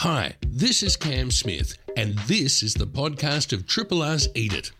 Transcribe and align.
Hi, 0.00 0.32
this 0.46 0.82
is 0.82 0.96
Cam 0.96 1.30
Smith, 1.30 1.76
and 1.94 2.16
this 2.20 2.62
is 2.62 2.72
the 2.72 2.86
podcast 2.86 3.52
of 3.52 3.66
Triple 3.66 4.02
R's 4.02 4.30
Eat 4.34 4.54
It, 4.54 4.72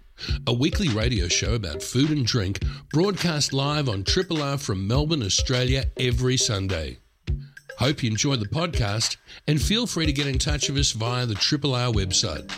a 0.47 0.53
weekly 0.55 0.89
radio 0.89 1.29
show 1.29 1.53
about 1.53 1.83
food 1.83 2.09
and 2.09 2.25
drink 2.25 2.61
broadcast 2.91 3.53
live 3.53 3.91
on 3.91 4.03
Triple 4.03 4.43
R 4.43 4.57
from 4.57 4.89
Melbourne, 4.89 5.23
Australia 5.23 5.85
every 5.99 6.39
Sunday. 6.39 7.01
Hope 7.79 8.03
you 8.03 8.11
enjoy 8.11 8.37
the 8.37 8.47
podcast 8.47 9.19
and 9.47 9.61
feel 9.61 9.87
free 9.87 10.07
to 10.07 10.13
get 10.15 10.27
in 10.27 10.39
touch 10.39 10.71
with 10.71 10.79
us 10.79 10.93
via 10.93 11.27
the 11.27 11.35
Triple 11.35 11.75
R 11.75 11.93
website. 11.93 12.51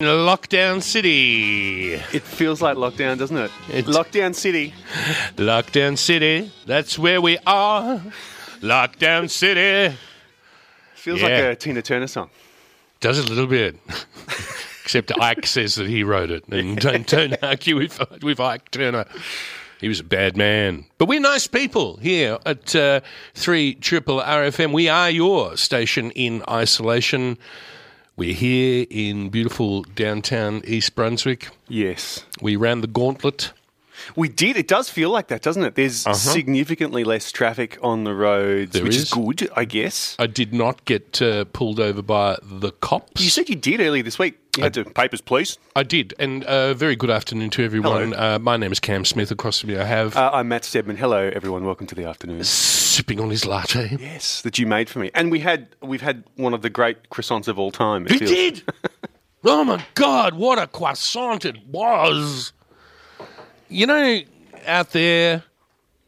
Lockdown 0.00 0.82
City. 0.82 1.92
It 1.92 2.22
feels 2.22 2.62
like 2.62 2.78
lockdown, 2.78 3.18
doesn't 3.18 3.36
it? 3.36 3.50
It's- 3.68 3.94
lockdown 3.94 4.34
city. 4.34 4.72
Lockdown 5.36 5.98
City. 5.98 6.50
That's 6.64 6.98
where 6.98 7.20
we 7.20 7.36
are. 7.46 8.00
Lockdown 8.60 9.30
City. 9.30 9.96
Feels 10.94 11.20
Yeah. 11.20 11.26
like 11.28 11.44
a 11.44 11.56
Tina 11.56 11.82
Turner 11.82 12.06
song. 12.06 12.30
Does 13.00 13.18
a 13.18 13.22
little 13.28 13.46
bit. 13.46 13.76
Except 14.82 15.12
Ike 15.20 15.46
says 15.46 15.74
that 15.76 15.86
he 15.86 16.02
wrote 16.02 16.30
it. 16.30 16.48
And 16.48 16.76
don't, 16.80 17.06
don't 17.06 17.34
argue 17.42 17.76
with, 17.76 18.00
with 18.22 18.40
Ike 18.40 18.70
Turner. 18.70 19.04
He 19.80 19.88
was 19.88 20.00
a 20.00 20.04
bad 20.04 20.36
man. 20.36 20.86
But 20.96 21.06
we're 21.06 21.20
nice 21.20 21.46
people 21.46 21.98
here 21.98 22.38
at 22.44 22.74
uh, 22.74 23.00
3 23.34 23.74
Triple 23.74 24.20
RFM. 24.20 24.72
We 24.72 24.88
are 24.88 25.10
your 25.10 25.56
station 25.56 26.10
in 26.12 26.42
isolation. 26.48 27.38
We're 28.16 28.34
here 28.34 28.86
in 28.90 29.28
beautiful 29.28 29.82
downtown 29.82 30.62
East 30.64 30.96
Brunswick. 30.96 31.50
Yes. 31.68 32.24
We 32.40 32.56
ran 32.56 32.80
the 32.80 32.88
gauntlet. 32.88 33.52
We 34.16 34.28
did. 34.28 34.56
It 34.56 34.68
does 34.68 34.88
feel 34.90 35.10
like 35.10 35.28
that, 35.28 35.42
doesn't 35.42 35.62
it? 35.64 35.74
There's 35.74 36.06
significantly 36.16 37.04
less 37.04 37.30
traffic 37.32 37.78
on 37.82 38.04
the 38.04 38.14
roads, 38.14 38.70
Uh-huh. 38.70 38.78
There 38.78 38.84
which 38.84 38.96
is. 38.96 39.02
is. 39.04 39.10
good, 39.12 39.48
I 39.56 39.64
guess. 39.64 40.16
I 40.18 40.26
did 40.26 40.52
not 40.52 40.84
get 40.84 41.20
uh, 41.22 41.44
pulled 41.46 41.80
over 41.80 42.02
by 42.02 42.36
the 42.42 42.70
cops. 42.72 43.22
You 43.22 43.30
said 43.30 43.48
you 43.48 43.56
did 43.56 43.80
earlier 43.80 44.02
this 44.02 44.18
week. 44.18 44.38
You 44.56 44.64
had 44.64 44.74
to 44.74 44.84
papers, 44.84 45.20
please. 45.20 45.56
I 45.76 45.84
did, 45.84 46.14
and 46.18 46.42
uh, 46.44 46.74
very 46.74 46.96
good 46.96 47.10
afternoon 47.10 47.50
to 47.50 47.64
everyone. 47.64 48.12
Uh, 48.12 48.40
my 48.40 48.56
name 48.56 48.72
is 48.72 48.80
Cam 48.80 49.04
Smith. 49.04 49.30
Across 49.30 49.60
from 49.60 49.70
me, 49.70 49.78
I 49.78 49.84
have 49.84 50.16
Uh, 50.16 50.30
I'm 50.32 50.48
Matt 50.48 50.64
Stedman. 50.64 50.96
Hello, 50.96 51.30
everyone. 51.32 51.64
Welcome 51.64 51.86
to 51.86 51.94
the 51.94 52.04
afternoon. 52.04 52.42
sipping 52.42 53.20
on 53.20 53.30
his 53.30 53.46
latte. 53.46 53.96
Yes, 54.00 54.42
that 54.42 54.58
you 54.58 54.66
made 54.66 54.90
for 54.90 54.98
me, 54.98 55.12
and 55.14 55.30
we 55.30 55.38
had 55.40 55.68
we've 55.80 56.00
had 56.02 56.24
one 56.34 56.54
of 56.54 56.62
the 56.62 56.70
great 56.70 57.08
croissants 57.10 57.46
of 57.46 57.56
all 57.56 57.70
time. 57.70 58.04
We 58.10 58.18
feels. 58.18 58.30
did. 58.32 58.62
oh 59.44 59.62
my 59.62 59.84
God! 59.94 60.34
What 60.34 60.58
a 60.58 60.66
croissant 60.66 61.44
it 61.44 61.64
was. 61.68 62.52
You 63.68 63.86
know, 63.86 64.20
out 64.66 64.92
there. 64.92 65.44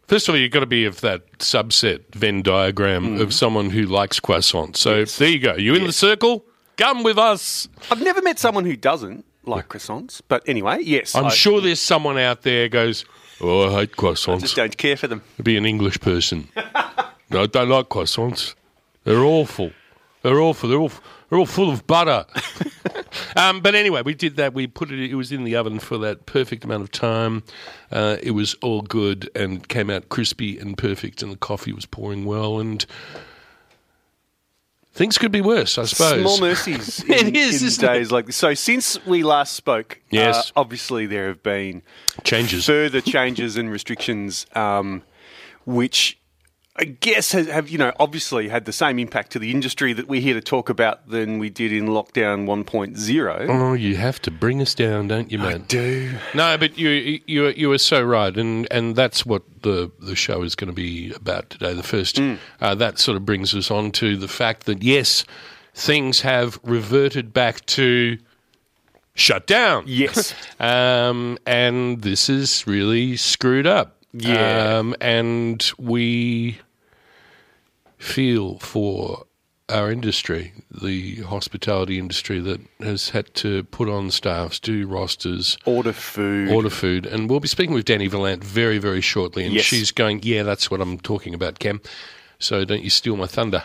First 0.07 0.29
of 0.29 0.35
all, 0.35 0.41
you've 0.41 0.51
got 0.51 0.61
to 0.61 0.67
be 0.67 0.87
of 0.87 1.01
that 1.03 1.39
subset 1.39 2.15
Venn 2.15 2.43
diagram 2.43 3.15
of 3.15 3.21
mm-hmm. 3.21 3.31
someone 3.31 3.71
who 3.71 3.85
likes 3.85 4.19
croissants. 4.19 4.79
So 4.79 5.05
there 5.05 5.29
you 5.29 5.39
go. 5.39 5.55
You 5.55 5.75
in 5.75 5.87
the 5.87 5.93
circle? 5.93 6.45
Come 6.77 7.03
with 7.03 7.19
us. 7.19 7.69
I've 7.91 8.03
never 8.03 8.23
met 8.23 8.39
someone 8.39 8.65
who 8.65 8.75
doesn't 8.77 9.25
like 9.45 9.69
croissants, 9.69 10.21
but 10.27 10.43
anyway, 10.49 10.79
yes, 10.83 11.15
I'm 11.15 11.27
I 11.27 11.29
sure 11.29 11.61
there's 11.61 11.81
someone 11.81 12.19
out 12.19 12.43
there 12.43 12.69
goes, 12.69 13.05
"Oh, 13.41 13.69
I 13.69 13.81
hate 13.81 13.93
croissants." 13.93 14.41
just 14.41 14.57
don't 14.57 14.77
care 14.77 14.97
for 14.97 15.07
them. 15.07 15.23
be 15.43 15.57
an 15.57 15.67
English 15.67 16.01
person. 16.01 16.49
no, 17.31 17.43
I 17.43 17.47
don't 17.47 17.69
like 17.69 17.89
croissants. 17.89 18.55
They're 19.05 19.25
awful. 19.25 19.73
They're 20.23 20.41
awful. 20.41 20.69
They're 20.69 20.79
all 20.79 20.93
they're 21.31 21.39
all 21.39 21.47
full 21.47 21.71
of 21.71 21.87
butter. 21.87 22.27
um, 23.37 23.61
but 23.61 23.75
anyway, 23.75 24.03
we 24.03 24.15
did 24.15 24.37
that. 24.37 24.53
We 24.53 24.67
put 24.67 24.91
it. 24.91 24.99
It 25.11 25.15
was 25.15 25.33
in 25.33 25.45
the 25.45 25.57
oven 25.57 25.79
for 25.79 25.97
that 25.99 26.27
perfect 26.27 26.65
amount 26.65 26.83
of 26.83 26.91
time. 26.93 27.45
Uh, 27.91 28.17
it 28.23 28.33
was 28.33 28.55
all 28.63 28.83
good 28.83 29.31
and 29.35 29.67
came 29.69 29.89
out 29.91 30.09
crispy 30.09 30.59
and 30.59 30.77
perfect, 30.77 31.23
and 31.23 31.33
the 31.33 31.37
coffee 31.37 31.73
was 31.73 31.87
pouring 31.87 32.25
well. 32.25 32.59
And 32.61 32.85
things 34.93 35.19
could 35.19 35.33
be 35.33 35.41
worse, 35.41 35.79
I 35.79 35.85
suppose. 35.85 36.21
Small 36.21 36.41
mercies 36.41 37.05
It 37.09 37.29
in, 37.29 37.37
is, 37.37 37.63
in 37.63 37.67
isn't 37.69 37.85
it? 37.85 37.87
days 37.87 38.13
like 38.13 38.27
this. 38.27 38.37
So 38.37 38.55
since 38.55 39.05
we 39.07 39.23
last 39.23 39.55
spoke, 39.55 40.01
Yes. 40.11 40.51
uh, 40.51 40.61
obviously 40.61 41.07
there 41.07 41.29
have 41.29 41.43
been 41.43 41.83
Changes. 42.25 42.67
further 42.67 43.01
changes 43.01 43.57
and 43.57 43.71
restrictions, 43.71 44.47
um, 44.55 45.03
which 45.65 46.19
I 46.77 46.85
guess 46.85 47.33
have, 47.33 47.49
have 47.49 47.69
you 47.69 47.79
know 47.79 47.93
obviously 47.99 48.49
had 48.49 48.65
the 48.65 48.73
same 48.73 48.99
impact 48.99 49.33
to 49.33 49.39
the 49.39 49.51
industry 49.51 49.93
that 49.93 50.07
we're 50.09 50.21
here 50.21 50.35
to 50.35 50.41
talk 50.41 50.69
about 50.69 51.09
than 51.09 51.39
we 51.39 51.51
did 51.51 51.73
in 51.73 51.89
lockdown 51.89 52.47
1.0. 52.47 53.49
Oh, 53.49 53.73
you 53.73 53.97
have 53.97 54.23
to 54.23 54.31
bring 54.31 54.63
us 54.63 54.75
down, 54.75 55.09
don't 55.09 55.33
you, 55.33 55.39
man? 55.39 55.63
I 55.63 55.65
Do 55.67 56.15
No, 56.33 56.57
but 56.57 56.79
you 56.79 57.21
you 57.27 57.49
you 57.49 57.73
are 57.73 57.79
so 57.79 58.03
right, 58.03 58.35
and 58.37 58.69
and 58.71 58.95
that's 58.95 59.27
what 59.27 59.43
the 59.63 59.91
the 59.99 60.15
show 60.15 60.43
is 60.43 60.55
going 60.55 60.69
to 60.69 60.75
be 60.75 61.13
about 61.13 61.51
today. 61.51 61.75
The 61.75 61.83
first 61.83 62.21
uh, 62.61 62.75
that 62.77 62.99
sort 62.99 63.17
of 63.17 63.27
brings 63.27 63.55
us 63.55 63.71
on 63.71 63.91
to 63.93 64.17
the 64.17 64.29
fact 64.29 64.67
that 64.67 64.83
yes, 64.83 65.25
things 65.75 66.21
have 66.21 66.59
reverted 66.63 67.33
back 67.33 67.67
to 67.67 68.17
shut 69.15 69.47
down. 69.47 69.85
yes, 69.87 70.35
Um, 70.61 71.37
and 71.47 72.03
this 72.03 72.29
is 72.29 72.67
really 72.67 73.17
screwed 73.17 73.67
up. 73.67 73.97
Yeah. 74.13 74.79
Um, 74.79 74.95
and 75.01 75.71
we 75.79 76.59
feel 77.99 78.59
for 78.59 79.25
our 79.69 79.91
industry, 79.93 80.53
the 80.83 81.17
hospitality 81.23 81.99
industry 81.99 82.41
that 82.41 82.61
has 82.81 83.11
had 83.11 83.33
to 83.35 83.63
put 83.65 83.89
on 83.89 84.11
staffs, 84.11 84.59
do 84.59 84.87
rosters, 84.87 85.57
order 85.65 85.93
food. 85.93 86.51
order 86.51 86.71
food. 86.71 87.07
And 87.07 87.31
we'll 87.31 87.39
be 87.41 87.47
speaking 87.49 87.75
with 87.75 87.85
Dani 87.85 88.11
Valent 88.11 88.43
very, 88.43 88.79
very 88.79 89.01
shortly. 89.01 89.45
And 89.45 89.55
Yes. 89.55 89.65
she's 89.65 89.93
going, 89.93 90.21
Yeah, 90.25 90.43
that's 90.43 90.71
what 90.71 90.81
I'm 90.81 90.99
talking 90.99 91.35
about, 91.35 91.61
Cam. 91.61 91.81
So 92.41 92.65
don't 92.65 92.83
you 92.83 92.91
steal 92.91 93.17
my 93.17 93.27
thunder. 93.27 93.63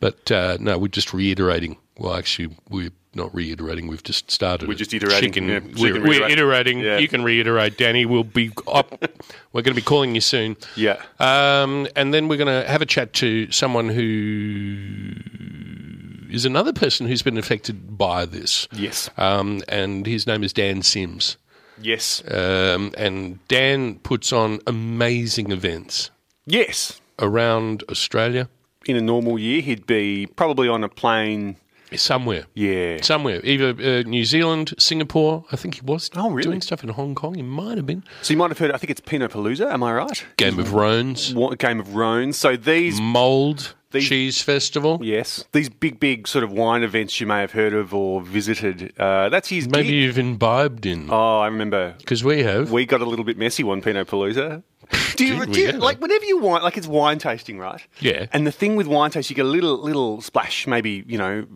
But 0.00 0.30
uh, 0.32 0.56
no, 0.60 0.76
we're 0.76 0.88
just 0.88 1.14
reiterating. 1.14 1.76
Well, 1.96 2.14
actually, 2.14 2.54
we're 2.68 2.90
not 3.16 3.34
reiterating. 3.34 3.86
We've 3.86 4.02
just 4.02 4.30
started. 4.30 4.68
We're 4.68 4.74
just 4.74 4.92
iterating, 4.94 5.32
Chicken, 5.32 5.48
yeah, 5.48 5.58
we're, 5.60 5.88
chicken 5.88 6.02
we're 6.02 6.08
reiterate. 6.10 6.30
iterating. 6.32 6.78
Yeah. 6.80 6.98
You 6.98 7.08
can 7.08 7.22
reiterate, 7.24 7.76
Dani. 7.78 8.06
We'll 8.06 8.24
be 8.24 8.50
up. 8.66 8.90
we're 9.52 9.62
going 9.62 9.74
to 9.74 9.80
be 9.80 9.82
calling 9.82 10.14
you 10.14 10.20
soon. 10.20 10.56
Yeah. 10.76 11.00
Um, 11.20 11.86
and 11.96 12.12
then 12.14 12.28
we're 12.28 12.36
going 12.38 12.62
to 12.64 12.68
have 12.70 12.82
a 12.82 12.86
chat 12.86 13.12
to 13.14 13.50
someone 13.50 13.88
who 13.88 15.14
is 16.30 16.44
another 16.44 16.72
person 16.72 17.06
who's 17.06 17.22
been 17.22 17.38
affected 17.38 17.96
by 17.96 18.24
this. 18.26 18.66
Yes. 18.72 19.08
Um, 19.16 19.62
and 19.68 20.06
his 20.06 20.26
name 20.26 20.42
is 20.42 20.52
Dan 20.52 20.82
Sims. 20.82 21.36
yes, 21.80 22.22
Um, 22.30 22.92
and 22.96 23.46
Dan 23.48 23.96
puts 23.96 24.32
on 24.32 24.58
amazing 24.66 25.50
events 25.52 26.10
yes. 26.46 27.00
around 27.18 27.84
Australia, 27.88 28.48
In 28.86 28.96
a 28.96 29.00
normal 29.00 29.38
year, 29.38 29.60
he'd 29.62 29.86
be 29.86 30.26
probably 30.26 30.68
on 30.68 30.82
a 30.84 30.88
plane. 30.88 31.56
Somewhere. 31.96 32.44
Yeah, 32.54 32.98
Somewhere, 33.02 33.40
either 33.44 33.70
uh, 33.70 34.02
New 34.02 34.24
Zealand, 34.24 34.74
Singapore. 34.78 35.44
I 35.52 35.56
think 35.56 35.74
he 35.76 35.80
was 35.82 36.10
Oh, 36.16 36.30
really? 36.30 36.42
doing 36.48 36.60
stuff 36.60 36.82
in 36.82 36.90
Hong 36.90 37.14
Kong. 37.14 37.34
He 37.34 37.42
might 37.42 37.76
have 37.76 37.86
been. 37.86 38.04
so 38.22 38.32
you 38.32 38.38
might 38.38 38.50
have 38.50 38.58
heard. 38.58 38.70
I 38.72 38.76
think 38.78 38.90
it's 38.90 39.00
Pinot 39.00 39.32
Palooza. 39.32 39.72
Am 39.72 39.82
I 39.82 39.92
right? 39.92 40.26
Game 40.36 40.58
of 40.58 40.72
Rhones, 40.72 41.34
What 41.34 41.58
Game 41.58 41.80
of 41.80 41.94
Rhones. 41.94 42.36
So 42.36 42.56
these 42.56 43.00
Mould 43.00 43.74
These- 43.92 44.08
Cheese 44.08 44.42
Festival. 44.42 44.98
Yes, 45.02 45.44
these 45.52 45.68
big, 45.68 46.00
big 46.00 46.26
sort 46.26 46.42
of 46.44 46.50
wine 46.52 46.82
events 46.82 47.20
you 47.20 47.26
may 47.28 47.40
have 47.40 47.52
heard 47.52 47.72
of 47.74 47.94
or 47.94 48.20
visited. 48.22 48.92
Uh, 48.98 49.28
that's 49.28 49.48
his. 49.48 49.68
Maybe 49.68 49.88
gig. 49.88 49.94
you've 49.96 50.18
imbibed 50.18 50.84
in. 50.86 51.08
Oh, 51.10 51.38
I 51.38 51.46
remember 51.46 51.94
Because 51.98 52.24
we 52.24 52.42
have. 52.42 52.72
we 52.72 52.86
got 52.86 53.00
a 53.00 53.04
little 53.04 53.24
bit 53.24 53.38
messy 53.38 53.62
one 53.62 53.80
Pinot 53.82 54.08
Palooza. 54.08 54.62
Do 55.16 55.24
you, 55.26 55.46
do 55.46 55.60
you- 55.60 55.72
like 55.72 56.00
whenever 56.00 56.24
you 56.24 56.38
wine, 56.38 56.62
like 56.62 56.76
it's 56.76 56.86
wine 56.86 57.18
tasting, 57.18 57.58
right? 57.58 57.80
Yeah. 58.00 58.26
And 58.32 58.46
the 58.46 58.52
thing 58.52 58.76
with 58.76 58.86
wine 58.86 59.10
tasting, 59.10 59.34
you 59.34 59.42
get 59.42 59.46
a 59.48 59.52
little 59.52 59.78
little 59.82 60.20
splash, 60.20 60.66
maybe 60.66 61.04
you 61.06 61.18
know, 61.18 61.46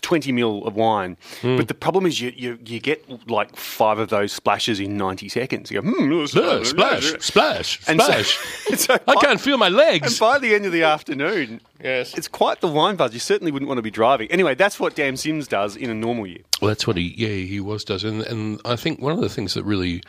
twenty 0.00 0.32
mil 0.32 0.64
of 0.64 0.74
wine. 0.76 1.16
Hmm. 1.40 1.56
But 1.56 1.68
the 1.68 1.74
problem 1.74 2.06
is 2.06 2.20
you, 2.20 2.32
you 2.36 2.58
you 2.64 2.80
get 2.80 3.04
like 3.30 3.54
five 3.56 3.98
of 3.98 4.08
those 4.08 4.32
splashes 4.32 4.80
in 4.80 4.96
ninety 4.96 5.28
seconds. 5.28 5.70
You 5.70 5.82
go, 5.82 5.90
hmm, 5.90 6.08
No, 6.10 6.26
splash, 6.26 7.12
splash, 7.20 7.80
And 7.88 8.00
splash. 8.00 8.36
so 8.78 8.94
I 8.94 9.14
by- 9.14 9.20
can't 9.20 9.40
feel 9.40 9.58
my 9.58 9.66
And 9.66 9.76
legs. 9.76 10.18
by 10.18 10.38
the 10.38 10.54
end 10.54 10.66
of 10.66 10.72
the 10.72 10.82
afternoon, 10.82 11.60
Yes. 11.82 12.16
it's 12.16 12.28
quite 12.28 12.60
the 12.60 12.68
wine 12.68 12.96
buzz. 12.96 13.12
You 13.12 13.20
certainly 13.20 13.50
wouldn't 13.52 13.68
want 13.68 13.78
to 13.78 13.82
be 13.82 13.90
driving. 13.90 14.30
Anyway, 14.30 14.54
that's 14.54 14.78
what 14.80 14.94
Dan 14.94 15.16
Sims 15.16 15.48
does 15.48 15.76
in 15.76 15.90
a 15.90 15.94
normal 15.94 16.26
year. 16.26 16.42
Well, 16.60 16.68
that's 16.68 16.86
what 16.86 16.96
he, 16.96 17.14
yeah, 17.16 17.28
he 17.46 17.60
was 17.60 17.84
does, 17.84 18.04
and 18.04 18.22
and 18.22 18.60
I 18.64 18.76
think 18.76 19.00
one 19.00 19.12
of 19.12 19.20
the 19.20 19.28
things 19.28 19.54
that 19.54 19.64
really 19.64 20.02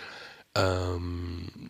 um, 0.56 1.69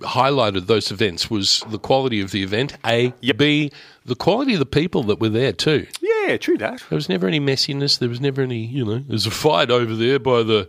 highlighted 0.00 0.66
those 0.66 0.90
events 0.90 1.30
was 1.30 1.62
the 1.68 1.78
quality 1.78 2.20
of 2.20 2.30
the 2.30 2.42
event. 2.42 2.76
A, 2.84 3.12
B, 3.36 3.70
the 4.04 4.14
quality 4.14 4.54
of 4.54 4.58
the 4.58 4.66
people 4.66 5.02
that 5.04 5.20
were 5.20 5.28
there 5.28 5.52
too. 5.52 5.86
Yeah, 6.00 6.36
true 6.36 6.58
that. 6.58 6.82
There 6.88 6.96
was 6.96 7.08
never 7.08 7.26
any 7.26 7.40
messiness. 7.40 7.98
There 7.98 8.08
was 8.08 8.20
never 8.20 8.42
any, 8.42 8.64
you 8.64 8.84
know, 8.84 8.98
there's 9.06 9.26
a 9.26 9.30
fight 9.30 9.70
over 9.70 9.94
there 9.94 10.18
by 10.18 10.42
the 10.42 10.68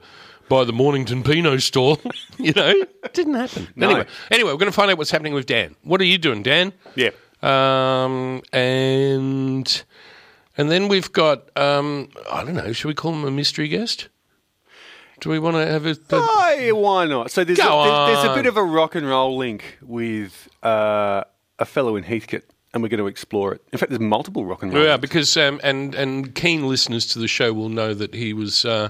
by 0.49 0.65
the 0.65 0.73
Mornington 0.73 1.23
Pinot 1.23 1.61
stall. 1.61 1.99
you 2.37 2.51
know, 2.53 2.69
it 3.03 3.13
didn't 3.13 3.35
happen. 3.35 3.69
Anyway, 3.77 4.05
anyway, 4.29 4.51
we're 4.51 4.57
going 4.57 4.71
to 4.71 4.75
find 4.75 4.91
out 4.91 4.97
what's 4.97 5.11
happening 5.11 5.33
with 5.33 5.45
Dan. 5.45 5.75
What 5.83 6.01
are 6.01 6.05
you 6.05 6.17
doing, 6.17 6.43
Dan? 6.43 6.73
Yeah. 6.95 7.11
Um, 7.41 8.41
and 8.51 9.83
and 10.57 10.69
then 10.69 10.87
we've 10.89 11.11
got 11.11 11.55
um, 11.57 12.09
I 12.31 12.43
don't 12.43 12.55
know. 12.55 12.73
Should 12.73 12.87
we 12.89 12.93
call 12.93 13.13
him 13.13 13.23
a 13.23 13.31
mystery 13.31 13.67
guest? 13.67 14.09
Do 15.21 15.29
we 15.29 15.39
want 15.39 15.55
to 15.55 15.65
have 15.65 15.85
a? 15.85 15.95
Oh, 16.11 16.71
why 16.75 17.05
not? 17.05 17.31
So 17.31 17.43
there's 17.43 17.59
a, 17.59 17.61
Go 17.61 17.83
there's, 17.83 18.15
there's 18.15 18.25
a 18.25 18.29
on. 18.31 18.35
bit 18.35 18.45
of 18.47 18.57
a 18.57 18.63
rock 18.63 18.95
and 18.95 19.07
roll 19.07 19.37
link 19.37 19.77
with 19.81 20.49
uh, 20.63 21.23
a 21.59 21.65
fellow 21.65 21.95
in 21.95 22.03
Heathcote 22.03 22.43
and 22.73 22.81
we're 22.81 22.89
going 22.89 22.99
to 22.99 23.07
explore 23.07 23.53
it. 23.53 23.61
In 23.71 23.77
fact, 23.77 23.89
there's 23.89 23.99
multiple 24.01 24.45
rock 24.45 24.63
and 24.63 24.73
roll. 24.73 24.83
Yeah, 24.83 24.97
because 24.97 25.35
um, 25.37 25.59
and 25.63 25.93
and 25.95 26.33
keen 26.35 26.67
listeners 26.67 27.05
to 27.07 27.19
the 27.19 27.27
show 27.27 27.53
will 27.53 27.69
know 27.69 27.93
that 27.93 28.13
he 28.13 28.33
was 28.33 28.65
uh, 28.65 28.89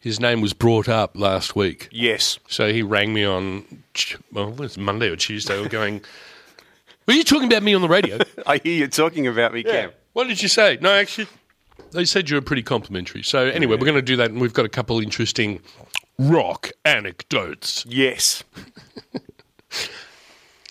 his 0.00 0.20
name 0.20 0.40
was 0.40 0.52
brought 0.52 0.88
up 0.88 1.16
last 1.16 1.56
week. 1.56 1.88
Yes. 1.90 2.38
So 2.48 2.72
he 2.72 2.82
rang 2.82 3.12
me 3.12 3.24
on 3.24 3.64
Ch- 3.94 4.16
well, 4.32 4.60
it's 4.62 4.78
Monday 4.78 5.08
or 5.08 5.16
Tuesday. 5.16 5.60
We're 5.60 5.68
going. 5.68 6.02
Were 7.06 7.14
you 7.14 7.24
talking 7.24 7.48
about 7.48 7.62
me 7.62 7.74
on 7.74 7.82
the 7.82 7.88
radio? 7.88 8.18
I 8.46 8.58
hear 8.58 8.74
you 8.74 8.88
talking 8.88 9.26
about 9.26 9.52
me, 9.52 9.64
Cam. 9.64 9.90
What 10.12 10.28
did 10.28 10.40
you 10.42 10.48
say? 10.48 10.78
No, 10.80 10.92
actually, 10.92 11.28
they 11.92 12.04
said 12.04 12.30
you 12.30 12.36
were 12.36 12.42
pretty 12.42 12.62
complimentary. 12.62 13.22
So 13.22 13.46
anyway, 13.46 13.76
we're 13.76 13.84
going 13.86 13.94
to 13.94 14.02
do 14.02 14.16
that, 14.16 14.30
and 14.30 14.40
we've 14.40 14.52
got 14.54 14.64
a 14.64 14.68
couple 14.70 14.98
interesting 15.00 15.60
rock 16.18 16.70
anecdotes. 16.84 17.84
Yes. 17.88 18.42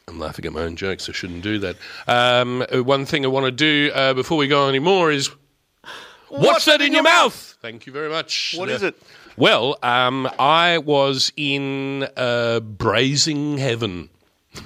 I'm 0.08 0.20
laughing 0.20 0.46
at 0.46 0.54
my 0.54 0.62
own 0.62 0.76
jokes. 0.76 1.08
I 1.08 1.12
shouldn't 1.12 1.44
do 1.44 1.60
that. 1.60 1.76
Um, 2.08 2.66
one 2.72 3.06
thing 3.06 3.26
I 3.26 3.28
want 3.28 3.46
to 3.46 3.52
do 3.52 3.92
uh, 3.94 4.14
before 4.14 4.38
we 4.38 4.48
go 4.48 4.68
any 4.68 4.80
more 4.80 5.12
is 5.12 5.30
what's, 6.30 6.66
that 6.66 6.82
in 6.82 6.94
your 6.94 7.04
mouth? 7.04 7.58
Thank 7.62 7.86
you 7.86 7.94
very 7.94 8.10
much. 8.10 8.56
What 8.58 8.70
Uh, 8.70 8.74
is 8.74 8.84
it? 8.84 9.00
Well, 9.38 9.78
um, 9.84 10.28
I 10.40 10.80
was 10.80 11.32
in 11.38 12.08
uh, 12.18 12.60
braising 12.62 13.58
heaven. 13.58 14.10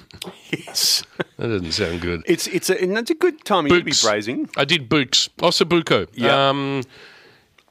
Yes. 0.50 1.02
That 1.36 1.48
doesn't 1.48 1.72
sound 1.72 2.00
good. 2.00 2.22
It's 2.26 2.46
it's 2.46 2.70
a, 2.70 2.80
and 2.80 2.96
that's 2.96 3.10
a 3.10 3.14
good 3.14 3.44
time 3.44 3.66
to 3.68 3.82
be 3.82 3.92
braising. 4.02 4.48
I 4.56 4.64
did 4.64 4.88
Books, 4.88 5.28
Ossobuco. 5.38 6.06
Yeah. 6.12 6.48
Um, 6.50 6.84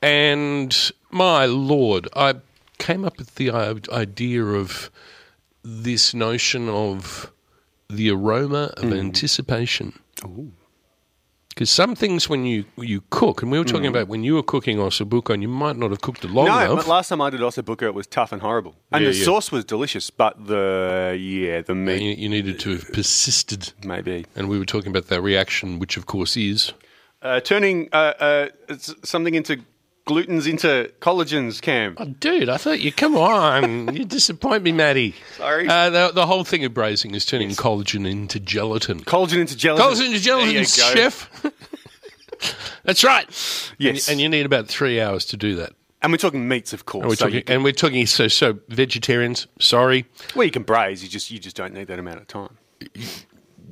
and 0.02 0.92
my 1.12 1.46
lord, 1.46 2.10
I 2.16 2.36
came 2.78 3.06
up 3.06 3.18
with 3.18 3.36
the 3.36 3.52
idea 3.52 4.44
of 4.44 4.92
this 5.64 6.14
notion 6.14 6.68
of 6.68 7.32
the 7.90 8.10
aroma 8.12 8.74
of 8.78 8.92
anticipation. 8.92 9.98
Because 11.56 11.70
some 11.70 11.96
things 11.96 12.28
when 12.28 12.46
you 12.46 12.66
you 12.78 13.04
cook, 13.12 13.44
and 13.44 13.52
we 13.52 13.60
were 13.60 13.66
talking 13.66 13.86
about 13.88 14.08
when 14.08 14.24
you 14.24 14.34
were 14.36 14.44
cooking 14.44 14.78
ossobuco, 14.78 15.34
and 15.34 15.44
you 15.44 15.48
might 15.50 15.78
not 15.78 15.92
have 15.92 16.02
cooked 16.02 16.26
it 16.26 16.32
long 16.32 16.48
No, 16.48 16.60
enough. 16.60 16.78
but 16.78 16.88
last 16.88 17.10
time 17.10 17.22
I 17.22 17.30
did 17.30 17.42
ossobuco, 17.42 17.84
it 17.84 17.94
was 17.94 18.08
tough 18.08 18.32
and 18.32 18.42
horrible. 18.42 18.76
And 18.92 19.04
Yeah, 19.04 19.12
the 19.12 19.18
yeah. 19.18 19.26
sauce 19.26 19.52
was 19.52 19.64
delicious, 19.64 20.10
but 20.10 20.48
the 20.48 21.16
yeah, 21.20 21.62
the 21.62 21.76
meat 21.76 22.02
you, 22.02 22.12
you 22.24 22.30
needed 22.30 22.60
to 22.62 22.72
have 22.72 22.92
persisted. 22.92 23.74
maybe 23.84 24.26
And 24.36 24.50
we 24.50 24.58
were 24.58 24.66
talking 24.66 24.90
about 24.90 25.08
that 25.10 25.22
reaction, 25.22 25.78
which 25.80 25.96
of 25.98 26.06
course 26.08 26.36
is 26.38 26.74
uh, 27.22 27.40
turning 27.40 27.88
uh, 27.94 28.14
uh, 28.20 28.48
something 29.04 29.36
into 29.36 29.58
glutens 30.06 30.48
into 30.50 30.92
collagens. 31.00 31.62
Cam, 31.62 31.96
Oh, 32.00 32.06
dude, 32.06 32.50
I 32.50 32.58
thought 32.58 32.80
you. 32.82 32.92
Come 32.92 33.16
on, 33.16 33.96
you 33.96 34.06
disappoint 34.06 34.64
me, 34.64 34.72
Matty. 34.72 35.16
Sorry. 35.38 35.68
Uh, 35.68 35.90
the, 35.90 36.12
the 36.14 36.26
whole 36.26 36.44
thing 36.44 36.64
of 36.66 36.74
braising 36.74 37.16
is 37.16 37.26
turning 37.26 37.50
collagen 37.52 38.10
into 38.10 38.40
gelatin. 38.40 39.02
collagen 39.02 39.40
into 39.40 39.56
gelatin. 39.58 39.86
Collagen 39.88 40.06
into 40.08 40.20
gelatin, 40.20 40.54
There 40.54 40.62
you 40.62 40.66
go. 40.66 40.94
chef. 40.96 41.30
That's 42.84 43.04
right. 43.04 43.26
Yes. 43.78 44.08
and, 44.08 44.14
and 44.14 44.22
you 44.22 44.28
need 44.30 44.46
about 44.46 44.68
three 44.68 45.00
hours 45.00 45.26
to 45.26 45.38
do 45.38 45.56
that. 45.56 45.74
And 46.02 46.12
we're 46.12 46.18
talking 46.18 46.50
meats, 46.50 46.74
of 46.74 46.86
course. 46.86 47.04
And 47.04 47.10
we're 47.10 47.16
so 47.16 47.26
talking, 47.28 47.44
can, 47.44 47.56
and 47.56 47.64
we're 47.64 47.72
talking 47.72 48.06
so 48.06 48.28
so 48.28 48.60
vegetarians. 48.68 49.48
Sorry, 49.62 50.06
well, 50.36 50.44
you 50.44 50.52
can 50.52 50.64
braise. 50.64 51.02
You 51.02 51.08
just 51.08 51.32
you 51.32 51.40
just 51.40 51.56
don't 51.56 51.74
need 51.74 51.88
that 51.88 51.98
amount 52.00 52.20
of 52.20 52.28
time. 52.28 52.58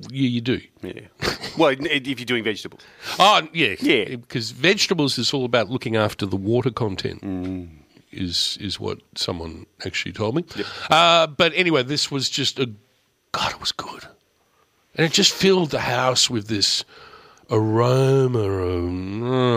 You, 0.10 0.28
you 0.28 0.42
do. 0.42 0.62
Yeah. 0.82 1.02
well, 1.58 1.76
if 1.80 2.20
you're 2.20 2.26
doing 2.26 2.44
vegetables. 2.44 2.82
Oh 3.20 3.48
yeah, 3.54 3.76
Yeah. 3.80 4.16
Because 4.16 4.52
vegetables 4.52 5.18
is 5.18 5.34
all 5.34 5.46
about 5.46 5.70
looking 5.70 5.96
after 5.96 6.26
the 6.26 6.38
water 6.38 6.72
content. 6.72 7.22
Mm. 7.22 7.70
Is 8.12 8.58
is 8.60 8.78
what 8.78 9.00
someone 9.16 9.66
actually 9.86 10.12
told 10.12 10.36
me. 10.36 10.44
Uh, 10.90 11.28
but 11.28 11.54
anyway, 11.56 11.82
this 11.84 12.12
was 12.12 12.30
just 12.30 12.60
a 12.60 12.70
God. 13.32 13.52
It 13.54 13.60
was 13.62 13.72
good, 13.72 14.06
and 14.96 15.06
it 15.06 15.14
just 15.14 15.32
filled 15.32 15.72
the 15.72 15.80
house 15.80 16.30
with 16.30 16.50
this 16.50 16.84
aroma. 17.52 18.40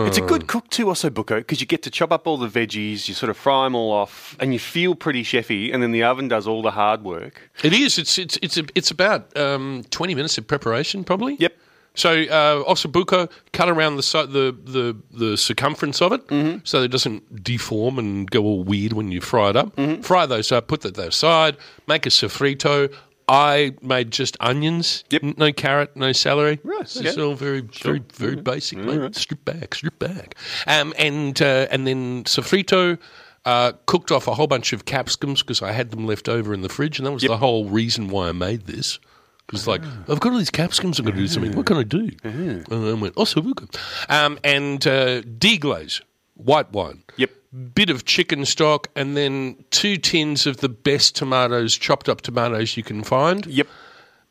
Of, 0.01 0.07
It's 0.07 0.17
a 0.17 0.21
good 0.21 0.47
cook 0.47 0.69
too, 0.69 0.85
ossobuco, 0.87 1.37
because 1.37 1.61
you 1.61 1.67
get 1.67 1.81
to 1.83 1.89
chop 1.89 2.11
up 2.11 2.27
all 2.27 2.37
the 2.37 2.47
veggies, 2.47 3.07
you 3.07 3.13
sort 3.13 3.29
of 3.29 3.37
fry 3.37 3.65
them 3.65 3.75
all 3.75 3.91
off, 3.91 4.35
and 4.39 4.53
you 4.53 4.59
feel 4.59 4.95
pretty 4.95 5.23
chefy, 5.23 5.73
and 5.73 5.81
then 5.81 5.91
the 5.91 6.03
oven 6.03 6.27
does 6.27 6.47
all 6.47 6.61
the 6.61 6.71
hard 6.71 7.03
work. 7.03 7.49
It 7.63 7.73
is. 7.73 7.97
It's 7.97 8.17
it's 8.17 8.37
it's 8.41 8.57
a, 8.57 8.63
it's 8.75 8.91
about 8.91 9.35
um, 9.37 9.83
twenty 9.89 10.15
minutes 10.15 10.37
of 10.37 10.47
preparation, 10.47 11.03
probably. 11.03 11.35
Yep. 11.39 11.57
So 11.97 12.11
uh, 12.23 12.63
ossobuco, 12.65 13.31
cut 13.53 13.69
around 13.69 13.95
the 13.95 14.01
the 14.29 14.71
the 14.71 15.27
the 15.29 15.37
circumference 15.37 16.01
of 16.01 16.11
it, 16.11 16.27
Mm-hmm. 16.27 16.57
so 16.65 16.83
it 16.83 16.89
doesn't 16.89 17.41
deform 17.43 17.97
and 17.97 18.29
go 18.29 18.43
all 18.43 18.63
weird 18.63 18.91
when 18.93 19.11
you 19.11 19.21
fry 19.21 19.51
it 19.51 19.55
up. 19.55 19.75
Mm-hmm. 19.77 20.01
Fry 20.01 20.25
those 20.25 20.51
up, 20.51 20.67
put 20.67 20.81
that 20.81 20.97
aside. 20.99 21.55
Make 21.87 22.05
a 22.05 22.09
sofrito. 22.09 22.93
I 23.27 23.73
made 23.81 24.11
just 24.11 24.37
onions. 24.39 25.03
Yep. 25.09 25.37
No 25.37 25.51
carrot, 25.51 25.95
no 25.95 26.11
celery. 26.11 26.59
Right, 26.63 26.81
It's 26.81 26.97
okay. 26.97 27.21
all 27.21 27.33
very, 27.35 27.61
very, 27.61 28.01
very 28.13 28.35
basic. 28.35 28.77
mate. 28.77 29.15
Strip 29.15 29.43
back, 29.45 29.75
strip 29.75 29.97
back. 29.99 30.35
Um, 30.67 30.93
and 30.97 31.41
uh, 31.41 31.67
and 31.71 31.87
then 31.87 32.23
sofrito. 32.25 32.97
Uh, 33.45 33.73
cooked 33.85 34.11
off 34.11 34.27
a 34.27 34.33
whole 34.33 34.47
bunch 34.47 34.73
of 34.73 34.85
capsicums 34.85 35.43
because 35.43 35.61
I 35.61 35.71
had 35.71 35.91
them 35.91 36.07
left 36.07 36.27
over 36.27 36.51
in 36.51 36.63
the 36.63 36.69
fridge, 36.69 36.97
and 36.97 37.05
that 37.05 37.11
was 37.11 37.21
the 37.21 37.37
whole 37.37 37.65
reason 37.69 38.07
why 38.07 38.27
I 38.29 38.31
made 38.31 38.65
this. 38.65 38.97
Because 39.45 39.67
like 39.67 39.83
I've 40.09 40.19
got 40.19 40.31
all 40.31 40.39
these 40.39 40.49
capsicums, 40.49 40.97
I'm 40.97 41.05
going 41.05 41.15
to 41.15 41.21
do 41.21 41.27
something. 41.27 41.55
What 41.55 41.67
can 41.67 41.77
I 41.77 41.83
do? 41.83 42.09
And 42.23 42.65
I 42.71 42.93
went 42.93 43.13
ossobuco, 43.13 43.69
um, 44.09 44.39
and 44.43 44.87
uh, 44.87 45.21
deglaze, 45.21 46.01
white 46.33 46.71
wine. 46.71 47.03
Yep. 47.17 47.29
Bit 47.73 47.89
of 47.89 48.03
chicken 48.05 48.43
stock, 48.45 48.87
and 48.95 49.15
then 49.15 49.63
two 49.71 49.95
tins 49.97 50.45
of 50.45 50.57
the 50.57 50.67
best 50.69 51.15
tomatoes, 51.15 51.77
chopped 51.77 52.09
up 52.09 52.21
tomatoes 52.21 52.75
you 52.75 52.83
can 52.83 53.03
find. 53.03 53.45
Yep. 53.45 53.67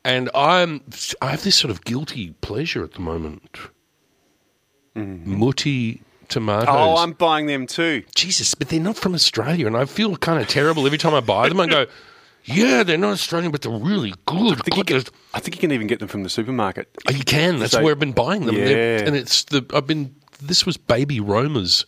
And 0.03 0.29
I'm 0.35 0.83
I 1.21 1.31
have 1.31 1.43
this 1.43 1.55
sort 1.55 1.71
of 1.71 1.83
guilty 1.83 2.31
pleasure 2.41 2.83
at 2.83 2.93
the 2.93 2.99
moment. 2.99 3.57
Mm-hmm. 4.95 5.41
Mutti 5.41 6.01
tomatoes. 6.27 6.67
Oh, 6.69 6.97
I'm 6.97 7.13
buying 7.13 7.47
them 7.47 7.67
too. 7.67 8.03
Jesus, 8.13 8.53
but 8.53 8.69
they're 8.69 8.79
not 8.79 8.95
from 8.97 9.13
Australia, 9.15 9.67
and 9.67 9.75
I 9.75 9.85
feel 9.85 10.15
kind 10.17 10.41
of 10.41 10.47
terrible 10.47 10.85
every 10.85 10.97
time 10.97 11.13
I 11.13 11.19
buy 11.21 11.49
them. 11.49 11.59
I 11.59 11.67
go, 11.67 11.85
yeah, 12.43 12.83
they're 12.83 12.97
not 12.97 13.13
Australian, 13.13 13.51
but 13.51 13.61
they're 13.63 13.71
really 13.71 14.13
good. 14.25 14.59
I 14.59 14.61
think, 14.61 14.77
you 14.77 14.83
can, 14.83 15.03
I 15.33 15.39
think 15.39 15.55
you 15.55 15.61
can 15.61 15.71
even 15.71 15.87
get 15.87 15.99
them 15.99 16.07
from 16.07 16.23
the 16.23 16.29
supermarket. 16.29 16.95
Oh, 17.07 17.11
you 17.11 17.23
can. 17.23 17.59
That's 17.59 17.71
So- 17.73 17.81
where 17.83 17.93
I've 17.93 17.99
been 17.99 18.11
buying 18.11 18.45
them. 18.45 18.55
They're- 18.55 18.99
Yeah. 18.99 19.05
and 19.07 19.15
it's 19.15 19.43
the 19.45 19.65
I've 19.73 19.87
been. 19.87 20.15
This 20.41 20.65
was 20.65 20.77
baby 20.77 21.19
Romas, 21.19 21.85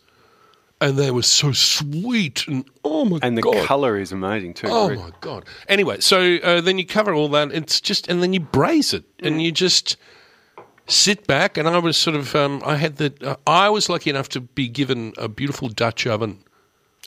and 0.79 0.97
they 0.97 1.09
were 1.11 1.23
so 1.23 1.51
sweet 1.51 2.47
and 2.47 2.63
oh 2.83 3.05
my 3.05 3.17
god. 3.19 3.27
And 3.27 3.37
the 3.37 3.41
god. 3.41 3.65
colour 3.65 3.97
is 3.97 4.11
amazing 4.11 4.53
too. 4.53 4.67
Oh 4.69 4.93
my 4.93 5.11
god! 5.21 5.45
Anyway, 5.67 5.99
so 6.01 6.37
uh, 6.43 6.61
then 6.61 6.77
you 6.77 6.85
cover 6.85 7.13
all 7.13 7.29
that. 7.29 7.51
It's 7.51 7.81
just, 7.81 8.07
and 8.07 8.21
then 8.21 8.33
you 8.33 8.39
braise 8.39 8.93
it, 8.93 9.03
and 9.23 9.41
you 9.41 9.51
just 9.51 9.97
sit 10.87 11.25
back. 11.27 11.57
And 11.57 11.67
I 11.67 11.79
was 11.79 11.97
sort 11.97 12.15
of, 12.15 12.35
um, 12.35 12.61
I 12.65 12.75
had 12.75 12.97
the, 12.97 13.13
uh, 13.21 13.35
I 13.47 13.69
was 13.69 13.89
lucky 13.89 14.09
enough 14.09 14.29
to 14.29 14.41
be 14.41 14.67
given 14.67 15.13
a 15.17 15.27
beautiful 15.27 15.67
Dutch 15.67 16.05
oven, 16.07 16.39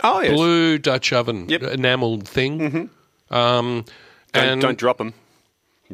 Oh, 0.03 0.21
yes. 0.21 0.35
blue 0.35 0.79
Dutch 0.79 1.13
oven, 1.13 1.49
Yep. 1.49 1.61
Mm-hmm. 1.63 1.73
enameled 1.75 2.29
thing. 2.29 2.91
Um, 3.31 3.85
Don't, 4.33 4.45
and 4.49 4.61
don't 4.61 4.79
drop 4.79 4.99
them. 4.99 5.15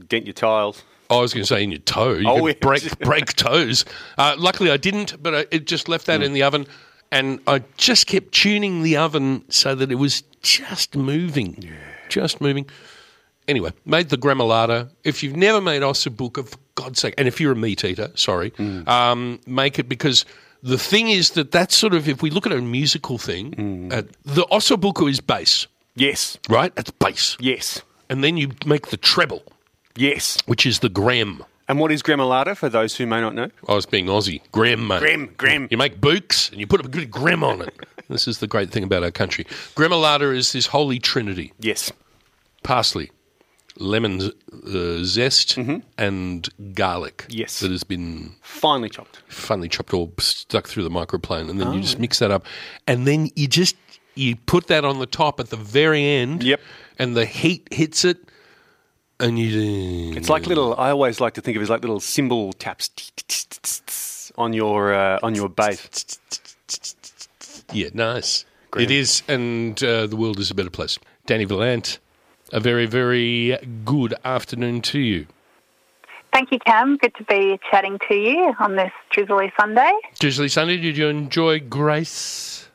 Dent 0.09 0.27
your 0.27 0.33
tiles. 0.33 0.83
I 1.09 1.21
was 1.21 1.33
going 1.33 1.45
to 1.45 1.47
say 1.47 1.63
in 1.63 1.71
your 1.71 1.81
toe, 1.81 2.15
you 2.15 2.29
Oh, 2.29 2.53
break 2.61 2.99
break 2.99 3.27
toes. 3.37 3.85
Uh, 4.19 4.35
luckily, 4.39 4.71
I 4.71 4.77
didn't, 4.77 5.23
but 5.23 5.35
I, 5.35 5.47
it 5.53 5.67
just 5.67 5.89
left 5.89 6.07
that 6.07 6.23
in 6.23 6.33
the 6.33 6.43
oven, 6.43 6.67
and 7.13 7.41
I 7.47 7.63
just 7.77 8.07
kept 8.07 8.33
tuning 8.33 8.83
the 8.83 8.97
oven 8.97 9.45
so 9.49 9.75
that 9.75 9.91
it 9.91 9.97
was 9.97 10.23
just 10.43 10.97
moving, 10.97 11.69
just 12.09 12.41
moving. 12.41 12.69
Anyway, 13.49 13.73
made 13.85 14.09
the 14.09 14.17
gremolata. 14.19 14.91
If 15.05 15.23
you've 15.23 15.37
never 15.37 15.61
made 15.61 15.83
ossobuco, 15.83 16.49
for 16.49 16.59
God's 16.75 17.01
sake, 17.01 17.15
and 17.17 17.29
if 17.29 17.41
you're 17.41 17.53
a 17.53 17.57
meat 17.57 17.85
eater, 17.85 18.11
sorry, 18.15 18.53
um, 18.87 19.41
make 19.47 19.79
it 19.79 19.89
because 19.89 20.25
the 20.63 20.79
thing 20.79 21.09
is 21.11 21.31
that 21.31 21.53
that's 21.53 21.77
sort 21.77 21.95
of 21.95 22.09
if 22.09 22.23
we 22.23 22.31
look 22.31 22.45
at 22.47 22.53
a 22.53 22.61
musical 22.61 23.19
thing, 23.19 23.93
uh, 23.93 24.03
the 24.25 24.43
ossobuco 24.51 25.09
is 25.09 25.21
bass, 25.21 25.69
Yes. 25.95 26.39
right? 26.49 26.75
That's 26.75 26.91
bass, 26.91 27.37
Yes. 27.39 27.83
and 28.11 28.25
then 28.25 28.37
you 28.37 28.51
make 28.67 28.89
the 28.89 28.97
treble, 28.97 29.45
Yes. 29.95 30.39
which 30.47 30.67
is 30.67 30.81
the 30.81 30.91
grem. 30.91 31.45
And 31.69 31.81
what 31.81 31.91
is 31.91 32.03
gremolata 32.03 32.57
for 32.57 32.69
those 32.69 32.97
who 32.97 33.07
may 33.07 33.21
not 33.21 33.35
know? 33.35 33.51
I 33.69 33.75
was 33.75 33.87
being 33.87 34.07
Aussie. 34.07 34.41
Grem, 34.53 34.87
mate. 34.87 35.03
Grem, 35.03 35.35
grem. 35.37 35.71
You 35.71 35.77
make 35.77 36.01
books 36.01 36.49
and 36.51 36.61
you 36.61 36.67
put 36.67 36.85
a 36.85 36.89
good 36.89 37.11
grem 37.11 37.43
on 37.43 37.61
it. 37.63 37.75
this 38.09 38.29
is 38.29 38.39
the 38.39 38.47
great 38.47 38.71
thing 38.71 38.85
about 38.85 39.03
our 39.03 39.11
country. 39.11 39.45
Gremolata 39.75 40.35
is 40.35 40.53
this 40.53 40.67
holy 40.67 40.99
trinity 41.01 41.53
Yes. 41.59 41.91
parsley, 42.63 43.11
lemon 43.79 44.31
uh, 44.67 45.03
zest, 45.03 45.57
and 45.99 46.49
garlic. 46.75 47.19
Mm-hmm. 47.29 47.33
Yes. 47.39 47.61
That 47.61 47.73
has 47.73 47.83
been 47.85 48.33
Finely 48.43 48.89
chopped. 48.89 49.23
finely 49.29 49.69
chopped 49.69 49.93
or 49.93 50.11
stuck 50.19 50.69
through 50.69 50.85
the 50.85 50.91
microplane. 50.91 51.51
And 51.51 51.61
then 51.61 51.73
you 51.73 51.79
Oh. 51.81 51.83
just 51.83 51.99
mix 51.99 52.21
that 52.21 52.31
up. 52.31 52.47
And 52.87 53.07
then 53.09 53.31
you 53.35 53.49
just 53.49 53.77
you 54.15 54.35
put 54.37 54.69
that 54.69 54.85
on 54.85 54.99
the 54.99 55.05
top 55.07 55.41
at 55.41 55.51
the 55.51 55.57
very 55.59 56.03
end. 56.07 56.43
Yep. 56.43 56.61
And 56.99 57.15
the 57.17 57.27
heat 57.27 57.69
hits 57.73 58.05
it. 58.05 58.17
And 59.19 59.39
you. 59.39 60.13
It's 60.15 60.29
like 60.29 60.47
little. 60.47 60.75
I 60.79 60.91
always 60.91 61.21
like 61.21 61.35
to 61.35 61.41
think 61.41 61.57
of 61.57 61.63
it 61.63 61.65
as 61.65 61.71
like 61.71 61.81
little 61.81 62.01
cymbal 62.01 62.53
taps 62.53 62.91
on 64.37 64.53
your 64.53 64.93
uh, 64.95 65.19
on 65.23 65.35
your 65.35 65.49
bass. 65.49 66.19
Yeah, 67.73 67.89
nice. 67.95 68.45
Great. 68.71 68.91
It 68.91 68.95
is, 68.95 69.23
and 69.27 69.83
uh, 69.83 70.07
the 70.07 70.17
world 70.17 70.39
is 70.39 70.51
a 70.51 70.55
better 70.55 70.71
place. 70.71 70.99
Dani 71.27 71.49
Valent, 71.49 71.99
a 72.53 72.61
very, 72.61 72.85
very 72.87 73.57
good 73.85 74.15
afternoon 74.25 74.83
to 74.83 74.99
you. 74.99 75.27
thank 76.33 76.53
you, 76.53 76.59
Cam. 76.59 76.97
Good 76.99 77.15
to 77.15 77.25
be 77.25 77.59
chatting 77.71 77.99
to 78.09 78.15
you 78.15 78.53
on 78.61 78.77
this 78.77 78.93
drizzly 79.11 79.51
Sunday. 79.59 79.93
Drizzly 80.19 80.49
Sunday, 80.49 80.77
did 80.77 80.97
you 80.99 81.09
enjoy 81.09 81.59
Grace? 81.61 82.69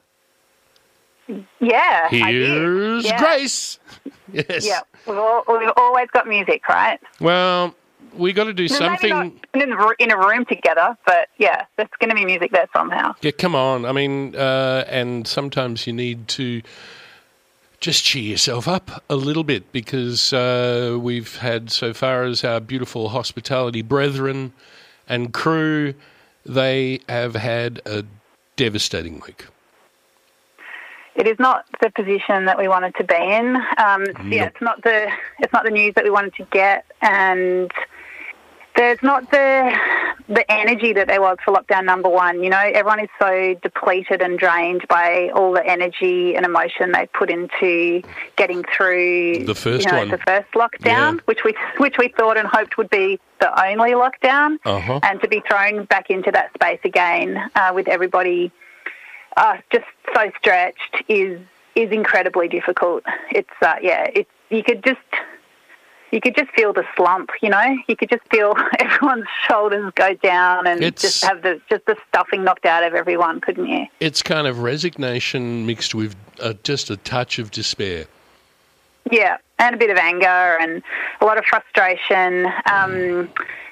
Yeah, 1.59 2.09
I 2.11 2.31
did. 2.31 2.49
Here's 2.49 3.05
Yeah. 3.05 3.19
Grace. 3.19 3.79
Yes. 4.33 4.65
Yeah, 4.65 4.79
we've, 5.07 5.17
all, 5.17 5.43
we've 5.47 5.71
always 5.77 6.07
got 6.11 6.27
music, 6.27 6.67
right? 6.67 6.99
Well, 7.19 7.75
we 8.13 8.33
got 8.33 8.45
to 8.45 8.53
do 8.53 8.63
Maybe 8.63 8.75
something. 8.75 9.39
in 9.53 10.11
a 10.11 10.17
room 10.17 10.45
together, 10.45 10.97
but 11.05 11.29
yeah, 11.37 11.65
there's 11.77 11.89
going 11.99 12.09
to 12.09 12.15
be 12.15 12.25
music 12.25 12.51
there 12.51 12.67
somehow. 12.73 13.15
Yeah, 13.21 13.31
come 13.31 13.55
on. 13.55 13.85
I 13.85 13.91
mean, 13.91 14.35
uh, 14.35 14.85
and 14.87 15.27
sometimes 15.27 15.87
you 15.87 15.93
need 15.93 16.27
to 16.29 16.61
just 17.79 18.03
cheer 18.03 18.23
yourself 18.23 18.67
up 18.67 19.03
a 19.09 19.15
little 19.15 19.43
bit 19.43 19.71
because 19.71 20.33
uh, 20.33 20.97
we've 20.99 21.37
had, 21.37 21.71
so 21.71 21.93
far 21.93 22.23
as 22.23 22.43
our 22.43 22.59
beautiful 22.59 23.09
hospitality 23.09 23.81
brethren 23.81 24.53
and 25.07 25.33
crew, 25.33 25.93
they 26.45 26.99
have 27.09 27.35
had 27.35 27.81
a 27.85 28.03
devastating 28.55 29.19
week. 29.25 29.45
It 31.15 31.27
is 31.27 31.37
not 31.39 31.65
the 31.81 31.89
position 31.91 32.45
that 32.45 32.57
we 32.57 32.67
wanted 32.67 32.95
to 32.95 33.03
be 33.03 33.15
in. 33.15 33.55
Um, 33.77 34.05
Yeah, 34.31 34.45
it's 34.45 34.61
not 34.61 34.81
the 34.83 35.11
it's 35.39 35.51
not 35.53 35.63
the 35.65 35.71
news 35.71 35.93
that 35.95 36.03
we 36.03 36.09
wanted 36.09 36.33
to 36.35 36.43
get, 36.51 36.85
and 37.01 37.71
there's 38.77 39.01
not 39.03 39.29
the 39.31 39.77
the 40.29 40.49
energy 40.49 40.93
that 40.93 41.07
there 41.09 41.19
was 41.21 41.37
for 41.43 41.53
lockdown 41.53 41.83
number 41.83 42.07
one. 42.07 42.41
You 42.41 42.49
know, 42.49 42.57
everyone 42.59 43.01
is 43.01 43.09
so 43.19 43.55
depleted 43.61 44.21
and 44.21 44.39
drained 44.39 44.87
by 44.87 45.29
all 45.35 45.51
the 45.51 45.65
energy 45.65 46.35
and 46.37 46.45
emotion 46.45 46.93
they 46.93 47.07
put 47.07 47.29
into 47.29 48.01
getting 48.37 48.63
through 48.75 49.43
The 49.45 49.55
first 49.55 49.85
you 49.85 49.91
know, 49.91 49.97
one. 49.99 50.09
the 50.09 50.17
first 50.19 50.49
lockdown, 50.53 51.15
Yeah. 51.15 51.17
which 51.25 51.43
we 51.43 51.53
which 51.77 51.97
we 51.97 52.07
thought 52.17 52.37
and 52.37 52.47
hoped 52.47 52.77
would 52.77 52.89
be 52.89 53.19
the 53.41 53.51
only 53.67 53.91
lockdown, 53.91 54.57
Uh-huh. 54.63 55.01
and 55.03 55.21
to 55.21 55.27
be 55.27 55.41
thrown 55.49 55.83
back 55.85 56.09
into 56.09 56.31
that 56.31 56.53
space 56.53 56.79
again 56.85 57.37
uh, 57.55 57.71
with 57.75 57.89
everybody 57.89 58.51
uh, 59.37 59.57
just 59.71 59.85
so 60.15 60.31
stretched 60.39 61.03
is 61.07 61.39
is 61.75 61.91
incredibly 61.91 62.47
difficult. 62.47 63.03
It's 63.31 63.49
uh, 63.61 63.75
yeah, 63.81 64.07
it's 64.13 64.29
you 64.49 64.63
could 64.63 64.83
just 64.83 64.99
you 66.11 66.19
could 66.19 66.35
just 66.35 66.51
feel 66.51 66.73
the 66.73 66.83
slump, 66.97 67.29
you 67.41 67.49
know. 67.49 67.77
You 67.87 67.95
could 67.95 68.09
just 68.09 68.23
feel 68.29 68.53
everyone's 68.79 69.27
shoulders 69.47 69.91
go 69.95 70.13
down 70.15 70.67
and 70.67 70.83
It's- 70.83 71.01
just 71.01 71.23
have 71.23 71.41
the 71.41 71.61
just 71.69 71.85
the 71.85 71.95
stuffing 72.09 72.43
knocked 72.43 72.65
out 72.65 72.83
of 72.83 72.93
everyone, 72.93 73.39
couldn't 73.41 73.67
you? 73.67 73.85
It's 73.99 74.21
kind 74.21 74.47
of 74.47 74.59
resignation 74.59 75.65
mixed 75.65 75.95
with 75.95 76.15
uh, 76.41 76.53
just 76.63 76.89
a 76.89 76.97
touch 76.97 77.39
of 77.39 77.51
despair. 77.51 78.05
Yeah, 79.09 79.37
and 79.57 79.73
a 79.75 79.77
bit 79.77 79.89
of 79.89 79.97
anger 79.97 80.57
and 80.61 80.83
a 81.21 81.25
lot 81.25 81.37
of 81.37 81.45
frustration. 81.45 82.45
Um, 82.71 83.29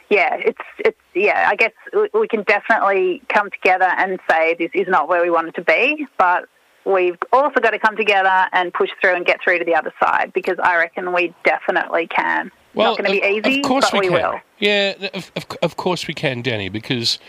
yeah, 0.10 0.36
it's 0.36 0.62
it's 0.80 0.98
yeah. 1.14 1.48
I 1.50 1.56
guess 1.56 1.72
we- 2.14 2.28
can 2.28 2.44
definitely 2.44 3.22
come 3.30 3.50
together 3.52 3.86
and 3.98 4.20
say 4.30 4.56
this 4.58 4.72
is 4.74 4.88
not 4.88 5.08
where 5.08 5.22
we 5.22 5.30
wanted 5.30 5.56
to 5.56 5.62
be, 5.62 6.08
but 6.18 6.48
we've 6.86 7.18
also 7.32 7.60
got 7.60 7.72
to 7.72 7.80
come 7.80 7.96
together 7.96 8.48
and 8.52 8.74
push 8.74 8.90
through 9.02 9.16
and 9.16 9.26
get 9.26 9.40
through 9.44 9.60
to 9.60 9.66
the 9.66 9.76
other 9.76 9.94
side 10.02 10.32
because 10.34 10.58
I 10.62 10.78
reckon 10.78 11.14
we 11.14 11.34
definitely 11.44 12.08
can. 12.08 12.52
Well, 12.74 12.92
not 12.92 13.00
going 13.00 13.14
to 13.14 13.22
be 13.22 13.36
easy, 13.36 13.60
of 13.60 13.66
course 13.66 13.90
but 13.90 14.00
we, 14.00 14.10
we, 14.10 14.16
can. 14.16 14.32
will. 14.32 14.40
Yeah, 14.60 14.94
of, 15.14 15.32
of, 15.36 15.46
of 15.62 15.78
course 15.78 16.08
we 16.08 16.14
can, 16.14 16.44
Dani, 16.44 16.72
because 16.72 17.20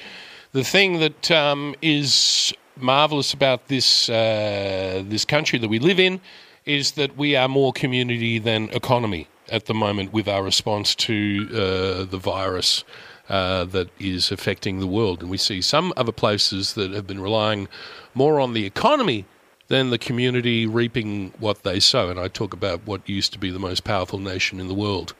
the 0.53 0.65
thing 0.65 1.01
that 1.01 1.31
um, 1.31 1.75
is 1.81 2.53
marvelous 2.77 3.33
about 3.33 3.69
this 3.69 4.09
uh, 4.09 5.03
this 5.07 5.25
country 5.25 5.59
that 5.59 5.69
we 5.69 5.79
live 5.79 6.01
in 6.01 6.21
is 6.67 6.93
that 6.93 7.17
we 7.17 7.37
are 7.37 7.49
more 7.49 7.73
community 7.73 8.39
than 8.39 8.69
economy 8.71 9.29
at 9.51 9.67
the 9.67 9.75
moment 9.75 10.13
with 10.13 10.29
our 10.29 10.43
response 10.43 10.95
to 10.95 11.49
uh, 11.51 12.05
the 12.05 12.19
virus. 12.19 12.85
Uh, 13.29 13.65
that 13.65 13.89
is 14.01 14.33
affecting 14.33 14.81
the 14.81 14.89
world, 14.89 15.21
and 15.21 15.31
we 15.31 15.37
see 15.37 15.61
some 15.61 15.93
other 15.97 16.11
places 16.11 16.75
that 16.75 16.91
have 16.91 17.07
been 17.07 17.21
relying 17.21 17.69
more 18.13 18.41
on 18.41 18.55
the 18.55 18.67
economy 18.67 19.25
than 19.69 19.91
the 19.91 19.99
community 19.99 20.67
reaping 20.67 21.33
what 21.39 21.63
they 21.63 21.79
sow. 21.79 22.11
And 22.11 22.19
I 22.19 22.27
talk 22.27 22.53
about 22.53 22.85
what 22.87 23.09
used 23.09 23.33
to 23.33 23.39
be 23.39 23.51
the 23.51 23.61
most 23.61 23.85
powerful 23.85 24.19
nation 24.19 24.59
in 24.59 24.67
the 24.67 24.75
world. 24.75 25.15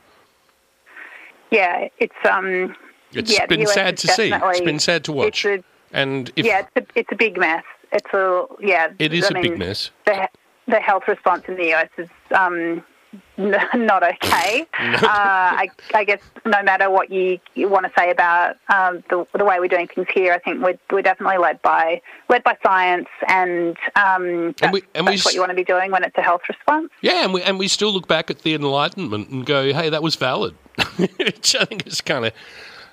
Yeah, 1.53 1.87
it's 1.99 2.13
um. 2.29 2.75
It's 3.13 3.33
yeah, 3.33 3.47
been 3.47 3.65
sad 3.69 3.97
to 3.99 4.09
see. 4.09 4.33
It's 4.33 4.61
been 4.61 4.81
sad 4.81 5.05
to 5.05 5.13
watch. 5.13 5.45
It's 5.45 5.65
and 5.93 6.31
if 6.37 6.47
yeah, 6.47 6.67
it's 6.75 6.91
a, 6.91 6.99
it's 6.99 7.13
a 7.13 7.17
big 7.17 7.39
mess. 7.39 7.65
It's 7.93 8.13
a 8.13 8.45
yeah. 8.61 8.89
it 8.99 9.13
is 9.13 9.27
I 9.27 9.29
a 9.29 9.33
mean, 9.35 9.43
big 9.43 9.59
mess, 9.59 9.91
the 10.07 10.29
the 10.67 10.81
health 10.81 11.05
response 11.09 11.45
in 11.49 11.57
the 11.57 11.73
US 11.75 11.89
is 11.99 12.09
um, 12.33 12.85
not 13.39 14.03
okay. 14.03 14.67
uh, 14.79 14.97
I, 15.03 15.69
I 15.95 16.05
guess 16.05 16.21
no 16.45 16.63
matter 16.63 16.91
what 16.91 17.11
you, 17.11 17.39
you 17.55 17.69
want 17.69 17.87
to 17.87 17.93
say 17.99 18.11
about 18.11 18.57
um, 18.69 19.03
the, 19.11 19.27
the 19.37 19.45
way 19.45 19.59
we're 19.59 19.69
doing 19.69 19.89
things 19.89 20.07
here, 20.13 20.33
I 20.33 20.39
think 20.39 20.63
we're, 20.63 20.79
we're 20.91 21.03
definitely 21.03 21.39
led 21.39 21.61
by 21.63 22.03
led 22.29 22.45
by 22.45 22.57
science, 22.63 23.09
and 23.29 23.77
um, 23.97 24.55
that's, 24.59 24.73
we- 24.73 24.83
and 24.95 25.07
that's 25.07 25.25
what 25.25 25.35
you 25.35 25.41
want 25.41 25.51
to 25.51 25.57
be 25.57 25.65
doing 25.65 25.91
when 25.91 26.05
it's 26.05 26.17
a 26.17 26.23
health 26.23 26.43
response. 26.49 26.91
yeah, 27.03 27.25
and 27.25 27.33
we 27.35 27.43
and 27.43 27.59
we 27.59 27.67
still 27.69 27.93
look 27.93 28.07
back 28.07 28.31
at 28.31 28.41
the 28.43 28.55
Enlightenment 28.55 29.29
and 29.31 29.45
go, 29.45 29.73
"Hey, 29.73 29.89
that 29.91 30.03
was 30.03 30.17
valid." 30.17 30.55
Which 31.19 31.57
I 31.57 31.65
think 31.65 31.87
is 31.87 32.01
kind 32.01 32.27
of 32.27 32.33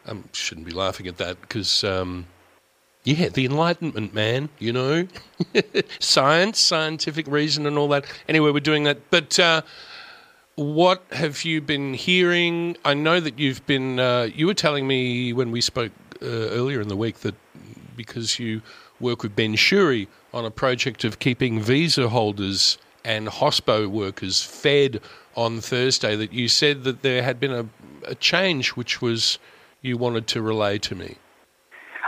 um, 0.08 0.24
shouldn't 0.34 0.66
be 0.66 0.74
laughing 0.74 1.08
at 1.08 1.18
that 1.18 1.40
because 1.42 1.84
um, 1.84 2.26
yeah, 3.04 3.30
the 3.30 3.46
Enlightenment, 3.46 4.14
man, 4.14 4.50
you 4.60 4.74
know, 4.74 5.08
science, 6.00 6.60
scientific 6.60 7.28
reason, 7.28 7.66
and 7.68 7.78
all 7.78 7.88
that. 7.90 8.06
Anyway, 8.28 8.50
we're 8.52 8.60
doing 8.62 8.86
that, 8.86 9.10
but. 9.12 9.38
Uh, 9.40 9.62
what 10.58 11.04
have 11.12 11.46
you 11.46 11.62
been 11.62 11.94
hearing? 11.94 12.76
I 12.84 12.96
know 12.96 13.20
that 13.20 13.40
you've 13.40 13.66
been. 13.68 14.00
Uh, 14.00 14.30
you 14.34 14.48
were 14.48 14.56
telling 14.56 14.88
me 14.88 15.32
when 15.32 15.52
we 15.52 15.62
spoke 15.62 15.92
uh, 16.22 16.26
earlier 16.26 16.82
in 16.82 16.88
the 16.88 16.98
week 16.98 17.20
that 17.20 17.36
because 17.96 18.40
you 18.40 18.62
work 19.00 19.22
with 19.22 19.36
Ben 19.36 19.56
Shewry 19.56 20.08
on 20.34 20.46
a 20.46 20.52
project 20.52 21.04
of 21.04 21.20
keeping 21.20 21.62
visa 21.62 22.10
holders 22.10 22.80
and 23.06 23.28
hospo 23.28 23.88
workers 23.88 24.44
fed 24.44 25.00
on 25.36 25.62
Thursday, 25.62 26.16
that 26.16 26.34
you 26.34 26.48
said 26.48 26.84
that 26.84 27.04
there 27.04 27.22
had 27.22 27.40
been 27.40 27.54
a, 27.54 27.66
a 28.06 28.16
change 28.16 28.70
which 28.70 29.00
was 29.00 29.38
you 29.84 29.96
wanted 29.96 30.26
to 30.26 30.42
relay 30.42 30.80
to 30.80 30.96
me. 30.96 31.18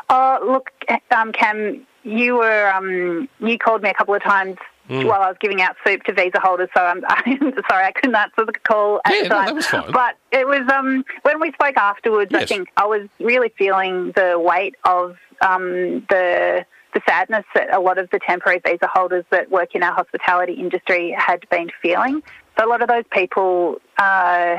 Oh, 0.09 0.39
look, 0.43 0.71
um, 1.15 1.31
Cam, 1.31 1.85
you 2.03 2.37
were 2.37 2.71
um, 2.71 3.29
you 3.39 3.59
called 3.59 3.83
me 3.83 3.89
a 3.91 3.93
couple 3.93 4.15
of 4.15 4.23
times 4.23 4.57
Hmm. 4.89 5.05
while 5.05 5.21
I 5.21 5.27
was 5.27 5.37
giving 5.39 5.61
out 5.61 5.75
soup 5.85 6.01
to 6.05 6.13
visa 6.13 6.39
holders. 6.39 6.69
So 6.75 6.83
I'm, 6.83 7.03
I'm 7.07 7.53
sorry 7.69 7.85
I 7.85 7.91
couldn't 7.91 8.15
answer 8.15 8.43
the 8.43 8.53
call 8.67 8.99
at 9.05 9.13
Yeah, 9.13 9.23
the 9.23 9.29
no, 9.29 9.35
that 9.45 9.55
was 9.55 9.67
fine. 9.67 9.91
But 9.91 10.17
it 10.31 10.47
was 10.47 10.67
um, 10.73 11.05
when 11.21 11.39
we 11.39 11.51
spoke 11.51 11.77
afterwards. 11.77 12.33
I 12.33 12.45
think 12.45 12.69
I 12.75 12.87
was 12.87 13.07
really 13.19 13.53
feeling 13.55 14.13
the 14.15 14.39
weight 14.39 14.75
of 14.85 15.15
um, 15.41 16.05
the 16.09 16.65
the 16.95 17.01
sadness 17.07 17.45
that 17.53 17.71
a 17.71 17.79
lot 17.79 17.99
of 17.99 18.09
the 18.09 18.19
temporary 18.25 18.59
visa 18.65 18.89
holders 18.91 19.23
that 19.29 19.51
work 19.51 19.75
in 19.75 19.83
our 19.83 19.93
hospitality 19.93 20.53
industry 20.53 21.15
had 21.15 21.47
been 21.51 21.69
feeling. 21.83 22.23
So 22.57 22.65
a 22.65 22.67
lot 22.67 22.81
of 22.81 22.87
those 22.87 23.05
people. 23.11 23.79
Uh, 23.99 24.57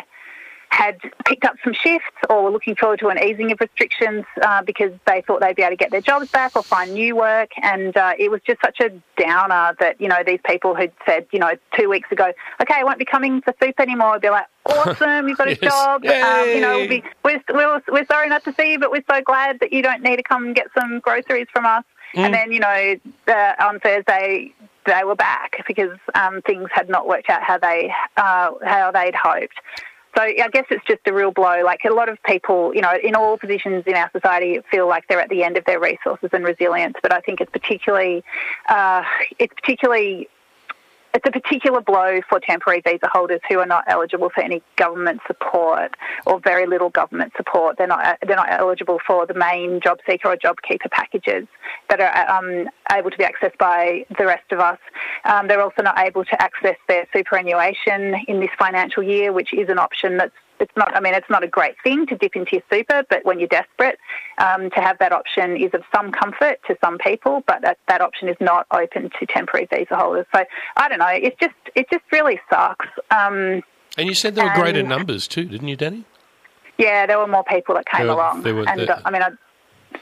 had 0.71 0.99
picked 1.27 1.45
up 1.45 1.57
some 1.65 1.73
shifts 1.73 2.07
or 2.29 2.45
were 2.45 2.51
looking 2.51 2.77
forward 2.77 2.99
to 3.01 3.09
an 3.09 3.19
easing 3.23 3.51
of 3.53 3.59
restrictions 3.61 4.25
uh, 4.43 4.63
because 4.63 4.93
they 5.07 5.23
thought 5.27 5.41
they'd 5.41 5.57
be 5.57 5.63
able 5.63 5.73
to 5.73 5.77
get 5.77 5.91
their 5.91 6.01
jobs 6.01 6.29
back 6.33 6.53
or 6.55 6.63
find 6.65 6.93
new 6.95 7.17
work. 7.17 7.51
And 7.63 7.97
uh, 7.97 8.13
it 8.19 8.31
was 8.31 8.41
just 8.47 8.61
such 8.65 8.81
a 8.81 8.91
downer 9.21 9.75
that, 9.81 10.01
you 10.01 10.09
know, 10.09 10.19
these 10.25 10.41
people 10.45 10.75
who'd 10.75 10.93
said, 11.05 11.27
you 11.33 11.39
know, 11.39 11.53
two 11.77 11.89
weeks 11.89 12.11
ago, 12.13 12.33
okay, 12.63 12.75
I 12.77 12.85
won't 12.85 12.99
be 12.99 13.05
coming 13.05 13.43
for 13.43 13.55
soup 13.63 13.79
anymore. 13.81 14.19
They're 14.21 14.31
like, 14.31 14.47
awesome, 14.67 15.29
you've 15.29 15.39
got 15.39 15.49
a 15.49 15.51
Yes. 15.51 15.61
job. 15.61 16.05
Um, 16.07 16.49
you 16.51 16.61
know, 16.61 16.79
we'll 16.79 16.89
be, 16.89 17.03
we're, 17.25 17.43
we're, 17.53 17.83
we're 17.89 18.07
sorry 18.07 18.29
not 18.29 18.45
to 18.45 18.55
see 18.59 18.73
you, 18.73 18.79
but 18.79 18.91
we're 18.91 19.05
so 19.11 19.21
glad 19.23 19.59
that 19.61 19.73
you 19.73 19.83
don't 19.83 20.03
need 20.03 20.17
to 20.17 20.23
come 20.23 20.45
and 20.47 20.55
get 20.55 20.69
some 20.79 21.01
groceries 21.01 21.49
from 21.53 21.67
us. 21.67 21.85
And 22.15 22.33
then, 22.35 22.53
you 22.53 22.61
know, 22.61 22.97
the, 23.27 23.65
on 23.65 23.81
Thursday, 23.81 24.53
they 24.87 25.05
were 25.05 25.15
back 25.15 25.65
because 25.67 25.97
um, 26.15 26.43
things 26.43 26.69
had 26.73 26.89
not 26.89 27.07
worked 27.07 27.31
out 27.31 27.43
how 27.43 27.59
they 27.59 27.93
uh, 28.17 28.51
how 28.65 28.91
they'd 28.91 29.15
hoped. 29.15 29.55
So 30.17 30.23
I 30.23 30.49
guess 30.53 30.65
it's 30.71 30.85
just 30.87 31.01
a 31.07 31.13
real 31.13 31.31
blow. 31.31 31.63
Like 31.65 31.81
a 31.85 31.93
lot 31.93 32.09
of 32.09 32.19
people, 32.25 32.75
you 32.75 32.81
know, 32.81 32.93
in 33.03 33.15
all 33.15 33.39
positions 33.39 33.85
in 33.87 33.95
our 33.95 34.11
society, 34.11 34.59
feel 34.71 34.89
like 34.89 35.05
they're 35.09 35.21
at 35.21 35.29
the 35.29 35.45
end 35.45 35.57
of 35.57 35.65
their 35.65 35.79
resources 35.81 36.31
and 36.33 36.45
resilience. 36.45 36.95
But 37.03 37.13
I 37.13 37.21
think 37.21 37.41
it's 37.41 37.51
particularly, 37.53 38.25
uh, 38.69 39.03
it's 39.39 39.55
particularly, 39.55 40.29
it's 41.15 41.27
a 41.27 41.31
particular 41.31 41.81
blow 41.81 42.21
for 42.29 42.39
temporary 42.41 42.81
visa 42.81 43.09
holders 43.13 43.41
who 43.49 43.59
are 43.59 43.67
not 43.67 43.85
eligible 43.89 44.31
for 44.31 44.43
any 44.43 44.63
government 44.77 45.21
support 45.27 45.95
or 46.27 46.41
very 46.41 46.67
little 46.67 46.91
government 46.91 47.33
support. 47.37 47.77
They're 47.79 47.87
not 47.87 48.19
they're 48.27 48.37
not 48.37 48.51
eligible 48.51 48.99
for 49.07 49.27
the 49.27 49.35
main 49.35 49.81
job 49.81 49.99
seeker 50.09 50.29
or 50.29 50.37
job 50.37 50.57
keeper 50.67 50.89
packages 50.89 51.47
that 51.89 52.01
are 52.01 52.39
um, 52.39 52.69
able 52.93 53.11
to 53.11 53.19
be 53.19 53.25
accessed 53.25 53.59
by 53.59 54.05
the 54.19 54.27
rest 54.27 54.51
of 54.53 54.61
us. 54.61 54.79
Um, 55.25 55.49
they're 55.49 55.63
also 55.63 55.83
not 55.83 55.99
able 55.99 56.25
to 56.25 56.43
access 56.43 56.77
their 56.89 57.07
superannuation 57.13 58.15
in 58.29 58.41
this 58.41 58.51
financial 58.59 59.03
year, 59.03 59.33
which 59.33 59.53
is 59.53 59.69
an 59.69 59.79
option 59.79 60.17
that's 60.17 60.35
it's 60.61 60.77
not. 60.77 60.95
I 60.97 61.01
mean, 61.01 61.15
it's 61.15 61.29
not 61.31 61.43
a 61.43 61.49
great 61.49 61.75
thing 61.83 62.07
to 62.07 62.17
dip 62.17 62.37
into 62.37 62.53
your 62.53 62.63
super, 62.73 63.05
but 63.09 63.25
when 63.25 63.39
you're 63.39 63.49
desperate, 63.49 63.99
um, 64.39 64.71
to 64.71 64.81
have 64.81 64.99
that 64.99 65.13
option 65.13 65.57
is 65.57 65.71
of 65.75 65.83
some 65.95 66.13
comfort 66.13 66.61
to 66.67 66.77
some 66.85 66.99
people. 66.99 67.43
But 67.47 67.63
that, 67.63 67.79
that 67.89 68.01
option 68.01 68.29
is 68.29 68.37
not 68.41 68.67
open 68.73 69.11
to 69.19 69.27
temporary 69.27 69.67
visa 69.73 69.97
holders. 69.97 70.27
So 70.35 70.45
I 70.77 70.89
don't 70.89 70.99
know. 70.99 71.09
It's 71.09 71.37
just 71.41 71.55
it 71.75 71.87
just 71.91 72.05
really 72.13 72.41
sucks. 72.51 72.87
Um, 73.11 73.63
And 73.99 74.09
you 74.09 74.15
said 74.15 74.35
there 74.35 74.45
were 74.47 74.55
greater 74.55 74.83
numbers 74.83 75.27
too, 75.27 75.45
didn't 75.45 75.69
you, 75.69 75.77
Dani? 75.77 76.05
Yeah, 76.79 77.07
there 77.07 77.19
were 77.19 77.27
more 77.27 77.45
people 77.45 77.75
that 77.75 77.87
came 77.87 78.07
were- 78.07 78.15
along, 78.15 78.43
there 78.43 78.55
were- 78.55 78.67
and 78.67 78.81
there- 78.81 79.03
I 79.05 79.11
mean, 79.11 79.23
I, 79.23 79.31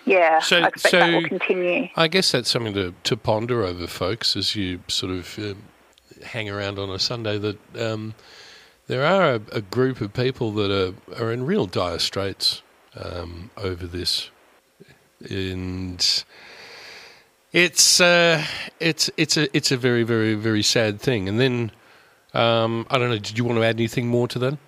yeah, 0.05 0.39
So- 0.39 0.61
I 0.61 0.69
expect 0.69 0.91
so- 0.93 0.99
that 1.01 1.13
will 1.13 1.29
continue. 1.29 1.89
I 1.97 2.07
guess 2.07 2.31
that's 2.31 2.49
something 2.51 2.75
to, 2.75 2.95
to 3.03 3.17
ponder 3.17 3.65
over, 3.65 3.87
folks, 3.89 4.37
as 4.37 4.55
you 4.55 4.81
sort 4.87 5.11
of 5.13 5.37
um, 5.39 5.63
hang 6.23 6.49
around 6.49 6.79
on 6.79 6.89
a 6.91 6.99
Sunday. 7.01 7.37
That 7.39 7.59
um, 7.81 8.15
there 8.89 9.05
are 9.05 9.35
a, 9.35 9.41
a 9.53 9.61
group 9.61 10.01
of 10.01 10.13
people 10.13 10.51
that 10.53 10.71
are, 10.71 11.23
are 11.23 11.31
in 11.31 11.47
real 11.47 11.67
dire 11.67 11.99
straits 11.99 12.63
um, 12.97 13.51
over 13.57 13.87
this, 13.87 14.31
and 15.31 16.25
it's 17.53 18.01
uh, 18.01 18.45
it's 18.81 19.11
it's 19.17 19.37
a 19.37 19.57
it's 19.57 19.71
a 19.71 19.77
very 19.77 20.03
very 20.03 20.35
very 20.35 20.63
sad 20.63 21.01
thing. 21.01 21.29
And 21.29 21.39
then 21.39 21.71
um, 22.35 22.87
I 22.91 22.99
don't 22.99 23.11
know. 23.11 23.19
Did 23.19 23.39
you 23.39 23.45
want 23.45 23.59
to 23.59 23.65
add 23.65 23.77
anything 23.77 24.09
more 24.09 24.27
to 24.29 24.39
that? 24.41 24.59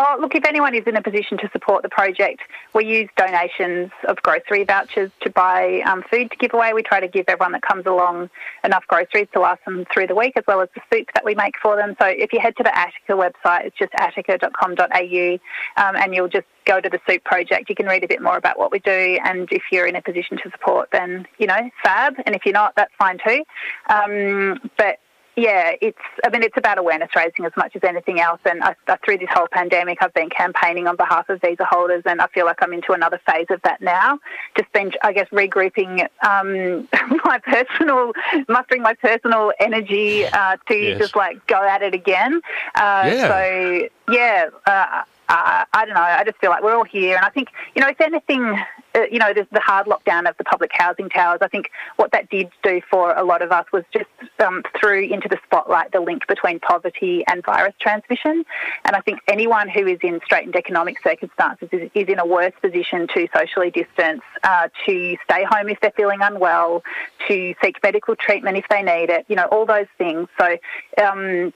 Oh, 0.00 0.16
look, 0.20 0.36
if 0.36 0.44
anyone 0.44 0.76
is 0.76 0.84
in 0.86 0.94
a 0.94 1.02
position 1.02 1.38
to 1.38 1.50
support 1.50 1.82
the 1.82 1.88
project, 1.88 2.42
we 2.72 2.86
use 2.86 3.08
donations 3.16 3.90
of 4.06 4.16
grocery 4.22 4.62
vouchers 4.62 5.10
to 5.22 5.30
buy 5.30 5.80
um, 5.80 6.04
food 6.08 6.30
to 6.30 6.36
give 6.36 6.54
away. 6.54 6.72
We 6.72 6.84
try 6.84 7.00
to 7.00 7.08
give 7.08 7.24
everyone 7.26 7.50
that 7.50 7.62
comes 7.62 7.84
along 7.84 8.30
enough 8.62 8.84
groceries 8.86 9.26
to 9.32 9.40
last 9.40 9.64
them 9.64 9.86
through 9.92 10.06
the 10.06 10.14
week, 10.14 10.36
as 10.36 10.44
well 10.46 10.60
as 10.60 10.68
the 10.76 10.82
soup 10.92 11.08
that 11.14 11.24
we 11.24 11.34
make 11.34 11.54
for 11.60 11.74
them. 11.74 11.96
So 12.00 12.06
if 12.06 12.32
you 12.32 12.38
head 12.38 12.54
to 12.58 12.62
the 12.62 12.78
Attica 12.78 13.14
website, 13.14 13.66
it's 13.66 13.76
just 13.76 13.92
attica.com.au, 13.98 15.38
um, 15.84 15.96
and 15.96 16.14
you'll 16.14 16.28
just 16.28 16.46
go 16.64 16.80
to 16.80 16.88
the 16.88 17.00
soup 17.04 17.24
project. 17.24 17.68
You 17.68 17.74
can 17.74 17.86
read 17.86 18.04
a 18.04 18.08
bit 18.08 18.22
more 18.22 18.36
about 18.36 18.56
what 18.56 18.70
we 18.70 18.78
do, 18.78 19.18
and 19.24 19.48
if 19.50 19.64
you're 19.72 19.86
in 19.86 19.96
a 19.96 20.02
position 20.02 20.38
to 20.44 20.50
support, 20.52 20.90
then, 20.92 21.26
you 21.38 21.48
know, 21.48 21.70
fab. 21.82 22.14
And 22.24 22.36
if 22.36 22.42
you're 22.46 22.52
not, 22.52 22.74
that's 22.76 22.92
fine 23.00 23.18
too. 23.26 23.42
Um, 23.90 24.60
but 24.76 25.00
yeah, 25.38 25.72
it's. 25.80 25.98
I 26.24 26.30
mean, 26.30 26.42
it's 26.42 26.56
about 26.56 26.78
awareness 26.78 27.10
raising 27.14 27.44
as 27.44 27.52
much 27.56 27.76
as 27.76 27.84
anything 27.84 28.18
else. 28.20 28.40
And 28.44 28.62
I, 28.62 28.74
I, 28.88 28.96
through 29.04 29.18
this 29.18 29.28
whole 29.32 29.46
pandemic, 29.52 29.98
I've 30.00 30.12
been 30.12 30.30
campaigning 30.30 30.86
on 30.88 30.96
behalf 30.96 31.28
of 31.28 31.40
visa 31.40 31.64
holders, 31.64 32.02
and 32.06 32.20
I 32.20 32.26
feel 32.28 32.44
like 32.44 32.60
I'm 32.60 32.72
into 32.72 32.92
another 32.92 33.20
phase 33.24 33.46
of 33.50 33.62
that 33.62 33.80
now. 33.80 34.18
Just 34.56 34.72
been, 34.72 34.90
I 35.02 35.12
guess, 35.12 35.28
regrouping 35.28 36.00
um, 36.26 36.88
my 37.24 37.38
personal, 37.38 38.12
mustering 38.48 38.82
my 38.82 38.94
personal 38.94 39.52
energy 39.60 40.26
uh, 40.26 40.56
to 40.68 40.74
Yes. 40.74 40.98
just 40.98 41.14
like 41.16 41.46
go 41.46 41.62
at 41.66 41.82
it 41.82 41.94
again. 41.94 42.40
Uh, 42.74 43.10
Yeah. 43.14 43.28
So 43.28 43.88
yeah. 44.12 44.44
Uh, 44.66 45.02
uh, 45.28 45.64
I 45.72 45.84
don't 45.84 45.94
know. 45.94 46.00
I 46.00 46.24
just 46.24 46.38
feel 46.38 46.50
like 46.50 46.62
we're 46.62 46.74
all 46.76 46.84
here, 46.84 47.16
and 47.16 47.24
I 47.24 47.30
think 47.30 47.48
you 47.74 47.82
know, 47.82 47.88
if 47.88 48.00
anything, 48.00 48.58
uh, 48.94 49.02
you 49.10 49.18
know, 49.18 49.32
the 49.34 49.60
hard 49.60 49.86
lockdown 49.86 50.28
of 50.28 50.36
the 50.38 50.44
public 50.44 50.70
housing 50.72 51.08
towers. 51.08 51.38
I 51.42 51.48
think 51.48 51.70
what 51.96 52.12
that 52.12 52.30
did 52.30 52.48
do 52.62 52.80
for 52.90 53.12
a 53.14 53.22
lot 53.22 53.42
of 53.42 53.52
us 53.52 53.66
was 53.72 53.84
just 53.92 54.06
um, 54.40 54.62
threw 54.80 55.02
into 55.02 55.28
the 55.28 55.38
spotlight 55.44 55.92
the 55.92 56.00
link 56.00 56.26
between 56.26 56.60
poverty 56.60 57.24
and 57.30 57.44
virus 57.44 57.74
transmission. 57.78 58.44
And 58.84 58.96
I 58.96 59.00
think 59.00 59.20
anyone 59.28 59.68
who 59.68 59.86
is 59.86 59.98
in 60.02 60.20
straitened 60.24 60.56
economic 60.56 61.02
circumstances 61.02 61.68
is, 61.72 61.90
is 61.94 62.08
in 62.08 62.18
a 62.18 62.26
worse 62.26 62.54
position 62.62 63.06
to 63.14 63.28
socially 63.34 63.70
distance, 63.70 64.22
uh, 64.42 64.68
to 64.86 65.16
stay 65.24 65.44
home 65.44 65.68
if 65.68 65.78
they're 65.80 65.92
feeling 65.96 66.20
unwell, 66.22 66.82
to 67.28 67.54
seek 67.62 67.82
medical 67.82 68.16
treatment 68.16 68.56
if 68.56 68.64
they 68.70 68.82
need 68.82 69.10
it. 69.10 69.26
You 69.28 69.36
know, 69.36 69.44
all 69.44 69.66
those 69.66 69.88
things. 69.98 70.28
So. 70.38 70.56
Um, 71.02 71.52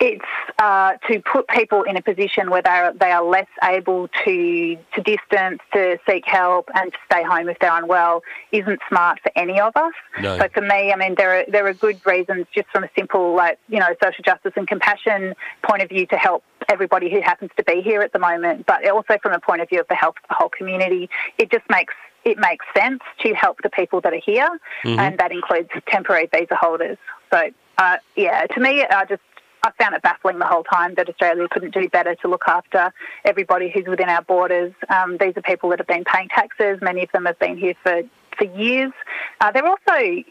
it's 0.00 0.24
uh, 0.58 0.94
to 1.08 1.20
put 1.20 1.46
people 1.48 1.82
in 1.82 1.96
a 1.96 2.02
position 2.02 2.50
where 2.50 2.62
they 2.62 2.70
are, 2.70 2.92
they 2.94 3.10
are 3.12 3.22
less 3.22 3.46
able 3.62 4.08
to 4.24 4.76
to 4.94 5.02
distance, 5.02 5.60
to 5.74 5.98
seek 6.08 6.24
help, 6.26 6.70
and 6.74 6.90
to 6.90 6.98
stay 7.04 7.22
home 7.22 7.48
if 7.50 7.58
they're 7.58 7.76
unwell 7.76 8.22
isn't 8.50 8.80
smart 8.88 9.20
for 9.22 9.30
any 9.36 9.60
of 9.60 9.76
us. 9.76 9.92
No. 10.20 10.38
So 10.38 10.48
for 10.54 10.62
me, 10.62 10.92
I 10.92 10.96
mean, 10.96 11.14
there 11.16 11.40
are 11.40 11.44
there 11.48 11.66
are 11.66 11.74
good 11.74 12.00
reasons 12.06 12.46
just 12.54 12.68
from 12.70 12.84
a 12.84 12.90
simple 12.96 13.34
like 13.34 13.58
you 13.68 13.78
know 13.78 13.94
social 14.02 14.24
justice 14.24 14.52
and 14.56 14.66
compassion 14.66 15.34
point 15.62 15.82
of 15.82 15.90
view 15.90 16.06
to 16.06 16.16
help 16.16 16.42
everybody 16.68 17.10
who 17.10 17.20
happens 17.20 17.50
to 17.58 17.64
be 17.64 17.82
here 17.82 18.00
at 18.00 18.12
the 18.12 18.18
moment, 18.18 18.64
but 18.64 18.88
also 18.88 19.18
from 19.22 19.32
a 19.32 19.40
point 19.40 19.60
of 19.60 19.68
view 19.68 19.80
of 19.80 19.88
the 19.88 19.94
health 19.94 20.14
of 20.22 20.28
the 20.28 20.34
whole 20.34 20.48
community. 20.48 21.10
It 21.36 21.50
just 21.50 21.68
makes 21.68 21.94
it 22.24 22.38
makes 22.38 22.64
sense 22.76 23.00
to 23.20 23.34
help 23.34 23.58
the 23.62 23.70
people 23.70 24.00
that 24.00 24.14
are 24.14 24.22
here, 24.24 24.48
and 24.84 25.18
that 25.18 25.30
includes 25.30 25.68
temporary 25.88 26.28
visa 26.32 26.54
holders. 26.54 26.96
So 27.30 27.50
uh, 27.80 27.96
yeah, 28.14 28.46
to 28.46 28.60
me, 28.60 28.84
I 28.84 29.04
just 29.06 29.22
I 29.62 29.70
found 29.78 29.94
it 29.94 30.02
baffling 30.02 30.38
the 30.38 30.46
whole 30.46 30.64
time 30.64 30.94
that 30.96 31.08
Australia 31.08 31.46
couldn't 31.50 31.74
do 31.74 31.88
better 31.88 32.14
to 32.16 32.28
look 32.28 32.44
after 32.46 32.92
everybody 33.24 33.70
who's 33.72 33.86
within 33.86 34.08
our 34.08 34.22
borders. 34.22 34.72
Um, 34.88 35.16
these 35.20 35.34
are 35.36 35.42
people 35.42 35.68
that 35.70 35.78
have 35.78 35.86
been 35.86 36.04
paying 36.04 36.28
taxes. 36.28 36.78
Many 36.80 37.02
of 37.02 37.12
them 37.12 37.26
have 37.26 37.38
been 37.38 37.56
here 37.58 37.74
for 37.82 38.02
for 38.38 38.44
years. 38.44 38.92
Uh, 39.40 39.50
they're 39.50 39.66
also, 39.66 40.22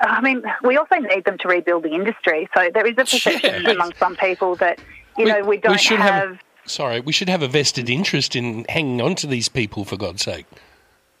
I 0.00 0.20
mean, 0.22 0.42
we 0.62 0.76
also 0.78 0.94
need 0.96 1.24
them 1.24 1.36
to 1.38 1.48
rebuild 1.48 1.82
the 1.82 1.92
industry. 1.92 2.48
So 2.56 2.70
there 2.72 2.86
is 2.86 2.92
a 2.92 3.04
perception 3.04 3.64
Yeah. 3.64 3.70
among 3.72 3.92
some 3.94 4.16
people 4.16 4.54
that 4.56 4.78
you 5.18 5.26
know 5.26 5.42
we 5.44 5.58
don't 5.58 5.78
should 5.78 5.98
have. 6.00 6.38
Sorry, 6.64 7.00
we 7.00 7.12
should 7.12 7.28
have 7.28 7.42
a 7.42 7.48
vested 7.48 7.90
interest 7.90 8.36
in 8.36 8.64
hanging 8.68 9.00
on 9.00 9.14
to 9.16 9.26
these 9.26 9.48
people 9.48 9.84
for 9.84 9.96
God's 9.96 10.22
sake. 10.22 10.46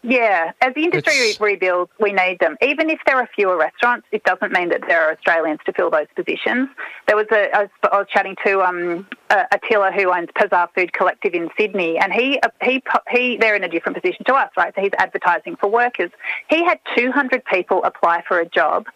Yeah, 0.02 0.52
as 0.60 0.74
the 0.74 0.84
industry 0.84 1.12
It's- 1.14 1.40
rebuilds, 1.40 1.90
we 1.98 2.12
need 2.12 2.38
them. 2.38 2.56
Even 2.62 2.88
if 2.88 3.00
there 3.04 3.16
are 3.16 3.28
fewer 3.34 3.56
restaurants, 3.56 4.06
it 4.12 4.22
doesn't 4.22 4.52
mean 4.52 4.68
that 4.68 4.82
there 4.86 5.02
are 5.02 5.12
Australians 5.12 5.58
to 5.66 5.72
fill 5.72 5.90
those 5.90 6.06
positions. 6.14 6.68
There 7.08 7.16
was 7.16 7.26
a, 7.32 7.50
I 7.54 7.62
was, 7.62 7.70
I 7.92 7.98
was 7.98 8.06
chatting 8.08 8.36
to 8.46 8.62
um, 8.62 9.08
uh, 9.30 9.44
Attila, 9.50 9.90
who 9.90 10.14
owns 10.14 10.28
Pazar 10.36 10.68
Food 10.74 10.92
Collective 10.92 11.34
in 11.34 11.48
Sydney, 11.58 11.98
and 11.98 12.12
he, 12.12 12.38
uh, 12.40 12.48
he, 12.62 12.82
he, 13.10 13.36
they're 13.38 13.56
in 13.56 13.64
a 13.64 13.68
different 13.68 14.00
position 14.00 14.24
to 14.26 14.34
us, 14.34 14.50
right? 14.56 14.72
So 14.76 14.82
he's 14.82 14.92
advertising 14.98 15.56
for 15.56 15.68
workers. 15.68 16.10
He 16.48 16.64
had 16.64 16.78
200 16.96 17.44
people 17.44 17.82
apply 17.82 18.22
for 18.28 18.38
a 18.38 18.48
job. 18.48 18.86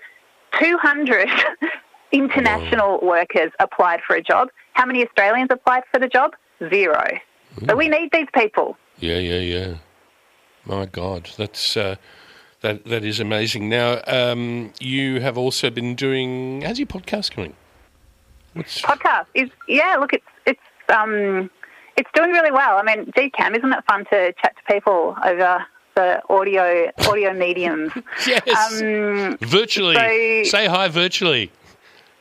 200 0.60 1.28
international 2.12 3.00
workers 3.02 3.50
applied 3.58 4.00
for 4.06 4.14
a 4.14 4.22
job. 4.22 4.48
How 4.74 4.86
many 4.86 5.04
Australians 5.04 5.48
applied 5.50 5.82
for 5.92 5.98
the 5.98 6.08
job? 6.08 6.32
Zero. 6.70 7.18
So 7.66 7.74
we 7.74 7.88
need 7.88 8.10
these 8.12 8.28
people. 8.32 8.76
Yeah, 8.98 9.18
yeah, 9.18 9.38
yeah. 9.38 9.74
My 10.64 10.86
God, 10.86 11.28
that's 11.36 11.76
uh, 11.76 11.96
that 12.60 12.84
that 12.84 13.04
is 13.04 13.18
amazing. 13.20 13.68
Now, 13.68 14.00
um, 14.06 14.72
you 14.80 15.20
have 15.20 15.36
also 15.36 15.70
been 15.70 15.94
doing. 15.94 16.62
How's 16.62 16.78
your 16.78 16.86
podcast 16.86 17.34
going? 17.34 17.54
What's, 18.54 18.80
podcast 18.82 19.26
is 19.34 19.50
yeah. 19.68 19.96
Look, 19.98 20.12
it's 20.12 20.24
it's 20.46 20.60
um 20.88 21.50
it's 21.96 22.10
doing 22.14 22.30
really 22.30 22.52
well. 22.52 22.78
I 22.78 22.82
mean, 22.82 23.10
gee, 23.16 23.30
Cam, 23.30 23.54
isn't 23.54 23.72
it 23.72 23.84
fun 23.86 24.04
to 24.06 24.32
chat 24.40 24.54
to 24.56 24.72
people 24.72 25.16
over 25.24 25.66
the 25.96 26.22
audio 26.30 26.90
audio 27.08 27.32
mediums? 27.46 27.92
yes, 28.26 28.80
Um, 28.82 29.36
virtually. 29.40 29.94
so- 30.44 30.50
Say 30.50 30.66
hi 30.66 30.88
virtually. 30.88 31.50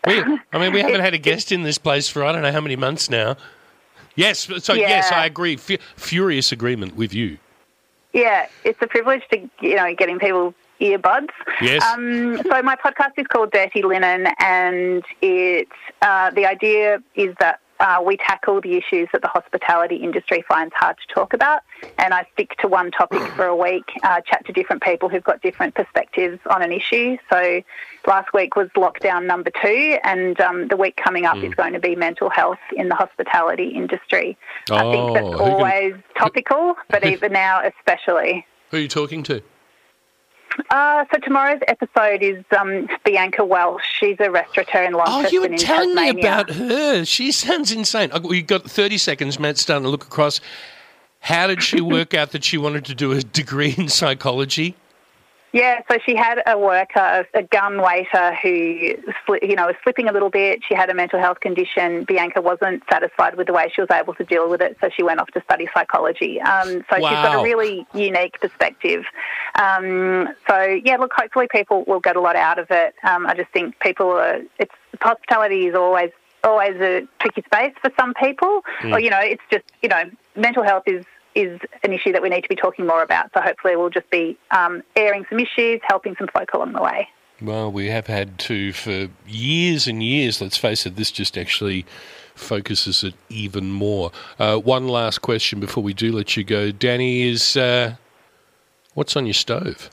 We, 0.08 0.20
I 0.52 0.58
mean, 0.58 0.74
we 0.74 0.80
haven't 0.82 1.02
had 1.02 1.14
a 1.14 1.20
guest 1.20 1.52
in 1.52 1.62
this 1.62 1.78
place 1.78 2.10
for 2.10 2.24
I 2.24 2.32
don't 2.32 2.42
know 2.42 2.52
how 2.52 2.62
many 2.62 2.76
months 2.76 3.08
now. 3.08 3.38
Yes, 4.16 4.50
so 4.64 4.74
yes, 4.74 5.12
I 5.12 5.26
agree. 5.28 5.56
Fu 5.58 5.78
furious 5.96 6.52
agreement 6.52 6.96
with 6.96 7.14
you. 7.14 7.38
Yeah, 8.14 8.48
it's 8.64 8.82
a 8.82 8.88
privilege 8.88 9.24
to 9.32 9.50
you 9.62 9.76
know 9.76 9.94
getting 9.96 10.20
people 10.20 10.54
earbuds. 10.80 11.30
Yes. 11.62 11.84
Um, 11.84 12.42
so 12.44 12.62
my 12.64 12.76
podcast 12.76 13.12
is 13.18 13.28
called 13.28 13.52
Dirty 13.52 13.84
Linen, 13.84 14.28
and 14.40 15.04
it 15.22 15.70
uh, 16.02 16.32
the 16.32 16.46
idea 16.46 17.02
is 17.16 17.36
that. 17.40 17.60
Uh, 17.82 18.00
we 18.06 18.16
tackle 18.16 18.62
the 18.62 18.74
issues 18.78 19.10
that 19.12 19.24
the 19.24 19.28
hospitality 19.28 19.96
industry 19.96 20.44
finds 20.48 20.72
hard 20.76 20.96
to 20.98 21.14
talk 21.16 21.34
about, 21.34 21.64
and 21.98 22.14
I 22.14 22.28
stick 22.34 22.52
to 22.60 22.68
one 22.68 22.92
topic 22.92 23.22
for 23.36 23.46
a 23.46 23.56
week, 23.56 23.86
uh, 24.04 24.22
chat 24.22 24.46
to 24.46 24.54
different 24.54 24.84
people 24.84 25.10
who've 25.10 25.24
got 25.24 25.42
different 25.42 25.74
perspectives 25.74 26.38
on 26.48 26.62
an 26.62 26.72
issue. 26.72 27.18
So 27.34 27.64
last 28.06 28.34
week 28.36 28.56
was 28.56 28.70
lockdown 28.78 29.26
number 29.26 29.50
two, 29.64 29.98
and 30.04 30.40
um, 30.40 30.68
the 30.68 30.78
week 30.78 30.96
coming 31.04 31.26
up 31.26 31.38
is 31.38 31.56
going 31.56 31.74
to 31.74 31.80
be 31.80 31.96
mental 31.96 32.30
health 32.30 32.60
in 32.76 32.88
the 32.88 32.96
hospitality 32.96 33.70
industry. 33.70 34.38
I 34.70 34.82
think 34.92 35.10
Oh, 35.10 35.14
that's 35.16 35.26
can- 35.26 35.40
always 35.40 35.96
topical, 36.16 36.76
but 36.90 37.04
even 37.14 37.34
now 37.34 37.64
especially. 37.66 38.46
Who 38.70 38.78
are 38.78 38.82
you 38.82 38.88
talking 38.88 39.24
to? 39.24 39.42
Uh, 40.70 41.06
so 41.12 41.20
tomorrow's 41.20 41.62
episode 41.68 42.22
is 42.22 42.44
um, 42.58 42.88
Bianca 43.04 43.44
Welsh. 43.44 43.84
She's 44.00 44.18
a 44.20 44.30
restaurateur 44.30 44.84
in 44.84 44.94
Oh, 44.96 45.28
you 45.30 45.42
were 45.42 45.58
telling 45.58 45.96
me 45.96 46.10
about 46.10 46.50
her. 46.50 47.06
She 47.06 47.32
sounds 47.32 47.72
insane. 47.72 48.12
We've 48.24 48.48
got 48.48 48.70
30 48.70 48.98
seconds. 48.98 49.40
Matt's 49.40 49.62
starting 49.62 49.84
to 49.84 49.90
look 49.90 50.04
across. 50.04 50.40
How 51.20 51.48
did 51.48 51.62
she 51.64 51.82
work 51.82 52.14
out 52.14 52.32
that 52.32 52.44
she 52.44 52.58
wanted 52.58 52.86
to 52.86 52.96
do 52.96 53.12
a 53.12 53.22
degree 53.22 53.76
in 53.78 53.90
psychology? 53.90 54.76
Yeah, 55.54 55.82
so 55.90 55.98
she 56.06 56.16
had 56.16 56.42
a 56.46 56.58
worker, 56.58 57.26
a 57.34 57.44
gun 57.44 57.82
waiter 57.82 58.34
who, 58.42 58.50
you 59.42 59.56
know, 59.56 59.68
was 59.68 59.76
slipping 59.84 60.08
a 60.08 60.14
little 60.14 60.30
bit. 60.30 60.62
She 60.68 60.76
had 60.76 60.90
a 60.90 60.94
mental 60.94 61.20
health 61.20 61.42
condition. 61.42 62.06
Bianca 62.06 62.42
wasn't 62.42 62.84
satisfied 62.90 63.36
with 63.36 63.48
the 63.48 63.54
way 63.54 63.70
she 63.74 63.82
was 63.82 63.90
able 63.92 64.14
to 64.16 64.24
deal 64.24 64.50
with 64.50 64.62
it, 64.62 64.78
so 64.80 64.90
she 64.96 65.04
went 65.04 65.20
off 65.20 65.30
to 65.32 65.42
study 65.42 65.68
psychology. 65.74 66.40
Um, 66.40 66.86
so 66.90 66.96
she's 66.96 67.02
got 67.02 67.40
a 67.40 67.44
really 67.44 67.86
unique 67.94 68.40
perspective. 68.40 69.04
Um, 69.56 70.30
so 70.48 70.64
yeah, 70.64 70.96
look, 70.98 71.12
hopefully 71.14 71.48
people 71.52 71.84
will 71.86 72.00
get 72.00 72.16
a 72.16 72.22
lot 72.22 72.38
out 72.38 72.58
of 72.58 72.68
it. 72.72 72.96
Um, 73.04 73.28
I 73.28 73.34
just 73.36 73.52
think 73.52 73.78
people 73.80 74.10
are. 74.12 74.40
It's 74.58 74.74
hospitality 75.02 75.68
is 75.68 75.76
always 75.76 76.12
always 76.44 76.76
a 76.82 77.08
tricky 77.20 77.42
space 77.42 77.74
for 77.82 77.92
some 78.00 78.14
people. 78.14 78.62
Or 78.84 79.00
you 79.00 79.10
know, 79.10 79.20
it's 79.20 79.44
just 79.52 79.66
you 79.82 79.90
know, 79.90 80.04
mental 80.36 80.64
health 80.64 80.84
is 80.88 81.06
is 81.36 81.60
an 81.84 81.94
issue 81.94 82.12
that 82.12 82.22
we 82.22 82.30
need 82.30 82.42
to 82.42 82.50
be 82.50 82.56
talking 82.56 82.86
more 82.86 83.04
about. 83.04 83.32
So 83.34 83.42
hopefully 83.42 83.76
we'll 83.76 83.90
just 83.90 84.10
be 84.10 84.38
um, 84.52 84.84
airing 84.96 85.26
some 85.30 85.40
issues, 85.40 85.82
helping 85.84 86.16
some 86.18 86.28
folk 86.28 86.54
along 86.54 86.74
the 86.74 86.82
way. 86.82 87.08
Well, 87.42 87.72
we 87.72 87.88
have 87.88 88.08
had 88.08 88.38
to 88.40 88.72
for 88.72 89.08
years 89.28 89.88
and 89.88 90.04
years. 90.04 90.42
Let's 90.42 90.58
face 90.58 90.86
it, 90.86 90.96
this 90.96 91.12
just 91.12 91.38
actually 91.38 91.86
focuses 92.36 93.04
it 93.04 93.14
even 93.30 93.72
more. 93.72 94.12
Uh, 94.38 94.58
one 94.58 94.88
last 94.88 95.22
question 95.22 95.60
before 95.60 95.84
we 95.84 95.94
do 95.94 96.12
let 96.12 96.38
you 96.38 96.44
go, 96.44 96.72
Dani 96.72 97.26
is 97.26 97.58
uh, 97.58 97.96
what's 98.94 99.16
on 99.16 99.26
your 99.26 99.34
stove? 99.34 99.90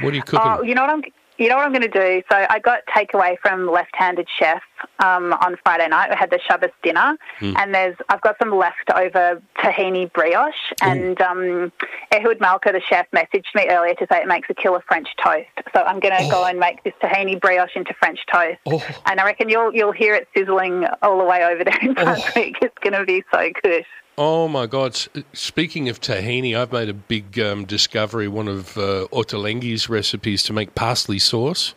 What 0.00 0.12
are 0.12 0.16
you 0.16 0.22
cooking? 0.22 0.40
Oh, 0.44 0.62
you 0.62 0.74
know 0.74 0.82
what 0.82 0.90
I'm. 0.90 1.02
You 1.40 1.48
know 1.48 1.56
what 1.56 1.64
I'm 1.64 1.72
going 1.72 1.80
to 1.80 1.88
do? 1.88 2.22
So 2.30 2.36
I 2.50 2.58
got 2.58 2.80
takeaway 2.94 3.38
from 3.40 3.66
Left-Handed 3.66 4.28
Chef 4.38 4.60
um, 4.98 5.32
on 5.32 5.56
Friday 5.64 5.88
night. 5.88 6.10
We 6.10 6.16
had 6.16 6.28
the 6.28 6.38
Shabbos 6.46 6.68
dinner, 6.82 7.16
and 7.56 7.74
there's 7.74 7.96
I've 8.10 8.20
got 8.20 8.36
some 8.38 8.54
leftover 8.54 9.40
tahini 9.56 10.12
brioche. 10.12 10.52
And 10.82 11.18
um, 11.22 11.72
Ehud 12.12 12.40
Malka, 12.40 12.72
the 12.72 12.82
chef, 12.86 13.10
messaged 13.12 13.54
me 13.54 13.68
earlier 13.70 13.94
to 13.94 14.06
say 14.12 14.18
it 14.18 14.28
makes 14.28 14.50
a 14.50 14.54
killer 14.54 14.84
French 14.86 15.08
toast. 15.24 15.48
So 15.74 15.80
I'm 15.80 15.98
going 15.98 16.14
to 16.14 16.30
go 16.30 16.44
and 16.44 16.60
make 16.60 16.84
this 16.84 16.92
tahini 17.02 17.40
brioche 17.40 17.74
into 17.74 17.94
French 17.94 18.20
toast. 18.30 18.58
Oh. 18.66 18.86
And 19.06 19.18
I 19.18 19.24
reckon 19.24 19.48
you'll 19.48 19.74
you'll 19.74 19.92
hear 19.92 20.14
it 20.14 20.28
sizzling 20.36 20.84
all 21.00 21.16
the 21.16 21.24
way 21.24 21.42
over 21.42 21.64
there 21.64 21.78
in 21.80 21.94
Brunswick. 21.94 22.56
It's 22.60 22.78
going 22.82 22.92
to 22.92 23.06
be 23.06 23.24
so 23.32 23.50
good. 23.62 23.86
Oh 24.18 24.48
my 24.48 24.66
God! 24.66 24.98
Speaking 25.32 25.88
of 25.88 26.00
tahini, 26.00 26.54
I've 26.56 26.72
made 26.72 26.88
a 26.88 26.94
big 26.94 27.38
um, 27.38 27.64
discovery. 27.64 28.28
One 28.28 28.48
of 28.48 28.76
uh, 28.76 29.06
Ottolenghi's 29.12 29.88
recipes 29.88 30.42
to 30.44 30.52
make 30.52 30.74
parsley 30.74 31.18
sauce. 31.18 31.74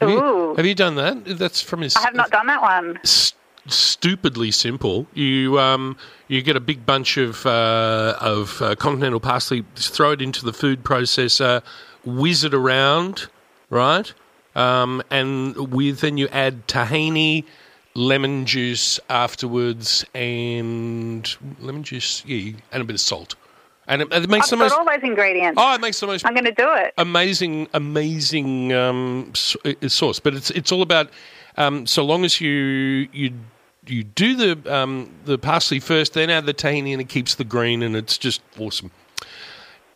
Have 0.00 0.10
you, 0.10 0.54
have 0.56 0.66
you 0.66 0.74
done 0.74 0.94
that? 0.96 1.24
That's 1.38 1.60
from 1.62 1.80
his. 1.80 1.96
I 1.96 2.02
have 2.02 2.14
not 2.14 2.30
done 2.30 2.46
that 2.46 2.60
one. 2.62 2.98
s- 3.02 3.32
stupidly 3.66 4.50
simple. 4.50 5.06
You 5.14 5.58
um, 5.58 5.96
you 6.28 6.42
get 6.42 6.54
a 6.56 6.60
big 6.60 6.84
bunch 6.84 7.16
of 7.16 7.46
uh, 7.46 8.16
of 8.20 8.60
uh, 8.60 8.74
continental 8.76 9.18
parsley, 9.20 9.64
throw 9.74 10.12
it 10.12 10.20
into 10.22 10.44
the 10.44 10.52
food 10.52 10.84
processor, 10.84 11.62
whiz 12.04 12.44
it 12.44 12.52
around, 12.54 13.28
right? 13.70 14.12
Um, 14.54 15.02
and 15.10 15.56
with 15.72 16.00
then 16.00 16.16
you 16.18 16.28
add 16.28 16.66
tahini, 16.68 17.44
lemon 17.94 18.46
juice 18.46 19.00
afterwards, 19.08 20.04
and 20.14 21.36
lemon 21.60 21.82
juice, 21.82 22.22
yeah, 22.26 22.52
and 22.72 22.82
a 22.82 22.84
bit 22.84 22.94
of 22.94 23.00
salt, 23.00 23.34
and 23.86 24.02
it, 24.02 24.12
it 24.12 24.28
makes 24.28 24.52
I've 24.52 24.58
the 24.58 24.64
got 24.64 24.70
most. 24.70 24.78
all 24.78 24.84
those 24.84 25.02
ingredients. 25.02 25.60
Oh, 25.60 25.74
it 25.74 25.80
makes 25.80 25.98
the 26.00 26.06
most 26.06 26.24
I'm 26.26 26.34
going 26.34 26.44
to 26.44 26.52
do 26.52 26.68
it. 26.74 26.94
amazing, 26.98 27.68
amazing 27.74 28.72
um, 28.72 29.32
uh, 29.64 29.88
sauce. 29.88 30.20
But 30.20 30.34
it's 30.34 30.50
it's 30.50 30.70
all 30.72 30.82
about 30.82 31.10
um, 31.56 31.86
so 31.86 32.04
long 32.04 32.24
as 32.24 32.40
you 32.40 33.08
you 33.12 33.32
you 33.86 34.04
do 34.04 34.36
the 34.36 34.74
um, 34.74 35.10
the 35.24 35.38
parsley 35.38 35.80
first, 35.80 36.14
then 36.14 36.30
add 36.30 36.46
the 36.46 36.54
tahini, 36.54 36.92
and 36.92 37.00
it 37.00 37.08
keeps 37.08 37.34
the 37.34 37.44
green, 37.44 37.82
and 37.82 37.96
it's 37.96 38.18
just 38.18 38.42
awesome. 38.58 38.90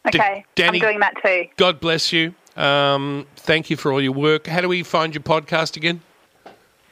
Okay, 0.08 0.44
Dani- 0.56 0.74
I'm 0.74 0.78
doing 0.80 0.98
that 1.00 1.14
too. 1.22 1.46
God 1.56 1.78
bless 1.78 2.12
you. 2.12 2.34
Um, 2.56 3.26
thank 3.36 3.70
you 3.70 3.76
for 3.76 3.92
all 3.92 4.00
your 4.00 4.12
work. 4.12 4.46
How 4.46 4.60
do 4.60 4.68
we 4.68 4.82
find 4.82 5.14
your 5.14 5.22
podcast 5.22 5.76
again? 5.76 6.02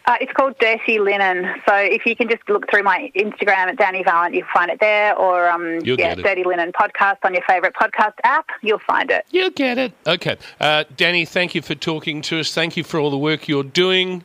Uh, 0.06 0.16
it's 0.20 0.32
called 0.32 0.58
Dirty 0.58 0.98
Linen. 0.98 1.54
So 1.68 1.74
if 1.74 2.06
you 2.06 2.16
can 2.16 2.28
just 2.28 2.48
look 2.48 2.70
through 2.70 2.82
my 2.82 3.10
Instagram 3.14 3.68
at 3.68 3.76
Dani 3.76 4.04
Valent, 4.04 4.34
you'll 4.34 4.46
find 4.52 4.70
it 4.70 4.80
there. 4.80 5.16
Or 5.16 5.48
um, 5.48 5.80
You'll 5.84 5.98
yeah, 5.98 6.14
get 6.14 6.18
it. 6.20 6.22
Dirty 6.22 6.44
Linen 6.44 6.72
podcast 6.72 7.18
on 7.22 7.34
your 7.34 7.42
favourite 7.46 7.74
podcast 7.74 8.14
app. 8.24 8.48
You'll 8.62 8.78
find 8.78 9.10
it. 9.10 9.26
You'll 9.30 9.50
get 9.50 9.78
it. 9.78 9.92
Okay, 10.06 10.36
uh, 10.60 10.84
Dani. 10.96 11.28
Thank 11.28 11.54
you 11.54 11.62
for 11.62 11.74
talking 11.74 12.22
to 12.22 12.40
us. 12.40 12.52
Thank 12.52 12.76
you 12.76 12.84
for 12.84 12.98
all 12.98 13.10
the 13.10 13.18
work 13.18 13.46
you're 13.48 13.62
doing. 13.62 14.24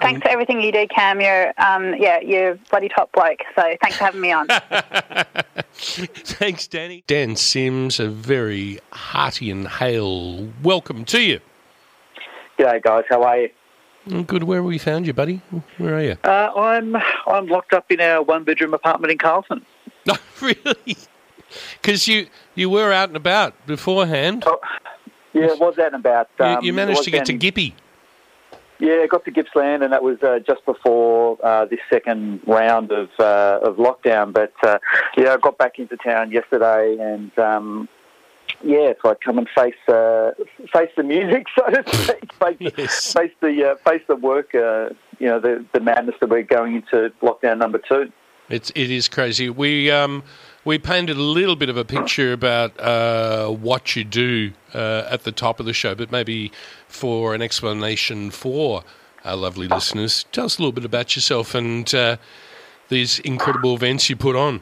Thanks 0.00 0.22
for 0.22 0.30
everything 0.30 0.60
you 0.60 0.72
do, 0.72 0.86
Cam. 0.88 1.20
You're 1.20 1.52
um, 1.58 1.94
yeah, 1.94 2.18
you're 2.20 2.52
a 2.52 2.54
bloody 2.70 2.88
top 2.88 3.12
bloke. 3.12 3.38
So 3.54 3.62
thanks 3.80 3.96
for 3.96 4.04
having 4.04 4.20
me 4.20 4.32
on. 4.32 4.48
Thanks, 5.74 6.66
Dani. 6.66 7.04
Dan 7.06 7.36
Sims, 7.36 8.00
a 8.00 8.08
very 8.08 8.80
hearty 8.92 9.50
and 9.50 9.68
hail 9.68 10.48
welcome 10.62 11.04
to 11.06 11.22
you. 11.22 11.40
G'day, 12.58 12.82
guys. 12.82 13.04
How 13.08 13.22
are 13.22 13.38
you? 13.42 13.50
Good. 14.26 14.42
Where 14.44 14.58
have 14.58 14.64
we 14.64 14.78
found 14.78 15.06
you, 15.06 15.12
buddy? 15.12 15.40
Where 15.78 15.96
are 15.96 16.02
you? 16.02 16.16
Uh, 16.24 16.50
I'm 16.56 16.96
I'm 17.26 17.46
locked 17.46 17.72
up 17.72 17.90
in 17.92 18.00
our 18.00 18.22
one 18.22 18.44
bedroom 18.44 18.74
apartment 18.74 19.12
in 19.12 19.18
Carlton. 19.18 19.64
No, 20.04 20.14
really? 20.40 20.96
Because 21.80 22.08
you 22.08 22.26
you 22.56 22.68
were 22.68 22.92
out 22.92 23.08
and 23.08 23.16
about 23.16 23.54
beforehand. 23.68 24.42
Oh, 24.44 24.58
yeah, 25.32 25.52
was 25.54 25.78
out 25.78 25.94
and 25.94 26.04
about. 26.04 26.28
You- 26.40 26.44
Um, 26.44 26.64
you, 26.64 26.72
it 26.72 26.74
managed 26.74 27.04
to 27.04 27.10
get 27.12 27.26
to 27.26 27.34
Gippy. 27.34 27.74
Yeah, 28.80 29.06
got 29.06 29.24
to 29.26 29.30
Gippsland, 29.30 29.84
and 29.84 29.92
that 29.92 30.02
was 30.02 30.20
uh, 30.24 30.40
just 30.44 30.64
before 30.66 31.38
uh, 31.44 31.66
this 31.66 31.78
second 31.88 32.40
round 32.48 32.90
of 32.90 33.10
uh, 33.20 33.60
of 33.62 33.76
lockdown. 33.76 34.32
But 34.32 34.52
uh, 34.64 34.78
yeah, 35.16 35.34
I 35.34 35.36
got 35.36 35.56
back 35.56 35.78
into 35.78 35.96
town 35.98 36.32
yesterday, 36.32 36.96
and 36.98 37.30
um, 37.38 37.88
yeah, 38.64 38.90
it's 38.90 39.02
like 39.04 39.20
come 39.20 39.38
and 39.38 39.48
face 39.50 39.74
uh, 39.88 40.32
face 40.72 40.90
the 40.96 41.02
music, 41.02 41.46
so 41.58 41.68
to 41.70 41.96
speak, 41.96 42.32
face, 42.40 42.72
Yes. 42.76 43.12
face 43.12 43.32
the 43.40 43.70
uh, 43.70 43.74
face 43.88 44.02
the 44.08 44.16
work. 44.16 44.54
Uh, 44.54 44.90
you 45.18 45.28
know, 45.28 45.40
the 45.40 45.64
the 45.72 45.80
madness 45.80 46.16
that 46.20 46.28
we're 46.28 46.42
going 46.42 46.76
into 46.76 47.12
lockdown 47.22 47.58
number 47.58 47.78
two. 47.78 48.10
It's 48.48 48.70
it 48.74 48.90
is 48.90 49.08
crazy. 49.08 49.48
We 49.50 49.90
um 49.90 50.22
we 50.64 50.78
painted 50.78 51.16
a 51.16 51.22
little 51.22 51.56
bit 51.56 51.68
of 51.68 51.76
a 51.76 51.84
picture 51.84 52.32
about 52.32 52.78
uh, 52.78 53.48
what 53.48 53.96
you 53.96 54.04
do 54.04 54.52
uh, 54.74 55.08
at 55.10 55.24
the 55.24 55.32
top 55.32 55.58
of 55.58 55.66
the 55.66 55.72
show, 55.72 55.94
but 55.94 56.12
maybe 56.12 56.52
for 56.86 57.34
an 57.34 57.42
explanation 57.42 58.30
for 58.30 58.84
our 59.24 59.36
lovely 59.36 59.66
listeners, 59.68 60.24
tell 60.32 60.44
us 60.46 60.58
a 60.58 60.60
little 60.60 60.72
bit 60.72 60.84
about 60.84 61.14
yourself 61.16 61.54
and 61.54 61.94
uh, 61.94 62.16
these 62.90 63.18
incredible 63.20 63.74
events 63.74 64.10
you 64.10 64.16
put 64.16 64.36
on. 64.36 64.60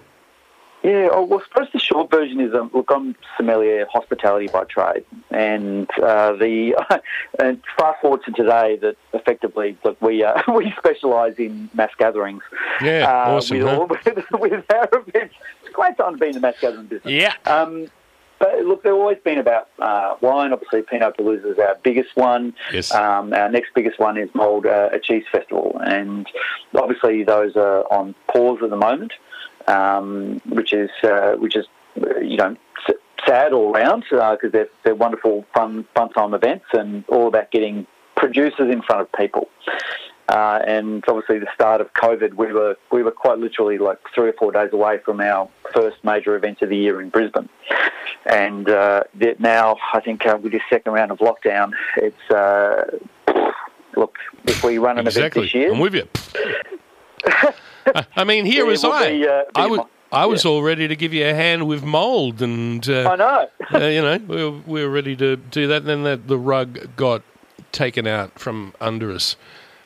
Yeah, 0.83 1.09
well, 1.19 1.41
I 1.41 1.45
suppose 1.49 1.69
the 1.73 1.80
short 1.91 2.11
version 2.11 2.41
is 2.41 2.55
um, 2.55 2.71
look, 2.73 2.91
I'm 2.91 3.17
sommelier 3.37 3.87
hospitality 3.93 4.49
by 4.49 4.65
trade, 4.65 5.05
and 5.31 5.89
uh, 5.99 6.33
the 6.33 6.75
and 7.39 7.61
fast 7.77 8.01
forward 8.01 8.23
to 8.25 8.33
today 8.33 8.79
that 8.83 8.97
effectively 9.13 9.77
look, 9.85 10.01
we 10.01 10.23
uh, 10.25 10.41
we 10.55 10.73
specialise 10.79 11.35
in 11.39 11.69
mass 11.75 11.91
gatherings. 11.99 12.43
Yeah, 12.83 13.07
uh, 13.09 13.37
awesome, 13.37 13.59
With, 13.59 13.67
all, 13.67 13.87
with, 13.89 14.25
with 14.33 14.65
our 14.73 14.89
events, 14.93 15.35
it's 15.61 15.69
a 15.69 15.73
great 15.73 15.97
time 15.97 16.15
to 16.15 16.19
be 16.19 16.29
in 16.29 16.33
the 16.33 16.41
mass 16.41 16.55
gathering 16.61 16.87
business. 16.87 17.13
Yeah. 17.13 17.35
Um, 17.47 17.89
but 18.39 18.65
look, 18.65 18.83
they've 18.83 18.93
always 18.95 19.19
been 19.23 19.39
about 19.39 19.69
uh, 19.79 20.15
wine. 20.23 20.55
Obviously, 20.55 20.81
Pinot 20.81 21.19
Palooza 21.19 21.53
is 21.53 21.59
our 21.59 21.77
biggest 21.83 22.17
one. 22.17 22.55
Yes. 22.73 22.91
Um, 22.91 23.35
our 23.35 23.51
next 23.51 23.75
biggest 23.75 23.99
one 23.99 24.17
is 24.17 24.31
Mould 24.35 24.65
uh, 24.65 24.89
a 24.93 24.99
Cheese 24.99 25.25
Festival, 25.31 25.79
and 25.85 26.27
obviously 26.75 27.23
those 27.23 27.55
are 27.57 27.83
on 27.93 28.15
pause 28.33 28.61
at 28.63 28.71
the 28.71 28.77
moment, 28.77 29.13
um, 29.67 30.41
which 30.47 30.73
is 30.73 30.89
uh, 31.03 31.33
which 31.33 31.55
is 31.55 31.67
you 31.97 32.37
know 32.37 32.57
sad 33.27 33.53
all 33.53 33.73
round 33.73 34.05
because 34.11 34.51
they're 34.53 34.69
they're 34.85 34.95
wonderful, 34.95 35.45
fun 35.55 35.87
fun 35.95 36.11
time 36.11 36.35
events 36.35 36.67
and 36.73 37.05
all 37.09 37.29
about 37.29 37.51
getting 37.51 37.87
producers 38.17 38.73
in 38.73 38.83
front 38.83 39.03
of 39.03 39.13
people. 39.13 39.49
Uh, 40.29 40.61
and 40.65 41.03
obviously, 41.09 41.41
the 41.41 41.49
start 41.55 41.81
of 41.81 41.93
COVID, 41.95 42.35
we 42.35 42.53
were 42.53 42.77
we 42.93 43.03
were 43.03 43.11
quite 43.11 43.39
literally 43.39 43.79
like 43.79 43.99
three 44.15 44.29
or 44.29 44.33
four 44.35 44.53
days 44.53 44.71
away 44.73 44.99
from 45.05 45.21
our 45.21 45.49
first 45.75 45.97
major 46.05 46.37
event 46.37 46.63
of 46.63 46.69
the 46.69 46.77
year 46.77 47.01
in 47.01 47.09
Brisbane. 47.11 47.49
And 48.27 48.69
uh, 48.69 49.03
that 49.17 49.41
now, 49.41 49.77
I 49.93 50.01
think 50.01 50.25
uh, 50.27 50.39
with 50.41 50.53
this 50.53 50.63
second 50.71 50.93
round 50.93 51.11
of 51.11 51.19
lockdown, 51.19 51.73
it's 51.97 52.31
uh, 52.31 52.97
look 53.97 54.17
if 54.47 54.63
we 54.63 54.79
run 54.79 54.99
an 54.99 55.07
Exactly. 55.07 55.43
event 55.49 55.53
this 55.53 55.55
year, 55.55 55.73
I'm 55.73 55.81
with 55.81 55.95
you. 55.95 56.09
I- 58.17 58.25
mean, 58.25 58.45
here 58.45 58.65
It 58.65 58.69
was 58.69 58.85
I. 58.85 59.11
be, 59.11 59.27
uh, 59.27 59.43
be 59.45 59.51
I 59.57 59.67
mo- 59.69 59.89
I 60.13 60.27
was 60.27 60.45
all 60.45 60.63
ready 60.63 60.89
to 60.89 60.97
give 60.97 61.15
you 61.15 61.27
a 61.27 61.35
hand 61.35 61.69
with 61.69 61.85
mould, 61.85 62.43
and 62.43 62.89
uh, 62.89 63.11
I 63.11 63.17
know. 63.17 63.49
uh, 63.75 63.79
you 63.87 64.03
know, 64.03 64.19
we 64.19 64.45
were, 64.45 64.51
we 64.67 64.83
were 64.85 64.91
ready 64.91 65.15
to 65.17 65.37
do 65.37 65.69
that. 65.69 65.83
And 65.83 65.87
then 65.87 66.03
the, 66.03 66.17
the 66.17 66.39
rug 66.39 66.97
got 66.97 67.23
taken 67.73 68.07
out 68.07 68.39
from 68.39 68.75
under 68.81 69.13
us. 69.13 69.37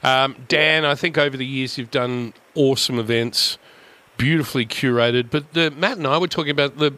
Um, 0.02 0.36
Dan, 0.48 0.84
I 0.84 0.94
think 0.94 1.18
over 1.18 1.36
the 1.36 1.46
years 1.46 1.76
you've 1.76 1.90
done 1.90 2.32
awesome 2.54 2.98
events, 2.98 3.58
beautifully 4.16 4.64
curated. 4.64 5.30
But 5.30 5.52
the, 5.52 5.70
Matt 5.70 5.98
and 5.98 6.06
I 6.06 6.18
were 6.18 6.28
talking 6.28 6.50
about 6.50 6.78
the 6.78 6.94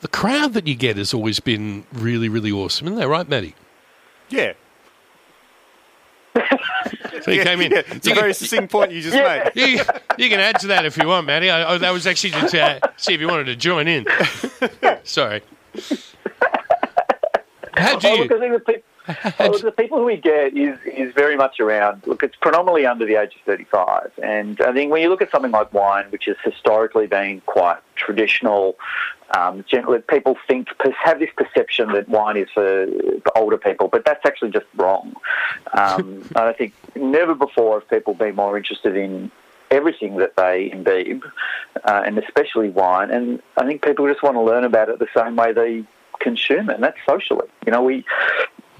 the 0.00 0.08
crowd 0.08 0.54
that 0.54 0.66
you 0.66 0.74
get 0.74 0.96
has 0.96 1.12
always 1.12 1.40
been 1.40 1.84
really, 1.92 2.28
really 2.28 2.50
awesome, 2.50 2.86
isn't 2.86 2.98
that 2.98 3.08
right, 3.08 3.28
Matty? 3.28 3.54
Yeah. 4.30 4.54
So 7.22 7.30
you 7.30 7.42
came 7.42 7.60
in. 7.60 7.72
Yeah, 7.72 7.82
it's 7.86 8.06
a 8.06 8.10
You 8.10 8.14
very 8.14 8.28
can- 8.28 8.34
succinct 8.34 8.72
point 8.72 8.92
you 8.92 9.00
just 9.02 9.14
made. 9.16 9.50
you, 9.54 9.80
you 10.18 10.28
can 10.28 10.40
add 10.40 10.58
to 10.60 10.66
that 10.68 10.84
if 10.86 10.96
you 10.96 11.06
want, 11.06 11.26
Matty. 11.26 11.50
I, 11.50 11.74
I, 11.74 11.78
that 11.78 11.90
was 11.92 12.06
actually 12.06 12.30
to 12.48 12.62
uh, 12.62 12.78
see 12.96 13.14
if 13.14 13.20
you 13.20 13.28
wanted 13.28 13.44
to 13.44 13.56
join 13.56 13.88
in. 13.88 14.06
Sorry. 15.04 15.42
How 17.76 17.98
do 17.98 18.08
you? 18.08 18.24
look, 18.24 18.32
I 18.32 18.38
think 18.38 18.52
the, 18.52 18.60
pe- 18.60 18.72
oh, 18.78 18.82
look, 19.40 19.62
the 19.62 19.72
people 19.72 19.98
who 19.98 20.04
we 20.04 20.16
get 20.16 20.56
is 20.56 20.78
is 20.86 21.12
very 21.14 21.36
much 21.36 21.60
around. 21.60 22.02
Look, 22.06 22.22
it's 22.22 22.36
predominantly 22.36 22.86
under 22.86 23.06
the 23.06 23.16
age 23.16 23.34
of 23.34 23.40
thirty 23.42 23.64
five, 23.64 24.10
and 24.22 24.60
I 24.60 24.72
think 24.72 24.90
when 24.90 25.02
you 25.02 25.08
look 25.08 25.22
at 25.22 25.30
something 25.30 25.50
like 25.50 25.72
wine, 25.72 26.06
which 26.10 26.26
has 26.26 26.36
historically 26.44 27.06
been 27.06 27.40
quite 27.42 27.78
traditional, 27.96 28.76
um, 29.36 29.64
generally 29.68 30.00
people 30.00 30.36
think 30.46 30.68
have 31.02 31.18
this 31.18 31.30
perception 31.36 31.92
that 31.92 32.08
wine 32.08 32.36
is 32.36 32.48
for, 32.52 32.86
for 33.22 33.38
older 33.38 33.58
people, 33.58 33.88
but 33.88 34.04
that's 34.04 34.24
actually 34.26 34.50
just 34.50 34.66
wrong. 34.76 35.14
Um, 35.72 36.22
and 36.36 36.38
I 36.38 36.52
think 36.52 36.74
never 36.96 37.34
before 37.34 37.80
have 37.80 37.88
people 37.88 38.14
been 38.14 38.34
more 38.34 38.56
interested 38.56 38.96
in 38.96 39.30
everything 39.70 40.16
that 40.16 40.36
they 40.36 40.70
imbibe, 40.72 41.24
uh, 41.84 42.02
and 42.04 42.18
especially 42.18 42.70
wine. 42.70 43.10
And 43.10 43.40
I 43.56 43.66
think 43.66 43.82
people 43.82 44.08
just 44.08 44.22
want 44.22 44.36
to 44.36 44.42
learn 44.42 44.64
about 44.64 44.88
it 44.88 44.98
the 44.98 45.08
same 45.14 45.36
way 45.36 45.52
they 45.52 45.84
consume 46.18 46.70
it, 46.70 46.74
and 46.74 46.84
that's 46.84 46.98
socially. 47.08 47.48
You 47.64 47.72
know, 47.72 47.82
we 47.82 48.04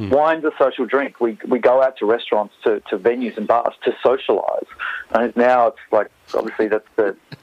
wine's 0.08 0.44
a 0.44 0.52
social 0.58 0.86
drink. 0.86 1.20
We 1.20 1.38
we 1.46 1.58
go 1.58 1.82
out 1.82 1.96
to 1.98 2.06
restaurants, 2.06 2.54
to, 2.64 2.80
to 2.90 2.98
venues 2.98 3.36
and 3.36 3.46
bars 3.46 3.74
to 3.84 3.90
socialise, 4.04 4.66
And 5.12 5.34
now 5.36 5.68
it's 5.68 5.78
like 5.92 6.08
obviously 6.34 6.68
that's 6.68 6.86
the, 6.96 7.16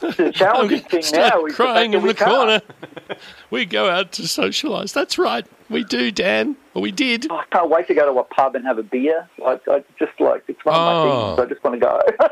the 0.00 0.32
challenging 0.34 0.80
thing 0.82 1.02
now. 1.12 1.44
Is 1.44 1.54
crying 1.54 1.94
in 1.94 2.06
the 2.06 2.14
corner. 2.14 2.60
we 3.50 3.64
go 3.66 3.88
out 3.88 4.12
to 4.12 4.22
socialise. 4.22 4.92
That's 4.92 5.18
right. 5.18 5.46
We 5.68 5.84
do, 5.84 6.10
Dan. 6.10 6.56
Or 6.74 6.82
we 6.82 6.90
did. 6.92 7.30
I 7.30 7.44
can't 7.52 7.70
wait 7.70 7.86
to 7.88 7.94
go 7.94 8.12
to 8.12 8.18
a 8.20 8.24
pub 8.24 8.54
and 8.56 8.64
have 8.66 8.78
a 8.78 8.82
beer. 8.82 9.28
I, 9.44 9.58
I 9.68 9.84
just 9.98 10.20
like 10.20 10.44
it's 10.48 10.64
one 10.64 10.74
of 10.74 10.80
my 10.80 10.92
Oh. 10.94 11.36
things. 11.36 11.46
I 11.46 11.52
just 11.54 11.64
want 11.64 11.80
to 11.80 11.86
go. 11.86 12.00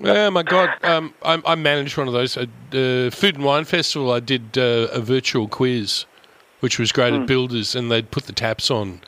Yeah, 0.00 0.28
my 0.30 0.42
God. 0.42 0.70
Um, 0.82 1.14
I, 1.22 1.40
I 1.46 1.54
managed 1.54 1.96
one 1.96 2.06
of 2.06 2.12
those. 2.12 2.36
Uh, 2.36 2.46
Food 2.70 3.36
and 3.36 3.44
Wine 3.44 3.64
Festival, 3.64 4.12
I 4.12 4.20
did 4.20 4.58
uh, 4.58 4.88
a 4.92 5.00
virtual 5.00 5.48
quiz, 5.48 6.04
which 6.60 6.78
was 6.78 6.92
great 6.92 7.12
at 7.12 7.26
Builders, 7.26 7.74
and 7.74 7.90
they'd 7.90 8.10
put 8.10 8.24
the 8.24 8.32
taps 8.32 8.70
on. 8.70 9.00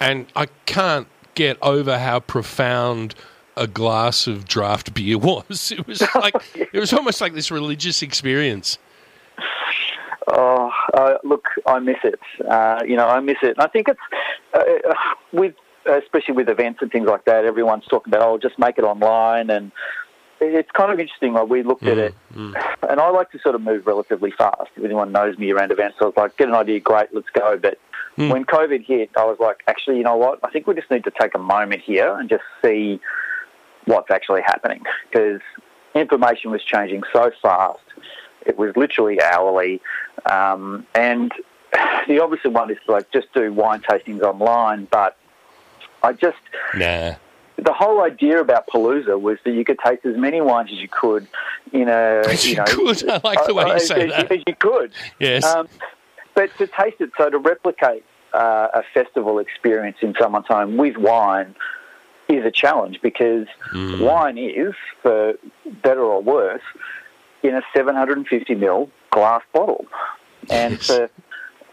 And 0.00 0.26
I 0.36 0.46
can't 0.66 1.08
get 1.34 1.58
over 1.62 1.98
how 1.98 2.20
profound 2.20 3.14
a 3.56 3.66
glass 3.66 4.26
of 4.26 4.46
draft 4.46 4.94
beer 4.94 5.18
was. 5.30 5.72
It 5.72 5.86
was 5.86 6.02
like 6.14 6.34
it 6.54 6.78
was 6.78 6.92
almost 6.92 7.20
like 7.20 7.34
this 7.34 7.50
religious 7.50 8.02
experience. 8.02 8.78
Oh, 10.28 10.72
uh, 10.94 11.18
look, 11.22 11.46
I 11.66 11.78
miss 11.78 11.98
it. 12.02 12.18
Uh, 12.48 12.80
you 12.86 12.96
know, 12.96 13.06
I 13.06 13.20
miss 13.20 13.36
it. 13.42 13.56
And 13.56 13.60
I 13.60 13.66
think 13.66 13.88
it's 13.88 14.00
uh, 14.54 14.90
uh, 14.90 14.94
with, 15.32 15.54
especially 15.86 16.34
with 16.34 16.48
events 16.48 16.80
and 16.80 16.90
things 16.90 17.06
like 17.06 17.26
that. 17.26 17.44
Everyone's 17.44 17.84
talking 17.86 18.12
about, 18.12 18.28
oh, 18.28 18.38
just 18.38 18.58
make 18.58 18.78
it 18.78 18.84
online, 18.84 19.50
and 19.50 19.70
it's 20.40 20.70
kind 20.72 20.92
of 20.92 21.00
interesting. 21.00 21.32
Like 21.32 21.48
we 21.48 21.62
looked 21.62 21.84
at 21.84 21.96
mm, 21.96 22.06
it, 22.06 22.14
mm. 22.34 22.76
and 22.88 23.00
I 23.00 23.10
like 23.10 23.30
to 23.32 23.38
sort 23.38 23.54
of 23.54 23.62
move 23.62 23.86
relatively 23.86 24.30
fast. 24.30 24.70
If 24.76 24.84
anyone 24.84 25.12
knows 25.12 25.38
me 25.38 25.50
around 25.52 25.72
events, 25.72 25.98
I 26.00 26.04
was 26.04 26.14
like, 26.16 26.36
get 26.36 26.48
an 26.48 26.54
idea, 26.54 26.80
great, 26.80 27.14
let's 27.14 27.30
go. 27.30 27.58
But 27.58 27.78
mm. 28.16 28.30
when 28.30 28.44
COVID 28.44 28.84
hit, 28.84 29.10
I 29.16 29.24
was 29.24 29.38
like, 29.40 29.62
actually, 29.66 29.98
you 29.98 30.04
know 30.04 30.16
what? 30.16 30.40
I 30.42 30.50
think 30.50 30.66
we 30.66 30.74
just 30.74 30.90
need 30.90 31.04
to 31.04 31.12
take 31.18 31.34
a 31.34 31.38
moment 31.38 31.82
here 31.82 32.14
and 32.14 32.28
just 32.28 32.44
see 32.62 33.00
what's 33.86 34.10
actually 34.10 34.42
happening 34.42 34.82
because 35.10 35.40
information 35.94 36.50
was 36.50 36.62
changing 36.62 37.02
so 37.12 37.30
fast. 37.42 37.80
It 38.46 38.58
was 38.58 38.76
literally 38.76 39.20
hourly. 39.22 39.80
Um, 40.30 40.86
and 40.94 41.32
the 42.08 42.22
obvious 42.22 42.44
one 42.44 42.70
is 42.70 42.78
like 42.88 43.10
just 43.10 43.32
do 43.32 43.52
wine 43.52 43.80
tastings 43.80 44.22
online, 44.22 44.86
but 44.90 45.16
I 46.02 46.12
just 46.12 46.38
Nah. 46.74 47.14
The 47.56 47.72
whole 47.72 48.02
idea 48.02 48.40
about 48.40 48.66
Palooza 48.66 49.20
was 49.20 49.38
that 49.44 49.52
you 49.52 49.64
could 49.64 49.78
taste 49.78 50.04
as 50.04 50.16
many 50.16 50.40
wines 50.40 50.70
as 50.72 50.78
you 50.78 50.88
could 50.88 51.26
in 51.72 51.88
a 51.88 52.22
As 52.26 52.46
you 52.46 52.56
know 52.56 52.64
could. 52.64 53.08
I 53.08 53.20
like 53.22 53.46
the 53.46 53.54
way 53.54 53.66
you 53.68 53.78
say 53.80 54.06
as, 54.06 54.10
that. 54.10 54.32
as 54.32 54.42
you 54.46 54.54
could. 54.56 54.92
Yes. 55.20 55.44
Um, 55.44 55.68
but 56.34 56.50
to 56.58 56.66
taste 56.66 56.96
it, 57.00 57.10
so 57.16 57.30
to 57.30 57.38
replicate 57.38 58.04
uh, 58.32 58.68
a 58.74 58.82
festival 58.92 59.38
experience 59.38 59.98
in 60.02 60.14
someone's 60.20 60.46
home 60.48 60.76
with 60.76 60.96
wine 60.96 61.54
is 62.28 62.44
a 62.44 62.50
challenge 62.50 62.98
because 63.02 63.46
Mm. 63.72 64.00
wine 64.00 64.38
is, 64.38 64.74
for 65.02 65.34
better 65.82 66.00
or 66.02 66.20
worse, 66.22 66.62
in 67.42 67.54
a 67.54 67.62
750 67.74 68.54
ml 68.56 68.88
glass 69.10 69.42
bottle, 69.52 69.86
and 70.50 70.72
Yes. 70.74 70.86
for, 70.86 71.10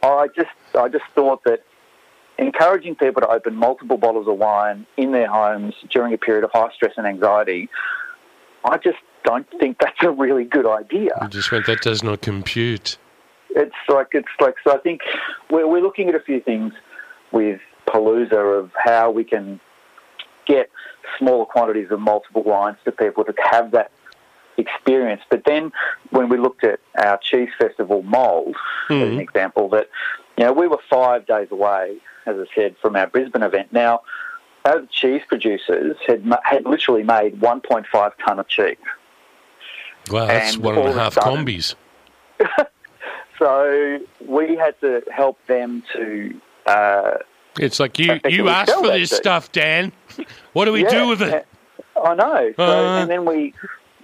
I 0.04 0.28
just 0.36 0.50
I 0.78 0.88
just 0.89 1.06
thought 1.15 1.44
that 1.46 1.63
encouraging 2.41 2.95
people 2.95 3.21
to 3.21 3.27
open 3.27 3.56
multiple 3.56 3.97
bottles 3.97 4.27
of 4.27 4.38
wine 4.38 4.86
in 4.97 5.12
their 5.12 5.27
homes 5.27 5.75
during 5.89 6.13
a 6.13 6.17
period 6.17 6.43
of 6.43 6.51
high 6.51 6.69
stress 6.73 6.93
and 6.97 7.06
anxiety, 7.08 7.69
I 8.65 8.77
just 8.77 8.97
don't 9.23 9.47
think 9.60 9.77
that's 9.80 10.04
a 10.04 10.10
really 10.10 10.43
good 10.43 10.65
idea 10.65 11.12
I 11.21 11.27
just 11.27 11.51
went, 11.51 11.67
that 11.67 11.82
does 11.82 12.04
not 12.04 12.21
compute. 12.21 12.97
it's 13.51 13.75
like 13.88 14.08
it's 14.13 14.27
like 14.39 14.56
so. 14.63 14.73
I 14.73 14.80
think 14.80 15.01
we're 15.49 15.67
we're 15.67 15.82
looking 15.82 16.10
at 16.10 16.15
a 16.15 16.19
few 16.19 16.41
things 16.41 16.73
with 17.32 17.62
Palooza 17.88 18.60
of 18.60 18.71
how 18.75 19.12
we 19.12 19.23
can 19.23 19.60
get 20.47 20.69
smaller 21.19 21.45
quantities 21.45 21.91
of 21.91 21.99
multiple 21.99 22.43
wines 22.43 22.77
to 22.86 22.91
people 22.91 23.23
to 23.23 23.34
have 23.51 23.71
that 23.71 23.91
experience. 24.58 25.21
But 25.30 25.43
then 25.45 25.71
when 26.10 26.30
we 26.30 26.38
looked 26.38 26.63
at 26.63 26.80
our 26.97 27.19
cheese 27.21 27.49
festival 27.60 28.01
mould, 28.01 28.56
as 28.89 29.01
an 29.01 29.13
hmm. 29.13 29.19
example, 29.19 29.69
that 29.69 29.89
you 30.38 30.45
know 30.45 30.54
we 30.54 30.67
were 30.67 30.80
five 30.89 31.27
days 31.27 31.49
away, 31.51 31.97
as 32.25 32.36
I 32.38 32.45
said, 32.55 32.75
from 32.81 32.95
our 32.95 33.07
Brisbane 33.07 33.43
event. 33.43 33.71
Now, 33.73 34.01
our 34.65 34.81
cheese 34.91 35.21
producers 35.27 35.97
had 36.07 36.23
had 36.43 36.65
literally 36.65 37.03
made 37.03 37.39
1.5 37.39 38.12
ton 38.25 38.39
of 38.39 38.47
cheese. 38.47 38.77
Wow, 40.10 40.25
that's 40.27 40.55
And 40.55 40.63
one 40.63 40.77
and 40.77 40.88
a 40.89 40.93
half 40.93 41.13
sudden- 41.13 41.45
combis. 41.45 41.75
So 43.39 43.97
we 44.27 44.55
had 44.55 44.79
to 44.81 45.01
help 45.12 45.39
them 45.47 45.81
to. 45.93 46.39
Uh, 46.67 47.12
It's 47.60 47.79
like 47.79 47.97
you, 47.97 48.19
you 48.29 48.49
asked 48.49 48.71
for 48.73 48.88
this 48.91 49.10
shit. 49.10 49.17
stuff, 49.17 49.51
Dan. 49.51 49.91
What 50.53 50.65
do 50.65 50.71
we 50.73 50.84
do 50.84 51.07
with 51.07 51.21
it? 51.23 51.47
I 52.03 52.13
know. 52.13 52.53
So, 52.55 52.63
Uh. 52.63 53.01
and 53.01 53.10
then 53.10 53.25
we 53.25 53.53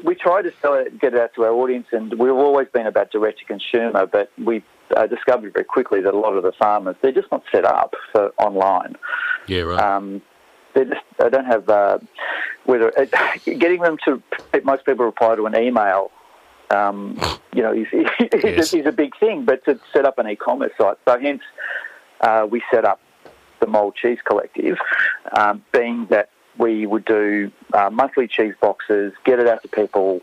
we 0.03 0.15
tried 0.15 0.43
to 0.43 0.53
sell 0.61 0.73
it, 0.75 0.99
get 0.99 1.13
it 1.13 1.19
out 1.19 1.33
to 1.35 1.43
our 1.43 1.51
audience, 1.51 1.87
and 1.91 2.13
we've 2.13 2.31
always 2.31 2.67
been 2.69 2.87
about 2.87 3.11
direct 3.11 3.39
to 3.39 3.45
consumer, 3.45 4.05
but 4.07 4.31
we 4.43 4.63
uh, 4.95 5.07
discovered 5.07 5.53
very 5.53 5.65
quickly 5.65 6.01
that 6.01 6.13
a 6.13 6.17
lot 6.17 6.35
of 6.35 6.43
the 6.43 6.51
farmers 6.53 6.95
they're 7.01 7.11
just 7.11 7.31
not 7.31 7.43
set 7.51 7.65
up 7.65 7.93
for 8.11 8.31
online. 8.37 8.95
Yeah, 9.47 9.61
right. 9.61 9.79
Um, 9.79 10.21
they 10.73 10.85
just 10.85 11.01
they 11.19 11.29
don't 11.29 11.45
have 11.45 11.67
uh, 11.69 11.99
whether 12.65 12.91
uh, 12.97 13.05
getting 13.45 13.81
them 13.81 13.97
to 14.05 14.21
most 14.63 14.85
people 14.85 15.05
reply 15.05 15.35
to 15.35 15.45
an 15.45 15.55
email. 15.55 16.11
Um, 16.69 17.17
you 17.53 17.63
know, 17.63 17.73
is, 17.73 17.87
is, 17.93 18.07
Yes. 18.43 18.73
is 18.73 18.85
a 18.85 18.91
big 18.91 19.17
thing, 19.19 19.45
but 19.45 19.63
to 19.65 19.79
set 19.93 20.05
up 20.05 20.19
an 20.19 20.27
e-commerce 20.27 20.73
site. 20.77 20.97
So 21.07 21.17
hence, 21.19 21.41
uh, 22.21 22.45
we 22.49 22.61
set 22.71 22.85
up 22.85 22.99
the 23.59 23.67
Mould 23.67 23.95
Cheese 23.95 24.19
Collective, 24.23 24.77
um, 25.31 25.63
being 25.71 26.07
that 26.09 26.29
we 26.57 26.85
would 26.85 27.05
do 27.05 27.51
uh, 27.73 27.89
monthly 27.89 28.27
cheese 28.27 28.53
boxes, 28.59 29.13
get 29.23 29.39
it 29.39 29.47
out 29.47 29.61
to 29.61 29.67
people, 29.67 30.21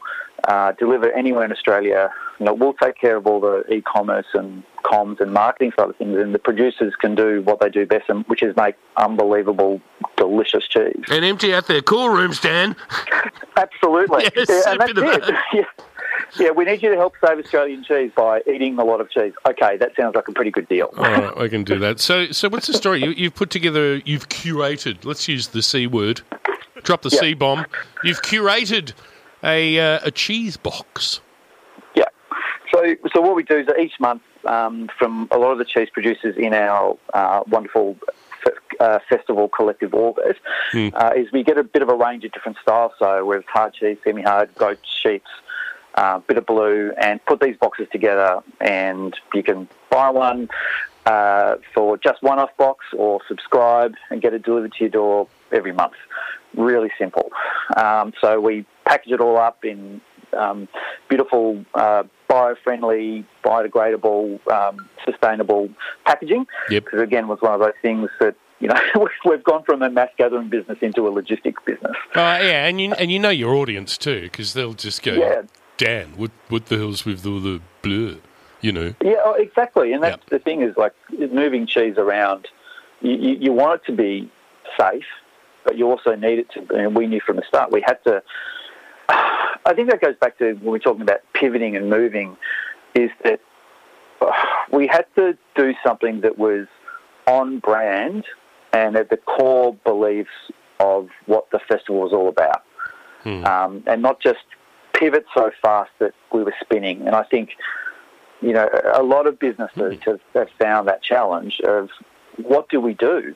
uh, 0.48 0.72
deliver 0.72 1.10
anywhere 1.12 1.44
in 1.44 1.52
Australia. 1.52 2.10
You 2.40 2.46
know, 2.46 2.54
we'll 2.54 2.74
take 2.74 2.96
care 3.00 3.16
of 3.16 3.26
all 3.26 3.40
the 3.40 3.62
e-commerce 3.72 4.26
and 4.34 4.62
comms 4.84 5.20
and 5.20 5.32
marketing 5.32 5.72
side 5.78 5.88
of 5.88 5.96
things, 5.96 6.18
and 6.18 6.34
the 6.34 6.38
producers 6.38 6.92
can 7.00 7.14
do 7.14 7.40
what 7.42 7.60
they 7.60 7.68
do 7.70 7.86
best, 7.86 8.08
and, 8.08 8.24
which 8.26 8.42
is 8.42 8.54
make 8.56 8.74
unbelievable, 8.96 9.80
delicious 10.16 10.66
cheese. 10.68 11.02
and 11.10 11.24
empty 11.24 11.54
out 11.54 11.66
their 11.68 11.80
cool 11.80 12.08
rooms, 12.10 12.40
Dan. 12.40 12.76
Absolutely, 13.56 14.24
Yes, 14.36 14.46
yeah, 14.48 14.72
and 14.72 14.80
that's 14.80 14.92
it. 15.28 15.34
yeah. 15.54 15.62
yeah, 16.38 16.50
we 16.50 16.64
need 16.64 16.82
you 16.82 16.90
to 16.90 16.96
help 16.96 17.14
save 17.24 17.38
Australian 17.38 17.84
cheese 17.84 18.10
by 18.16 18.42
eating 18.52 18.78
a 18.78 18.84
lot 18.84 19.00
of 19.00 19.10
cheese. 19.10 19.32
Okay, 19.48 19.76
that 19.78 19.92
sounds 19.96 20.14
like 20.16 20.28
a 20.28 20.32
pretty 20.32 20.50
good 20.50 20.68
deal. 20.68 20.90
All 20.96 21.04
right, 21.04 21.36
I 21.38 21.48
can 21.48 21.64
do 21.64 21.78
that. 21.78 22.00
So, 22.00 22.26
so 22.32 22.48
what's 22.48 22.66
the 22.66 22.74
story? 22.74 23.02
You, 23.02 23.10
you've 23.12 23.34
put 23.34 23.50
together, 23.50 23.96
you've 24.04 24.28
curated. 24.28 25.04
Let's 25.04 25.28
use 25.28 25.48
the 25.48 25.62
C 25.62 25.86
word. 25.86 26.20
Drop 26.82 27.02
the 27.02 27.10
Yeah. 27.10 27.20
C 27.20 27.34
bomb. 27.34 27.64
You've 28.02 28.20
curated 28.22 28.92
a 29.44 29.78
uh, 29.78 30.00
a 30.02 30.10
cheese 30.10 30.56
box. 30.56 31.20
Yeah. 31.94 32.04
So, 32.72 32.94
so 33.14 33.20
what 33.20 33.36
we 33.36 33.42
do 33.42 33.58
is 33.58 33.66
that 33.66 33.78
each 33.78 34.00
month, 34.00 34.22
um, 34.46 34.88
from 34.98 35.28
a 35.30 35.38
lot 35.38 35.52
of 35.52 35.58
the 35.58 35.64
cheese 35.64 35.88
producers 35.92 36.36
in 36.36 36.54
our 36.54 36.96
uh, 37.12 37.42
wonderful 37.46 37.96
uh, 38.80 38.98
festival 39.08 39.48
collective 39.48 39.94
orbit, 39.94 40.36
uh, 40.74 41.12
is 41.14 41.30
we 41.32 41.44
get 41.44 41.58
a 41.58 41.62
bit 41.64 41.82
of 41.82 41.88
a 41.88 41.94
range 41.94 42.24
of 42.24 42.32
different 42.32 42.58
styles. 42.60 42.92
So 42.98 43.24
we 43.24 43.36
have 43.36 43.44
hard 43.46 43.74
cheese, 43.74 43.98
semi-hard, 44.02 44.54
goat 44.56 44.78
sheets, 45.02 45.28
uh, 45.94 46.18
bit 46.20 46.38
of 46.38 46.46
blue, 46.46 46.92
and 46.98 47.24
put 47.26 47.40
these 47.40 47.56
boxes 47.56 47.86
together, 47.92 48.42
and 48.60 49.14
you 49.34 49.42
can 49.42 49.68
buy 49.90 50.10
one 50.10 50.48
uh, 51.06 51.56
for 51.72 51.96
just 51.98 52.22
one-off 52.22 52.56
box 52.56 52.86
or 52.96 53.20
subscribe 53.28 53.94
and 54.10 54.20
get 54.20 54.34
it 54.34 54.42
delivered 54.42 54.72
to 54.72 54.80
your 54.80 54.90
door 54.90 55.28
every 55.52 55.72
month. 55.72 55.94
Really 56.56 56.90
simple. 56.98 57.30
Um, 57.76 58.12
so 58.20 58.40
we 58.40 58.66
package 58.84 59.12
it 59.12 59.20
all 59.20 59.36
up 59.36 59.64
in 59.64 60.00
um, 60.32 60.68
beautiful, 61.08 61.64
uh, 61.74 62.04
bio-friendly, 62.28 63.24
biodegradable, 63.44 64.46
um, 64.50 64.88
sustainable 65.04 65.68
packaging. 66.04 66.46
Yep. 66.70 66.84
Because 66.84 67.00
again, 67.00 67.28
was 67.28 67.40
one 67.40 67.52
of 67.54 67.60
those 67.60 67.72
things 67.82 68.10
that 68.20 68.34
you 68.60 68.68
know 68.68 68.80
we've 69.24 69.44
gone 69.44 69.62
from 69.64 69.82
a 69.82 69.90
mass 69.90 70.10
gathering 70.16 70.48
business 70.48 70.78
into 70.80 71.06
a 71.08 71.10
logistics 71.10 71.62
business. 71.64 71.96
Uh, 72.14 72.38
yeah, 72.42 72.66
and 72.66 72.80
you 72.80 72.92
and 72.94 73.10
you 73.10 73.18
know 73.18 73.30
your 73.30 73.54
audience 73.54 73.96
too, 73.98 74.22
because 74.22 74.54
they'll 74.54 74.74
just 74.74 75.02
go, 75.02 75.12
Yeah. 75.14 75.42
Dan, 75.76 76.12
what 76.16 76.30
what 76.48 76.66
the 76.66 76.76
hell's 76.76 77.04
with 77.04 77.26
all 77.26 77.40
the 77.40 77.60
blur? 77.82 78.16
You 78.60 78.72
know. 78.72 78.94
Yeah, 79.02 79.16
oh, 79.24 79.34
exactly. 79.34 79.92
And 79.92 80.02
that's 80.02 80.22
Yep. 80.22 80.30
the 80.30 80.38
thing 80.38 80.62
is 80.62 80.76
like 80.76 80.94
moving 81.10 81.66
cheese 81.66 81.96
around. 81.98 82.48
You, 83.02 83.12
you, 83.12 83.36
you 83.40 83.52
want 83.52 83.82
it 83.82 83.86
to 83.86 83.92
be 83.92 84.30
safe, 84.78 85.04
but 85.64 85.76
you 85.76 85.90
also 85.90 86.14
need 86.14 86.38
it 86.38 86.50
to. 86.52 86.76
And 86.76 86.96
we 86.96 87.06
knew 87.06 87.20
from 87.20 87.36
the 87.36 87.42
start 87.46 87.72
we 87.72 87.82
had 87.84 88.02
to. 88.04 88.22
I 89.66 89.72
think 89.74 89.90
that 89.90 90.00
goes 90.00 90.16
back 90.20 90.38
to 90.38 90.54
when 90.54 90.72
we're 90.72 90.78
talking 90.78 91.02
about 91.02 91.20
pivoting 91.32 91.76
and 91.76 91.88
moving, 91.88 92.36
is 92.94 93.10
that 93.24 93.40
we 94.72 94.86
had 94.86 95.06
to 95.16 95.36
do 95.56 95.74
something 95.84 96.20
that 96.22 96.38
was 96.38 96.66
on 97.26 97.58
brand 97.58 98.24
and 98.72 98.96
at 98.96 99.08
the 99.08 99.16
core 99.16 99.74
beliefs 99.84 100.30
of 100.80 101.08
what 101.26 101.50
the 101.50 101.60
festival 101.60 102.00
was 102.00 102.12
all 102.12 102.28
about, 102.28 102.62
um, 103.44 103.82
and 103.86 104.02
not 104.02 104.20
just 104.20 104.44
pivot 104.92 105.24
so 105.34 105.50
fast 105.62 105.90
that 106.00 106.12
we 106.32 106.42
were 106.42 106.54
spinning. 106.60 107.06
And 107.06 107.14
I 107.14 107.22
think 107.22 107.50
you 108.44 108.52
know, 108.52 108.68
a 108.92 109.02
lot 109.02 109.26
of 109.26 109.38
businesses 109.38 109.98
have, 110.04 110.20
have 110.34 110.48
found 110.58 110.86
that 110.88 111.02
challenge 111.02 111.60
of 111.60 111.88
what 112.36 112.68
do 112.68 112.80
we 112.80 112.92
do? 112.94 113.34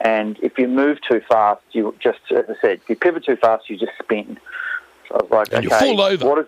And 0.00 0.38
if 0.42 0.58
you 0.58 0.68
move 0.68 0.98
too 1.08 1.20
fast, 1.28 1.62
you 1.72 1.94
just, 2.00 2.18
as 2.30 2.44
I 2.48 2.54
said, 2.60 2.80
if 2.82 2.88
you 2.88 2.96
pivot 2.96 3.24
too 3.24 3.36
fast, 3.36 3.68
you 3.70 3.76
just 3.78 3.92
spin. 4.02 4.38
So 5.08 5.14
I 5.16 5.22
was 5.22 5.30
like, 5.30 5.52
And 5.52 5.64
you 5.64 5.70
fall 5.70 6.00
over. 6.00 6.26
What 6.28 6.38
is, 6.40 6.46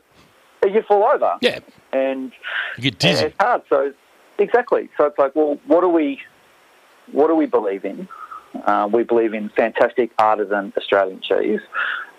you 0.65 0.83
fall 0.83 1.05
over. 1.05 1.37
Yeah. 1.41 1.61
And 1.93 2.33
You 2.77 2.83
get 2.85 2.99
dizzy. 2.99 3.27
it's 3.27 3.37
hard. 3.41 3.63
So 3.69 3.93
exactly. 4.39 4.91
So 4.97 5.05
it's 5.07 5.19
like, 5.19 5.35
well, 5.35 5.59
what 5.67 5.81
do 5.81 5.89
we, 5.89 6.21
what 7.13 7.29
do 7.29 7.35
we 7.35 7.47
believe 7.47 7.85
in? 7.85 8.09
Uh, 8.67 8.89
we 8.93 9.03
believe 9.03 9.35
in 9.35 9.49
fantastic 9.51 10.11
artisan 10.19 10.73
Australian 10.77 11.21
cheese. 11.21 11.61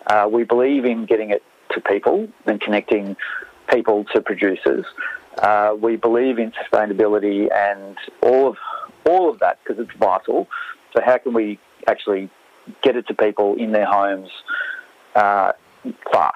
Uh, 0.08 0.28
we 0.32 0.44
believe 0.44 0.86
in 0.86 1.06
getting 1.06 1.30
it 1.30 1.44
to 1.72 1.82
people 1.82 2.28
and 2.46 2.60
connecting 2.62 3.16
people 3.72 4.06
to 4.06 4.22
producers. 4.22 4.86
Uh, 5.38 5.76
we 5.80 5.96
believe 5.96 6.40
in 6.40 6.52
sustainability 6.52 7.52
and 7.54 7.98
all 8.24 8.48
of 8.50 8.58
all 9.06 9.30
of 9.30 9.40
that 9.40 9.60
because 9.64 9.82
it's 9.82 9.98
vital. 9.98 10.48
So 10.96 11.02
how 11.04 11.18
can 11.18 11.34
we 11.34 11.60
actually 11.88 12.30
get 12.82 12.96
it 12.96 13.08
to 13.08 13.14
people 13.14 13.56
in 13.56 13.72
their 13.72 13.86
homes 13.86 14.30
uh, 15.16 15.52
fast? 16.12 16.36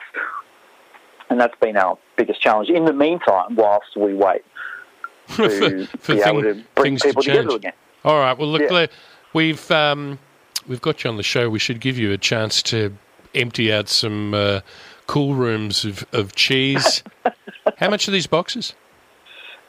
And 1.29 1.39
that's 1.39 1.55
been 1.59 1.77
our 1.77 1.97
biggest 2.17 2.41
challenge. 2.41 2.69
In 2.69 2.85
the 2.85 2.93
meantime, 2.93 3.55
whilst 3.55 3.95
we 3.97 4.13
wait 4.13 4.43
to 5.35 5.35
For 5.37 5.49
be 5.49 5.85
thing- 5.85 6.19
able 6.19 6.41
to 6.43 6.63
bring 6.75 6.97
things 6.97 7.01
to 7.01 7.07
people 7.09 7.23
together 7.23 7.55
again. 7.55 7.73
All 8.05 8.19
right. 8.19 8.37
Well, 8.37 8.49
look, 8.49 8.61
Yeah. 8.69 8.87
We've 9.33 9.71
um, 9.71 10.19
we've 10.67 10.81
got 10.81 11.03
you 11.03 11.09
on 11.09 11.17
the 11.17 11.23
show. 11.23 11.49
We 11.49 11.57
should 11.57 11.79
give 11.79 11.97
you 11.97 12.11
a 12.11 12.19
chance 12.19 12.61
to 12.63 12.95
empty 13.33 13.73
out 13.73 13.89
some 13.89 14.35
uh, 14.35 14.59
cool 15.07 15.33
rooms 15.33 15.85
of, 15.85 16.05
of 16.13 16.35
cheese. 16.35 17.01
How 17.77 17.89
much 17.89 18.07
are 18.07 18.11
these 18.11 18.27
boxes? 18.27 18.75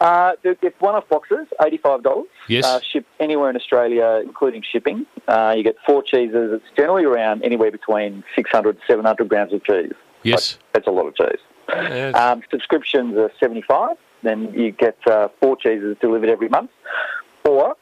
Uh, 0.04 0.32
they're, 0.42 0.56
they're 0.60 0.72
one-off 0.80 1.08
boxes, 1.08 1.46
eighty-five 1.64 2.02
dollars. 2.02 2.26
Yes. 2.46 2.64
Uh, 2.66 2.78
shipped 2.92 3.08
anywhere 3.20 3.48
in 3.48 3.56
Australia, 3.56 4.20
including 4.22 4.62
shipping. 4.70 5.06
Uh, 5.26 5.54
you 5.56 5.62
get 5.64 5.76
four 5.86 6.02
cheeses. 6.02 6.50
It's 6.56 6.70
generally 6.76 7.04
around 7.04 7.42
anywhere 7.42 7.70
between 7.70 8.22
600 8.36 8.78
700 8.86 9.28
grams 9.30 9.52
of 9.54 9.64
cheese. 9.64 9.92
Yes. 10.22 10.58
That's 10.74 10.86
a 10.86 10.90
lot 10.90 11.06
of 11.06 11.16
cheese. 11.16 11.40
Yeah, 11.70 12.10
Um, 12.10 12.42
subscriptions 12.50 13.16
are 13.16 13.30
75 13.40 13.96
Then 14.22 14.52
you 14.52 14.70
get 14.72 14.98
uh, 15.06 15.28
four 15.40 15.56
cheeses 15.56 15.96
delivered 16.02 16.28
every 16.28 16.50
month. 16.50 16.70
Or 17.46 17.74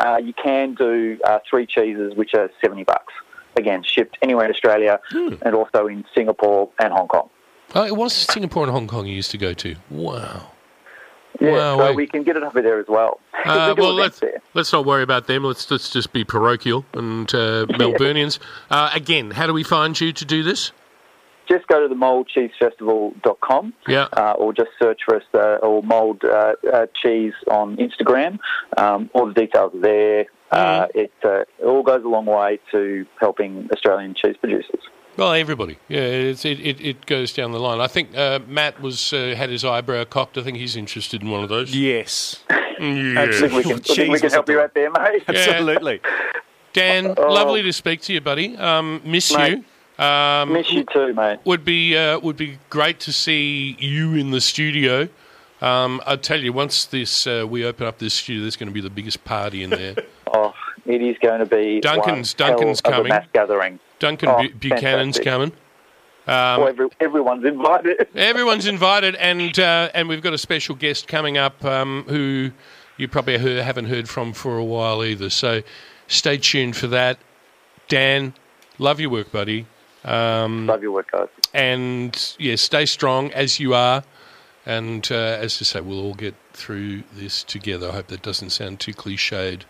uh, 0.00 0.18
you 0.22 0.34
can 0.34 0.74
do 0.74 1.18
uh, 1.24 1.38
three 1.48 1.66
cheeses, 1.66 2.14
which 2.14 2.34
are 2.34 2.50
70 2.62 2.84
bucks. 2.84 3.14
Again, 3.56 3.82
shipped 3.82 4.18
anywhere 4.22 4.44
in 4.44 4.50
Australia 4.50 5.00
Hmm. 5.10 5.34
and 5.42 5.54
also 5.54 5.86
in 5.86 6.04
Singapore 6.14 6.68
and 6.78 6.92
Hong 6.92 7.08
Kong. 7.08 7.28
oh, 7.74 7.84
it 7.86 7.96
was 7.96 8.12
Singapore 8.12 8.64
and 8.64 8.72
Hong 8.72 8.88
Kong 8.88 9.06
you 9.06 9.14
used 9.14 9.30
to 9.30 9.38
go 9.38 9.54
to. 9.54 9.76
Wow. 9.90 10.50
Yeah, 11.42 11.52
Wow, 11.52 11.78
so 11.78 11.86
wait. 11.88 11.96
we 11.96 12.06
can 12.06 12.22
get 12.22 12.36
it 12.36 12.42
over 12.42 12.62
there 12.62 12.78
as 12.78 12.86
well. 12.88 13.18
Uh, 13.44 13.74
we 13.76 13.82
well, 13.82 13.94
let's, 13.94 14.20
there. 14.20 14.40
let's 14.54 14.72
not 14.72 14.84
worry 14.86 15.02
about 15.02 15.26
them. 15.26 15.44
Let's, 15.44 15.70
let's 15.70 15.90
just 15.90 16.12
be 16.12 16.24
parochial 16.24 16.84
and 16.94 17.28
uh, 17.34 17.66
Melburnians. 17.70 18.38
Uh, 18.70 18.90
again, 18.94 19.30
how 19.32 19.46
do 19.46 19.52
we 19.52 19.62
find 19.64 20.00
you 20.00 20.12
to 20.12 20.24
do 20.24 20.42
this? 20.42 20.72
Just 21.48 21.66
go 21.66 21.80
to 21.82 21.88
the 21.88 21.96
moldcheesefestival.com 21.96 23.72
Yeah. 23.88 24.06
uh, 24.12 24.32
or 24.38 24.52
just 24.52 24.70
search 24.80 25.00
for 25.04 25.16
us 25.16 25.22
uh, 25.34 25.56
or 25.66 25.82
Mould 25.82 26.24
uh, 26.24 26.54
uh, 26.72 26.86
cheese 27.02 27.34
on 27.50 27.76
Instagram. 27.76 28.38
Um, 28.76 29.10
all 29.12 29.26
the 29.26 29.34
details 29.34 29.74
are 29.74 29.80
there. 29.80 30.26
Uh, 30.50 30.86
Mm-hmm. 30.86 30.98
it, 30.98 31.12
uh, 31.24 31.40
it 31.40 31.64
all 31.64 31.82
goes 31.82 32.04
a 32.04 32.08
long 32.08 32.26
way 32.26 32.60
to 32.72 33.06
helping 33.18 33.68
Australian 33.72 34.14
cheese 34.14 34.36
producers. 34.38 34.80
Well, 35.16 35.32
everybody. 35.32 35.78
Yeah, 35.88 36.00
it's, 36.00 36.44
it, 36.44 36.58
it, 36.60 36.80
it 36.80 37.06
goes 37.06 37.32
down 37.34 37.52
the 37.52 37.60
line. 37.60 37.80
I 37.80 37.86
think 37.86 38.16
uh, 38.16 38.40
Matt 38.46 38.80
was 38.80 39.12
uh, 39.12 39.34
had 39.36 39.50
his 39.50 39.64
eyebrow 39.64 40.04
cocked. 40.04 40.38
I 40.38 40.42
think 40.42 40.56
he's 40.56 40.74
interested 40.76 41.22
in 41.22 41.30
one 41.30 41.42
of 41.42 41.48
those. 41.50 41.74
Yes, 41.74 42.42
I 42.48 43.28
think 43.30 43.52
we 43.52 43.62
can, 43.62 43.72
I 43.74 43.76
think 43.78 44.12
we 44.12 44.18
can 44.20 44.30
help 44.30 44.48
you 44.48 44.60
out 44.60 44.72
there, 44.74 44.90
mate. 44.90 45.22
absolutely. 45.28 46.00
Dan, 46.72 47.14
Oh. 47.18 47.30
lovely 47.32 47.62
to 47.62 47.72
speak 47.72 48.00
to 48.02 48.14
you, 48.14 48.20
buddy. 48.22 48.56
Um, 48.56 49.02
miss 49.04 49.34
Mate. 49.36 49.58
you. 49.98 50.02
Um, 50.02 50.54
Miss 50.54 50.72
you 50.72 50.84
too, 50.90 51.12
mate. 51.12 51.38
would 51.44 51.64
be 51.66 51.94
uh, 51.96 52.18
would 52.20 52.38
be 52.38 52.58
great 52.70 52.98
to 53.00 53.12
see 53.12 53.76
you 53.78 54.14
in 54.14 54.30
the 54.30 54.40
studio. 54.40 55.06
Um, 55.60 56.00
I 56.06 56.16
tell 56.16 56.40
you, 56.40 56.52
once 56.54 56.86
this 56.86 57.26
uh, 57.26 57.44
we 57.48 57.64
open 57.66 57.86
up 57.86 57.98
this 57.98 58.14
studio, 58.14 58.40
there's 58.42 58.56
going 58.56 58.68
to 58.70 58.74
be 58.74 58.80
the 58.80 58.88
biggest 58.90 59.22
party 59.24 59.62
in 59.62 59.68
there. 59.70 59.94
It 60.86 61.00
is 61.02 61.16
going 61.18 61.38
to 61.40 61.46
be 61.46 61.80
Duncan's- 61.80 62.34
Duncan's 62.34 62.80
coming. 62.80 63.08
mass 63.08 63.26
gathering. 63.32 63.78
Duncan 63.98 64.28
Oh, 64.30 64.42
Bu- 64.42 64.54
Buchanan's 64.54 65.16
fantastic. 65.18 65.24
coming. 65.24 65.52
well, 66.26 66.68
every, 66.68 66.88
everyone's 67.00 67.44
invited. 67.44 68.08
Everyone's 68.16 68.66
invited, 68.66 69.14
and 69.16 69.58
uh, 69.58 69.90
and 69.94 70.08
we've 70.08 70.22
got 70.22 70.32
a 70.32 70.38
special 70.38 70.74
guest 70.74 71.06
coming 71.08 71.38
up 71.38 71.64
um, 71.64 72.04
who 72.08 72.50
you 72.96 73.08
probably 73.08 73.38
heard, 73.38 73.62
haven't 73.62 73.86
heard 73.86 74.08
from 74.08 74.32
for 74.32 74.56
a 74.58 74.64
while 74.64 75.04
either. 75.04 75.30
So 75.30 75.62
stay 76.08 76.36
tuned 76.38 76.76
for 76.76 76.86
that. 76.88 77.18
Dan, 77.88 78.34
love 78.78 79.00
your 79.00 79.10
work, 79.10 79.30
buddy, 79.32 79.66
um, 80.04 80.66
Love 80.66 80.82
your 80.82 80.92
work, 80.92 81.10
guys. 81.12 81.28
and 81.54 82.34
yeah, 82.38 82.56
stay 82.56 82.86
strong 82.86 83.30
as 83.32 83.58
you 83.60 83.74
are. 83.74 84.02
And 84.64 85.06
uh, 85.10 85.14
as 85.14 85.60
I 85.60 85.64
say, 85.64 85.80
we'll 85.80 86.00
all 86.00 86.14
get 86.14 86.34
through 86.52 87.02
this 87.14 87.42
together. 87.42 87.88
I 87.88 87.92
hope 87.92 88.06
that 88.08 88.22
doesn't 88.22 88.50
sound 88.50 88.78
too 88.78 88.92
cliched, 88.92 89.62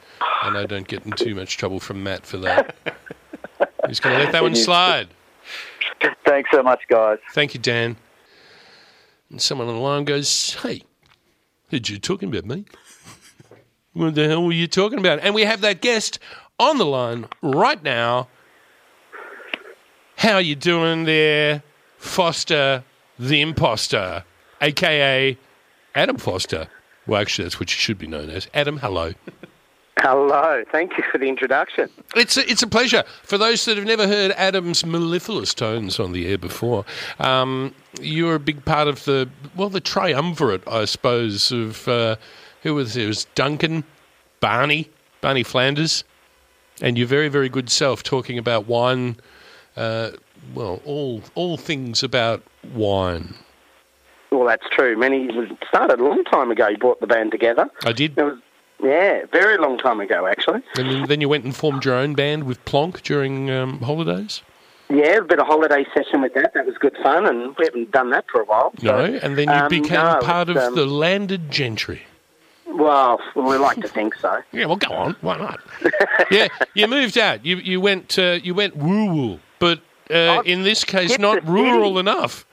and 0.44 0.58
I 0.58 0.66
don't 0.66 0.86
get 0.86 1.06
in 1.06 1.12
too 1.12 1.34
much 1.34 1.56
trouble 1.56 1.80
from 1.80 2.02
Matt 2.02 2.26
for 2.26 2.36
that. 2.38 2.74
He's 3.88 4.00
going 4.00 4.16
to 4.18 4.24
let 4.24 4.32
that 4.32 4.42
one 4.42 4.54
slide. 4.54 5.08
Thanks 6.26 6.50
so 6.52 6.62
much, 6.62 6.80
guys. 6.88 7.18
Thank 7.32 7.54
you, 7.54 7.60
Dan. 7.60 7.96
And 9.30 9.40
someone 9.40 9.68
on 9.68 9.74
the 9.74 9.80
line 9.80 10.04
goes, 10.04 10.54
Hey, 10.62 10.82
heard 11.70 11.88
you 11.88 11.98
talking 11.98 12.28
about 12.28 12.44
me? 12.44 12.66
What 13.94 14.14
the 14.14 14.28
hell 14.28 14.44
were 14.44 14.52
you 14.52 14.66
talking 14.66 14.98
about? 14.98 15.20
And 15.20 15.34
we 15.34 15.42
have 15.42 15.60
that 15.62 15.80
guest 15.80 16.18
on 16.58 16.78
the 16.78 16.86
line 16.86 17.26
right 17.42 17.82
now. 17.82 18.28
How 20.16 20.38
you 20.38 20.54
doing 20.54 21.04
there, 21.04 21.62
Foster 21.98 22.84
the 23.18 23.40
Imposter, 23.40 24.24
aka 24.62 25.36
Adam 25.94 26.16
Foster? 26.16 26.68
Well, 27.06 27.20
actually, 27.20 27.44
that's 27.44 27.60
what 27.60 27.70
you 27.70 27.78
should 27.78 27.98
be 27.98 28.06
known 28.06 28.30
as. 28.30 28.48
Adam, 28.54 28.78
hello. 28.78 29.12
Hello, 29.98 30.64
thank 30.72 30.96
you 30.96 31.04
for 31.12 31.18
the 31.18 31.28
introduction. 31.28 31.88
It's 32.16 32.36
a, 32.36 32.50
it's 32.50 32.62
a 32.62 32.66
pleasure. 32.66 33.04
For 33.22 33.38
those 33.38 33.64
that 33.66 33.76
have 33.76 33.86
never 33.86 34.08
heard 34.08 34.32
Adam's 34.32 34.84
mellifluous 34.86 35.52
tones 35.52 36.00
on 36.00 36.12
the 36.12 36.26
air 36.26 36.38
before, 36.38 36.84
um, 37.20 37.74
you're 38.00 38.34
a 38.34 38.40
big 38.40 38.64
part 38.64 38.88
of 38.88 39.04
the 39.04 39.28
well, 39.54 39.68
the 39.68 39.80
triumvirate, 39.80 40.66
I 40.66 40.86
suppose, 40.86 41.52
of 41.52 41.86
uh, 41.86 42.16
who 42.62 42.74
was 42.74 42.94
there? 42.94 43.04
It 43.04 43.08
was 43.08 43.26
Duncan, 43.34 43.84
Barney, 44.40 44.90
Barney 45.20 45.42
Flanders, 45.42 46.04
and 46.80 46.96
your 46.96 47.06
very 47.06 47.28
very 47.28 47.48
good 47.48 47.70
self 47.70 48.02
talking 48.02 48.38
about 48.38 48.66
wine. 48.66 49.16
Uh, 49.76 50.12
well, 50.54 50.80
all 50.84 51.22
all 51.34 51.56
things 51.56 52.02
about 52.02 52.42
wine. 52.72 53.34
That's 54.44 54.68
true. 54.70 54.96
Many 54.96 55.28
started 55.68 56.00
a 56.00 56.04
long 56.04 56.24
time 56.24 56.50
ago. 56.50 56.68
You 56.68 56.78
brought 56.78 57.00
the 57.00 57.06
band 57.06 57.30
together. 57.30 57.68
I 57.84 57.92
did, 57.92 58.16
was 58.16 58.38
yeah, 58.82 59.24
very 59.32 59.58
long 59.58 59.78
time 59.78 60.00
ago 60.00 60.26
actually. 60.26 60.60
and 60.76 60.90
then, 60.90 61.08
then 61.08 61.20
you 61.20 61.28
went 61.28 61.44
and 61.44 61.54
formed 61.54 61.84
your 61.84 61.94
own 61.94 62.14
band 62.14 62.44
with 62.44 62.64
Plonk 62.64 63.02
during 63.02 63.50
um, 63.50 63.80
holidays. 63.80 64.42
Yeah, 64.90 65.18
a 65.18 65.22
bit 65.22 65.38
of 65.38 65.46
holiday 65.46 65.86
session 65.94 66.20
with 66.20 66.34
that. 66.34 66.52
That 66.52 66.66
was 66.66 66.76
good 66.76 66.96
fun, 67.02 67.26
and 67.26 67.56
we 67.56 67.64
haven't 67.64 67.92
done 67.92 68.10
that 68.10 68.26
for 68.30 68.42
a 68.42 68.44
while. 68.44 68.74
No, 68.82 69.04
and 69.04 69.38
then 69.38 69.48
you 69.48 69.54
um, 69.54 69.68
became 69.68 70.04
no, 70.04 70.18
part 70.20 70.50
of 70.50 70.56
um, 70.58 70.74
the 70.74 70.84
landed 70.84 71.50
gentry. 71.50 72.02
Well, 72.66 73.18
we 73.34 73.56
like 73.56 73.80
to 73.80 73.88
think 73.88 74.14
so. 74.16 74.42
Yeah, 74.52 74.66
well, 74.66 74.76
go 74.76 74.92
on. 74.92 75.16
Why 75.22 75.38
not? 75.38 75.60
yeah, 76.30 76.48
you 76.74 76.88
moved 76.88 77.16
out. 77.16 77.44
You 77.44 77.56
you 77.56 77.80
went 77.80 78.18
uh, 78.18 78.38
you 78.42 78.54
went 78.54 78.76
woo 78.76 79.06
woo, 79.14 79.40
but 79.58 79.80
uh, 80.10 80.42
in 80.44 80.62
this 80.62 80.84
case, 80.84 81.18
not 81.18 81.46
rural 81.46 81.96
city. 81.96 82.00
enough. 82.00 82.44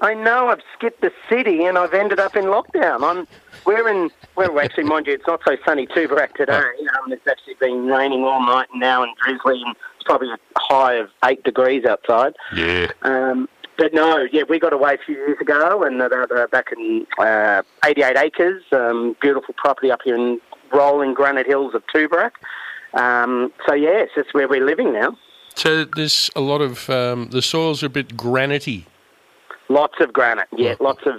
I 0.00 0.14
know 0.14 0.48
I've 0.48 0.60
skipped 0.76 1.00
the 1.00 1.12
city 1.28 1.64
and 1.64 1.78
I've 1.78 1.94
ended 1.94 2.20
up 2.20 2.36
in 2.36 2.44
lockdown. 2.44 3.02
I'm 3.02 3.26
we're 3.64 3.88
in 3.88 4.10
well 4.36 4.58
actually 4.60 4.84
mind 4.84 5.06
you 5.06 5.14
it's 5.14 5.26
not 5.26 5.40
so 5.46 5.56
sunny 5.64 5.86
Tooborac 5.86 6.34
today. 6.34 6.52
Um, 6.52 7.12
it's 7.12 7.26
actually 7.26 7.54
been 7.54 7.86
raining 7.86 8.24
all 8.24 8.44
night 8.44 8.68
now 8.74 9.02
and 9.02 9.16
drizzly 9.16 9.62
and 9.64 9.74
it's 9.96 10.04
probably 10.04 10.30
a 10.30 10.38
high 10.58 10.94
of 10.94 11.10
eight 11.24 11.42
degrees 11.44 11.84
outside. 11.84 12.34
Yeah. 12.54 12.88
Um, 13.02 13.48
but 13.78 13.92
no, 13.92 14.26
yeah, 14.32 14.42
we 14.48 14.58
got 14.58 14.72
away 14.72 14.94
a 14.94 14.98
few 14.98 15.16
years 15.16 15.38
ago 15.40 15.82
and 15.82 16.00
about 16.00 16.32
uh, 16.32 16.46
back 16.46 16.72
in 16.72 17.06
uh, 17.18 17.62
88 17.84 18.16
acres, 18.16 18.62
um, 18.72 19.16
beautiful 19.20 19.54
property 19.56 19.90
up 19.90 20.00
here 20.02 20.14
in 20.14 20.40
rolling 20.72 21.14
granite 21.14 21.46
hills 21.46 21.74
of 21.74 21.82
Tooborac. 21.94 22.32
Um, 22.94 23.52
so 23.68 23.74
yes, 23.74 24.08
that's 24.16 24.32
where 24.32 24.48
we're 24.48 24.64
living 24.64 24.92
now. 24.92 25.16
So 25.54 25.84
there's 25.84 26.30
a 26.36 26.40
lot 26.40 26.60
of 26.60 26.88
um, 26.90 27.28
the 27.30 27.42
soils 27.42 27.82
are 27.82 27.86
a 27.86 27.90
bit 27.90 28.16
granity. 28.16 28.86
Lots 29.68 29.94
of 30.00 30.12
granite, 30.12 30.48
yeah, 30.56 30.74
lots 30.80 31.02
of 31.06 31.14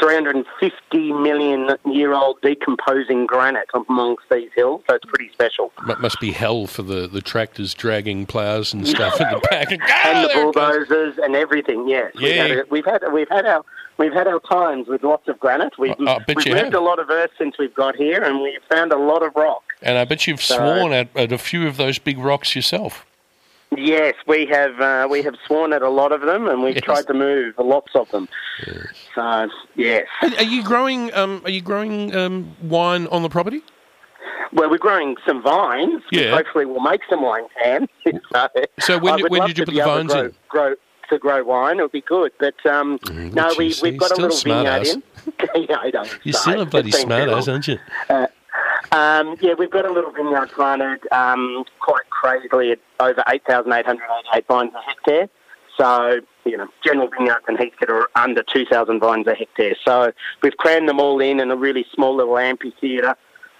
350 0.00 1.12
million 1.12 1.76
year 1.86 2.12
old 2.12 2.40
decomposing 2.42 3.26
granite 3.26 3.68
amongst 3.88 4.24
these 4.30 4.50
hills, 4.54 4.82
so 4.88 4.96
it's 4.96 5.04
pretty 5.04 5.30
special. 5.32 5.72
Mu- 5.86 5.94
Must 6.00 6.18
be 6.20 6.32
hell 6.32 6.66
for 6.66 6.82
the, 6.82 7.06
the 7.06 7.20
tractors 7.20 7.74
dragging 7.74 8.26
plows 8.26 8.72
and 8.74 8.86
stuff 8.86 9.20
in 9.20 9.28
the 9.30 9.38
back. 9.50 9.70
And 9.72 9.80
Ah, 9.82 10.22
the 10.22 10.28
there 10.28 10.48
it 10.48 10.54
goes. 10.54 10.88
bulldozers 10.88 11.18
and 11.22 11.36
everything, 11.36 11.88
yes. 11.88 12.12
We've 12.14 12.22
Yeah. 12.34 12.46
had, 12.48 12.70
we've 12.70 12.84
had 12.84 13.02
we've 13.12 13.28
had 13.28 13.46
our 13.46 13.64
we've 13.98 14.12
had 14.12 14.26
our 14.26 14.40
times 14.40 14.88
with 14.88 15.02
lots 15.04 15.28
of 15.28 15.38
granite. 15.38 15.78
We've, 15.78 15.94
I- 16.00 16.16
I 16.16 16.18
bet 16.20 16.36
we've 16.36 16.46
moved 16.48 16.58
have. 16.64 16.74
a 16.74 16.80
lot 16.80 16.98
of 16.98 17.10
earth 17.10 17.30
since 17.38 17.58
we've 17.58 17.74
got 17.74 17.94
here, 17.96 18.22
and 18.24 18.40
we've 18.42 18.60
found 18.70 18.92
a 18.92 18.98
lot 18.98 19.22
of 19.22 19.34
rock. 19.36 19.62
And 19.82 19.98
I 19.98 20.04
bet 20.04 20.26
you've 20.26 20.42
sworn 20.42 20.92
at, 20.92 21.08
at 21.16 21.30
a 21.32 21.38
few 21.38 21.66
of 21.68 21.76
those 21.76 21.98
big 21.98 22.18
rocks 22.18 22.56
yourself. 22.56 23.06
Yes, 23.76 24.14
we 24.26 24.46
have 24.46 24.80
uh, 24.80 25.06
we 25.10 25.22
have 25.22 25.34
sworn 25.46 25.72
at 25.72 25.82
a 25.82 25.88
lot 25.88 26.12
of 26.12 26.20
them, 26.22 26.46
and 26.48 26.62
we've 26.62 26.74
Yes. 26.76 26.84
tried 26.84 27.06
to 27.08 27.14
move 27.14 27.54
lots 27.58 27.92
of 27.94 28.10
them. 28.10 28.28
So 29.14 29.48
yes, 29.76 30.06
Are 30.22 30.28
are 30.38 30.42
you 30.42 30.62
growing? 30.62 31.12
Um, 31.14 31.40
are 31.44 31.50
you 31.50 31.60
growing 31.60 32.14
um, 32.14 32.54
wine 32.62 33.06
on 33.08 33.22
the 33.22 33.28
property? 33.28 33.62
well, 34.52 34.70
we're 34.70 34.78
growing 34.78 35.16
some 35.26 35.42
vines. 35.42 36.02
which 36.12 36.20
Yeah. 36.22 36.30
hopefully 36.36 36.64
we'll 36.64 36.80
make 36.80 37.00
some 37.10 37.22
wine 37.22 37.44
can. 37.60 37.88
so, 38.32 38.48
So 38.80 38.98
when 38.98 39.14
I 39.14 39.28
when 39.28 39.42
did 39.46 39.58
you 39.58 39.64
put 39.64 39.74
the 39.74 39.82
vines 39.82 40.12
grow, 40.12 40.20
in? 40.26 40.32
Grow 40.48 40.74
to 41.10 41.18
grow 41.18 41.42
wine, 41.44 41.78
it 41.80 41.82
would 41.82 41.92
be 41.92 42.00
good. 42.00 42.32
But 42.38 42.54
um, 42.66 42.98
Mm, 43.00 43.34
no, 43.34 43.54
we 43.58 43.74
we've 43.82 43.98
got 43.98 44.12
a 44.12 44.16
little 44.20 44.36
vineyard 44.38 44.66
ass. 44.82 44.94
in. 44.94 45.02
yeah, 45.68 45.76
I 45.80 45.90
don't. 45.90 46.10
You're 46.22 46.32
still 46.34 46.60
a 46.60 46.66
bloody 46.66 46.88
It's 46.90 46.98
been 46.98 47.08
too 47.08 47.14
smart 47.24 47.28
ass, 47.30 47.48
aren't 47.48 47.68
you? 47.68 47.78
Um, 48.92 49.36
yeah, 49.40 49.54
we've 49.58 49.70
got 49.70 49.84
a 49.84 49.92
little 49.92 50.12
vineyard 50.12 50.50
planted 50.54 51.00
um, 51.12 51.64
quite 51.80 52.08
crazily 52.24 52.72
at 52.72 52.78
over 53.00 53.22
8,888 53.28 54.46
vines 54.46 54.72
a 54.74 54.80
hectare. 54.80 55.28
So, 55.76 56.20
you 56.46 56.56
know, 56.56 56.68
general 56.82 57.10
vineyards 57.10 57.44
and 57.48 57.58
Heathcote 57.58 57.90
are 57.90 58.08
under 58.16 58.42
2,000 58.42 58.98
vines 58.98 59.26
a 59.26 59.34
hectare. 59.34 59.76
So 59.84 60.12
we've 60.42 60.56
crammed 60.56 60.88
them 60.88 61.00
all 61.00 61.20
in 61.20 61.38
in 61.38 61.50
a 61.50 61.56
really 61.56 61.84
small 61.94 62.16
little 62.16 62.38
amphitheatre 62.38 63.14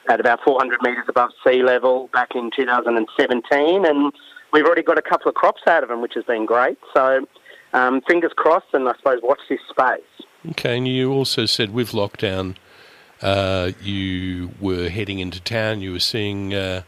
at 0.08 0.20
about 0.20 0.40
400 0.44 0.78
metres 0.82 1.04
above 1.08 1.30
sea 1.46 1.62
level 1.62 2.08
back 2.14 2.30
in 2.34 2.50
2017. 2.56 3.84
And 3.84 4.12
we've 4.52 4.64
already 4.64 4.82
got 4.82 4.96
a 4.96 5.02
couple 5.02 5.28
of 5.28 5.34
crops 5.34 5.62
out 5.66 5.82
of 5.82 5.90
them, 5.90 6.00
which 6.00 6.14
has 6.14 6.24
been 6.24 6.46
great. 6.46 6.78
So 6.94 7.26
um, 7.74 8.00
fingers 8.08 8.32
crossed 8.34 8.72
and 8.72 8.88
I 8.88 8.94
suppose 8.96 9.20
watch 9.22 9.40
this 9.50 9.60
space. 9.68 10.00
Okay, 10.52 10.78
and 10.78 10.88
you 10.88 11.12
also 11.12 11.44
said 11.44 11.74
with 11.74 11.90
lockdown, 11.90 12.56
uh, 13.20 13.72
you 13.82 14.52
were 14.58 14.88
heading 14.88 15.18
into 15.18 15.40
town. 15.40 15.80
You 15.80 15.92
were 15.92 16.00
seeing 16.00 16.54
uh, 16.54 16.82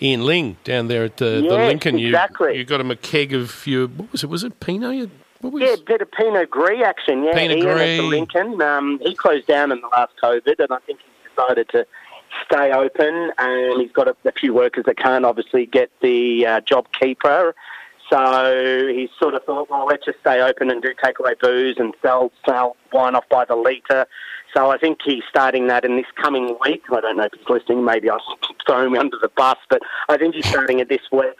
Ian 0.00 0.24
Ling 0.26 0.56
down 0.64 0.88
there 0.88 1.04
at 1.04 1.16
the, 1.16 1.44
the 1.48 1.56
Lincoln. 1.56 1.98
You, 1.98 2.08
exactly. 2.08 2.56
You 2.56 2.64
got 2.64 2.80
him 2.80 2.90
a 2.90 2.96
keg 2.96 3.32
of 3.34 3.66
your 3.66 3.88
what 3.88 4.12
was 4.12 4.24
it? 4.24 4.30
Was 4.30 4.44
it 4.44 4.60
Pinot? 4.60 4.94
You- 4.94 5.10
What 5.40 5.52
was 5.52 5.62
Yeah, 5.62 5.76
bit 5.86 6.00
of 6.02 6.10
Pinot 6.12 6.50
Gris 6.50 6.82
action. 6.84 7.24
Yeah, 7.24 7.32
Pinot 7.34 7.58
Ian 7.58 7.66
at 7.68 7.74
Gris. 7.74 7.96
the 7.98 8.02
Lincoln. 8.04 8.62
Um, 8.62 8.98
he 9.02 9.14
closed 9.14 9.46
down 9.46 9.72
in 9.72 9.80
the 9.80 9.88
last 9.88 10.12
COVID, 10.22 10.58
and 10.58 10.72
I 10.72 10.78
think 10.86 10.98
he's 11.00 11.30
decided 11.36 11.68
to 11.70 11.86
stay 12.46 12.72
open. 12.72 13.32
And 13.38 13.80
he's 13.80 13.92
got 13.92 14.08
a, 14.08 14.16
a 14.24 14.32
few 14.32 14.52
workers 14.54 14.84
that 14.86 14.96
can't 14.96 15.24
obviously 15.24 15.66
get 15.66 15.90
the 16.00 16.46
uh, 16.46 16.60
job 16.62 16.86
keeper. 16.92 17.54
So 18.10 18.88
he 18.88 19.10
sort 19.20 19.34
of 19.34 19.44
thought, 19.44 19.68
well, 19.68 19.84
let's 19.86 20.04
just 20.06 20.18
stay 20.20 20.40
open 20.40 20.70
and 20.70 20.80
do 20.80 20.94
takeaway 20.94 21.38
booze 21.38 21.76
and 21.78 21.92
sell 22.00 22.32
sell 22.46 22.76
wine 22.92 23.14
off 23.14 23.28
by 23.28 23.44
the 23.44 23.54
litre. 23.54 24.06
So 24.54 24.70
I 24.70 24.78
think 24.78 24.98
he's 25.04 25.22
starting 25.28 25.66
that 25.68 25.84
in 25.84 25.96
this 25.96 26.06
coming 26.16 26.56
week. 26.64 26.82
I 26.90 27.00
don't 27.00 27.16
know 27.16 27.24
if 27.24 27.32
he's 27.34 27.48
listening. 27.48 27.84
Maybe 27.84 28.08
I'll 28.10 28.22
throw 28.66 28.86
him 28.86 28.94
under 28.94 29.16
the 29.20 29.28
bus, 29.28 29.58
but 29.68 29.82
I 30.08 30.16
think 30.16 30.34
he's 30.34 30.48
starting 30.48 30.78
it 30.78 30.88
this 30.88 31.02
week. 31.12 31.34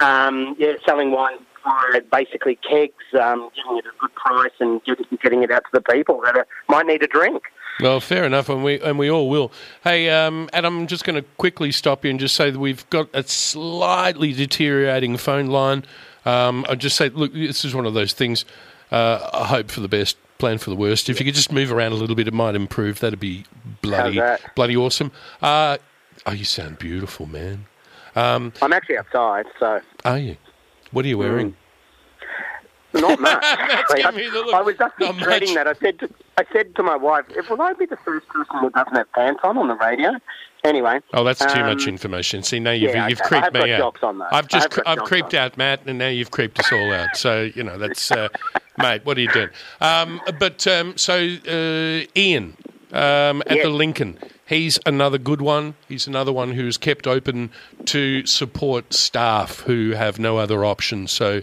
Um, 0.00 0.56
yeah, 0.58 0.72
selling 0.84 1.12
wine 1.12 1.38
for 1.62 2.00
basically 2.12 2.58
kegs, 2.68 2.94
um, 3.20 3.50
giving 3.54 3.78
it 3.78 3.84
a 3.86 3.98
good 4.00 4.14
price 4.14 4.52
and 4.60 4.80
getting 5.22 5.42
it 5.42 5.50
out 5.50 5.64
to 5.64 5.70
the 5.72 5.80
people 5.80 6.20
that 6.24 6.36
are, 6.36 6.46
might 6.68 6.86
need 6.86 7.02
a 7.02 7.06
drink. 7.06 7.44
Well, 7.80 7.98
fair 7.98 8.24
enough, 8.24 8.48
and 8.48 8.62
we 8.62 8.80
and 8.80 8.98
we 8.98 9.10
all 9.10 9.28
will. 9.28 9.50
Hey, 9.82 10.08
um, 10.08 10.48
Adam, 10.52 10.80
I'm 10.80 10.86
just 10.86 11.04
going 11.04 11.16
to 11.16 11.28
quickly 11.38 11.72
stop 11.72 12.04
you 12.04 12.10
and 12.10 12.20
just 12.20 12.36
say 12.36 12.50
that 12.50 12.58
we've 12.58 12.88
got 12.90 13.08
a 13.12 13.24
slightly 13.24 14.32
deteriorating 14.32 15.16
phone 15.16 15.46
line. 15.46 15.84
Um, 16.24 16.64
I 16.68 16.76
just 16.76 16.96
say, 16.96 17.08
look, 17.08 17.32
this 17.32 17.64
is 17.64 17.74
one 17.74 17.84
of 17.84 17.94
those 17.94 18.12
things. 18.12 18.44
Uh, 18.92 19.28
I 19.32 19.46
hope 19.46 19.72
for 19.72 19.80
the 19.80 19.88
best, 19.88 20.16
plan 20.44 20.58
for 20.58 20.68
the 20.68 20.76
worst. 20.76 21.08
If 21.08 21.18
you 21.18 21.24
could 21.24 21.34
just 21.34 21.50
move 21.50 21.72
around 21.72 21.92
a 21.92 21.94
little 21.94 22.14
bit, 22.14 22.28
it 22.28 22.34
might 22.34 22.54
improve. 22.54 23.00
That'd 23.00 23.18
be 23.18 23.44
bloody, 23.80 24.20
bloody 24.54 24.76
awesome. 24.76 25.10
Uh, 25.40 25.78
oh, 26.26 26.32
you 26.32 26.44
sound 26.44 26.78
beautiful, 26.78 27.24
man. 27.24 27.64
I'm 28.14 28.52
actually 28.74 28.98
outside, 28.98 29.46
so 29.58 29.80
Are 30.04 30.18
you? 30.18 30.36
What 30.90 31.06
are 31.06 31.08
you 31.08 31.16
wearing? 31.16 31.56
Not 32.94 33.20
much. 33.20 33.40
That's 33.42 33.94
I. 33.94 34.50
I 34.54 34.62
was 34.62 34.80
actually 34.80 35.06
Not 35.06 35.18
dreading 35.18 35.54
much. 35.54 35.64
that. 35.64 35.68
I 35.68 35.74
said, 35.74 35.98
to, 36.00 36.10
I 36.38 36.44
said 36.52 36.74
to 36.76 36.82
my 36.82 36.96
wife, 36.96 37.24
"If 37.30 37.50
will 37.50 37.60
I 37.60 37.72
be 37.74 37.86
the 37.86 37.96
first 37.98 38.26
person 38.28 38.58
who 38.60 38.70
doesn't 38.70 38.94
have 38.94 39.10
pants 39.12 39.40
on 39.44 39.58
on 39.58 39.68
the 39.68 39.76
radio?" 39.76 40.12
Anyway. 40.64 40.98
Oh, 41.12 41.24
that's 41.24 41.40
too 41.40 41.60
um, 41.60 41.66
much 41.66 41.86
information. 41.86 42.42
See, 42.42 42.58
now 42.58 42.70
you've, 42.70 42.94
yeah, 42.94 43.06
you've 43.06 43.20
okay. 43.20 43.40
creeped 43.40 43.52
me 43.52 43.72
out. 43.72 43.78
jocks 43.78 44.02
on, 44.02 44.18
though. 44.18 44.28
I've 44.32 44.48
just 44.48 44.78
I've 44.86 44.98
I've 44.98 45.04
creeped 45.04 45.34
on. 45.34 45.40
out 45.40 45.58
Matt, 45.58 45.80
and 45.86 45.98
now 45.98 46.08
you've 46.08 46.30
creeped 46.30 46.58
us 46.58 46.72
all 46.72 46.90
out. 46.90 47.16
So 47.16 47.50
you 47.54 47.62
know 47.62 47.76
that's 47.76 48.10
uh, 48.10 48.28
mate. 48.78 49.04
What 49.04 49.18
are 49.18 49.20
you 49.20 49.30
doing? 49.32 49.50
Um, 49.82 50.20
but 50.38 50.66
um, 50.66 50.96
so 50.96 51.14
uh, 51.14 52.06
Ian 52.16 52.56
um, 52.92 53.42
at 53.42 53.56
Yes. 53.56 53.64
the 53.64 53.68
Lincoln, 53.68 54.18
he's 54.46 54.78
another 54.86 55.18
good 55.18 55.42
one. 55.42 55.74
He's 55.86 56.06
another 56.06 56.32
one 56.32 56.52
who's 56.52 56.78
kept 56.78 57.06
open 57.06 57.50
to 57.86 58.24
support 58.24 58.94
staff 58.94 59.60
who 59.60 59.90
have 59.90 60.18
no 60.18 60.38
other 60.38 60.64
option. 60.64 61.06
So. 61.08 61.42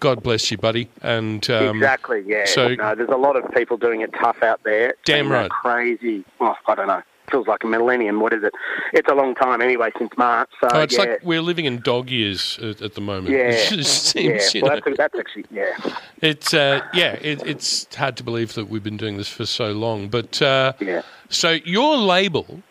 God 0.00 0.22
bless 0.22 0.50
you, 0.50 0.58
buddy. 0.58 0.88
And 1.02 1.48
um, 1.50 1.76
exactly. 1.76 2.22
Yeah. 2.26 2.44
so- 2.46 2.74
no, 2.74 2.94
there's 2.94 3.08
a 3.08 3.16
lot 3.16 3.36
of 3.36 3.50
people 3.52 3.76
doing 3.76 4.00
it 4.02 4.12
tough 4.14 4.42
out 4.42 4.62
there. 4.64 4.94
Damn 5.04 5.30
right. 5.30 5.50
Crazy. 5.50 6.24
Well, 6.38 6.56
I 6.66 6.74
don't 6.74 6.86
know. 6.88 7.02
Feels 7.30 7.46
like 7.46 7.62
a 7.62 7.66
millennium. 7.66 8.20
What 8.20 8.32
is 8.32 8.42
it? 8.42 8.54
It's 8.94 9.06
a 9.10 9.14
long 9.14 9.34
time 9.34 9.60
anyway 9.60 9.90
since 9.98 10.10
March. 10.16 10.48
So 10.62 10.68
Oh, 10.72 10.80
it's 10.80 10.94
yeah. 10.94 11.00
like 11.00 11.20
we're 11.22 11.42
living 11.42 11.66
in 11.66 11.80
dog 11.80 12.08
years 12.08 12.58
at, 12.62 12.80
at 12.80 12.94
the 12.94 13.02
moment. 13.02 13.28
Yeah, 13.36 13.48
It 13.50 13.68
just 13.76 14.04
seems, 14.06 14.54
yeah. 14.54 14.62
Well, 14.62 14.80
that's, 14.82 14.96
that's 14.96 15.18
actually 15.18 15.44
yeah. 15.50 15.76
It's 16.22 16.54
uh, 16.54 16.80
yeah, 16.94 17.12
it, 17.20 17.46
it's 17.46 17.86
hard 17.94 18.16
to 18.16 18.22
believe 18.22 18.54
that 18.54 18.70
we've 18.70 18.82
been 18.82 18.96
doing 18.96 19.18
this 19.18 19.28
for 19.28 19.44
so 19.44 19.72
long. 19.72 20.08
But 20.08 20.40
uh, 20.40 20.72
Yeah. 20.80 21.02
so 21.28 21.50
your 21.66 21.98
label 21.98 22.62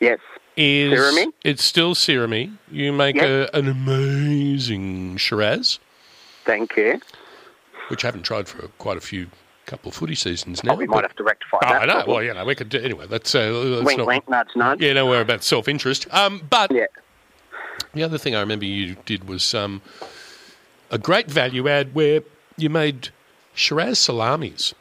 Yes. 0.00 0.20
is 0.56 0.92
Syrahmi? 0.98 1.32
It's 1.44 1.62
still 1.62 1.94
Syrahmi. 1.94 2.56
You 2.70 2.94
make 2.94 3.16
Yep. 3.16 3.24
a, 3.52 3.56
an 3.58 3.68
amazing 3.68 5.18
Shiraz, 5.18 5.78
Thank 6.44 6.76
you. 6.76 7.00
which 7.88 8.04
I 8.04 8.08
haven't 8.08 8.22
tried 8.22 8.48
for 8.48 8.68
quite 8.78 8.96
a 8.96 9.00
few 9.00 9.26
couple 9.66 9.88
of 9.90 9.94
footy 9.94 10.14
seasons 10.14 10.62
now. 10.64 10.72
Oh, 10.72 10.76
we 10.76 10.86
might 10.86 11.02
have 11.04 11.14
to 11.16 11.22
rectify 11.24 11.58
Oh, 11.64 11.68
that. 11.72 11.82
I 11.82 11.84
know. 11.86 12.04
Well, 12.06 12.22
you 12.22 12.32
know, 12.34 12.44
we 12.44 12.54
could 12.54 12.68
do 12.68 12.80
anyway. 12.80 13.06
That's, 13.08 13.34
uh, 13.34 13.40
that's 13.76 13.84
wink, 13.86 13.98
not. 13.98 14.06
wink, 14.06 14.28
nudge, 14.28 14.48
nudge. 14.56 14.80
Yeah, 14.80 14.92
no, 14.94 15.06
we're 15.06 15.20
about 15.20 15.44
self 15.44 15.68
interest. 15.68 16.06
Um, 16.12 16.42
but 16.50 16.70
Yeah. 16.72 16.86
the 17.94 18.02
other 18.02 18.18
thing 18.18 18.34
I 18.34 18.40
remember 18.40 18.64
you 18.64 18.96
did 19.04 19.28
was 19.28 19.54
um, 19.54 19.82
a 20.90 20.98
great 20.98 21.30
value 21.30 21.68
add 21.68 21.94
where 21.94 22.22
you 22.56 22.70
made 22.70 23.10
Shiraz 23.54 23.98
salamis. 23.98 24.74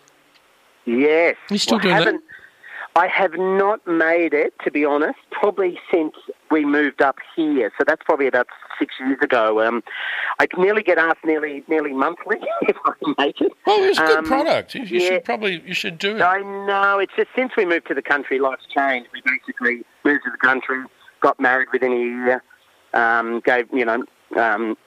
Yes. 0.86 1.36
You 1.50 1.58
still 1.58 1.78
Well, 1.78 1.84
doing 1.84 1.96
I 1.96 2.04
that? 2.06 2.20
I 2.96 3.08
have 3.08 3.34
not 3.38 3.86
made 3.88 4.34
it, 4.34 4.54
to 4.64 4.72
be 4.72 4.84
honest, 4.84 5.20
probably 5.32 5.80
since 5.92 6.14
we 6.52 6.66
moved 6.66 7.02
up 7.02 7.18
here. 7.36 7.72
So 7.78 7.84
that's 7.88 8.02
probably 8.04 8.28
about 8.28 8.48
six 8.78 8.94
years 9.00 9.18
ago. 9.22 9.62
Um, 9.66 9.84
I 10.40 10.48
nearly 10.58 10.84
get 10.84 10.98
asked 10.98 11.24
nearly 11.26 11.64
nearly 11.68 11.94
monthly 11.94 12.38
if 12.64 12.76
I 12.86 12.92
can 13.04 13.16
make 13.18 13.42
it. 13.42 13.52
Well, 13.66 13.84
it's 13.84 13.98
a 14.00 14.02
good 14.06 14.18
Um, 14.20 14.26
product. 14.26 14.76
You, 14.76 14.84
you 14.84 15.00
yeah. 15.00 15.08
should 15.10 15.24
probably 15.26 15.62
you 15.66 15.74
should 15.74 15.98
do 15.98 16.16
it. 16.18 16.22
I 16.22 16.40
know. 16.42 17.00
It's 17.00 17.14
just 17.16 17.30
since 17.36 17.52
we 17.58 17.66
moved 17.66 17.88
to 17.88 17.94
the 17.94 18.02
country, 18.02 18.40
life's 18.40 18.66
changed. 18.68 19.10
We 19.14 19.22
basically 19.22 19.84
moved 20.04 20.24
to 20.26 20.32
the 20.32 20.38
country, 20.38 20.84
got 21.22 21.40
married 21.40 21.70
within 21.72 21.92
a 21.94 21.96
year, 21.96 22.44
um, 22.94 23.42
gave, 23.46 23.68
you 23.74 23.86
know, 23.86 24.04
um, 24.38 24.78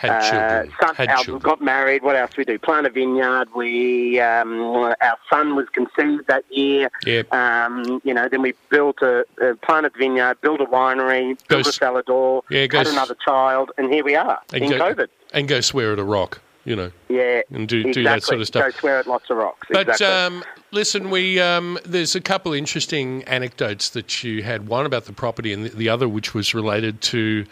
Had 0.00 0.10
uh, 0.10 0.30
children. 0.30 0.72
son, 0.80 0.94
Had 0.94 1.08
our, 1.10 1.16
children. 1.24 1.38
got 1.42 1.60
married. 1.60 2.02
What 2.02 2.16
else 2.16 2.34
we 2.36 2.44
do? 2.46 2.58
Plant 2.58 2.86
a 2.86 2.90
vineyard. 2.90 3.48
We 3.54 4.18
um, 4.18 4.60
our 4.62 5.18
son 5.28 5.56
was 5.56 5.68
conceived 5.68 6.26
that 6.28 6.44
year. 6.50 6.90
Yep. 7.04 7.30
Um, 7.34 8.00
you 8.02 8.14
know, 8.14 8.26
then 8.26 8.40
we 8.40 8.54
built 8.70 9.02
a, 9.02 9.26
a 9.42 9.54
planted 9.56 9.92
vineyard, 9.98 10.40
built 10.40 10.62
a 10.62 10.64
winery, 10.64 11.38
built 11.48 11.66
a 11.66 11.72
cellar 11.72 12.02
door, 12.02 12.42
Yeah, 12.48 12.62
had 12.62 12.74
s- 12.86 12.92
another 12.92 13.14
child, 13.22 13.72
and 13.76 13.92
here 13.92 14.02
we 14.02 14.14
are 14.16 14.40
in 14.54 14.70
go- 14.70 14.78
COVID. 14.78 15.08
and 15.34 15.46
go 15.48 15.60
swear 15.60 15.92
at 15.92 15.98
a 15.98 16.04
rock. 16.04 16.40
You 16.64 16.76
know. 16.76 16.90
Yeah, 17.08 17.40
and 17.50 17.66
do- 17.68 17.90
do 17.92 18.02
that 18.04 18.22
sort 18.22 18.40
of 18.40 18.46
stuff. 18.46 18.62
Go 18.64 18.70
swear 18.70 18.98
at 19.00 19.06
lots 19.06 19.28
of 19.30 19.36
rocks. 19.38 19.66
But 19.70 19.88
exactly. 19.88 20.06
um, 20.06 20.44
listen, 20.72 21.10
we 21.10 21.40
um, 21.40 21.78
there's 21.84 22.14
a 22.14 22.20
couple 22.20 22.52
interesting 22.54 23.22
anecdotes 23.24 23.90
that 23.90 24.22
you 24.24 24.42
had. 24.42 24.66
One 24.68 24.86
about 24.86 25.04
the 25.06 25.12
property, 25.14 25.52
and 25.52 25.64
the, 25.66 25.68
the 25.70 25.88
other 25.90 26.08
which 26.08 26.32
was 26.34 26.54
related 26.54 27.00
to 27.02 27.44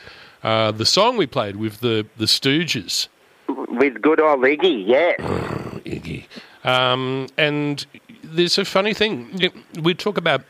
uh, 0.42 0.72
the 0.72 0.86
song 0.86 1.16
we 1.16 1.26
played 1.26 1.56
with 1.56 1.80
the 1.80 2.06
the 2.16 2.26
Stooges. 2.26 3.08
with 3.48 4.00
good 4.02 4.20
old 4.20 4.40
Iggy, 4.40 4.86
yes. 4.86 5.20
Iggy. 5.84 6.24
Um, 6.64 7.28
and 7.36 7.86
there's 8.22 8.58
a 8.58 8.64
funny 8.64 8.94
thing. 8.94 9.50
We 9.80 9.94
talk 9.94 10.18
about 10.18 10.42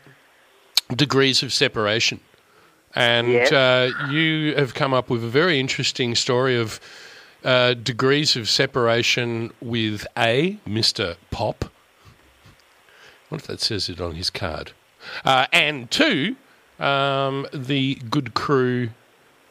degrees 0.95 1.43
of 1.43 1.53
separation. 1.53 2.19
And 2.95 3.53
uh, 3.53 3.91
you 4.09 4.55
have 4.55 4.73
come 4.73 4.93
up 4.93 5.09
with 5.09 5.23
a 5.23 5.27
very 5.27 5.59
interesting 5.59 6.15
story 6.15 6.57
of 6.57 6.79
uh, 7.43 7.75
degrees 7.75 8.35
of 8.35 8.49
separation 8.49 9.51
with 9.61 10.05
A, 10.17 10.57
Mr. 10.67 11.15
Pop. 11.29 11.65
What 13.29 13.41
if 13.41 13.47
that 13.47 13.61
says 13.61 13.89
it 13.89 14.01
on 14.01 14.15
his 14.15 14.29
card? 14.29 14.71
Uh, 15.23 15.45
and 15.53 15.89
two, 15.91 16.35
um, 16.79 17.45
the 17.53 17.95
good 18.09 18.33
crew, 18.33 18.89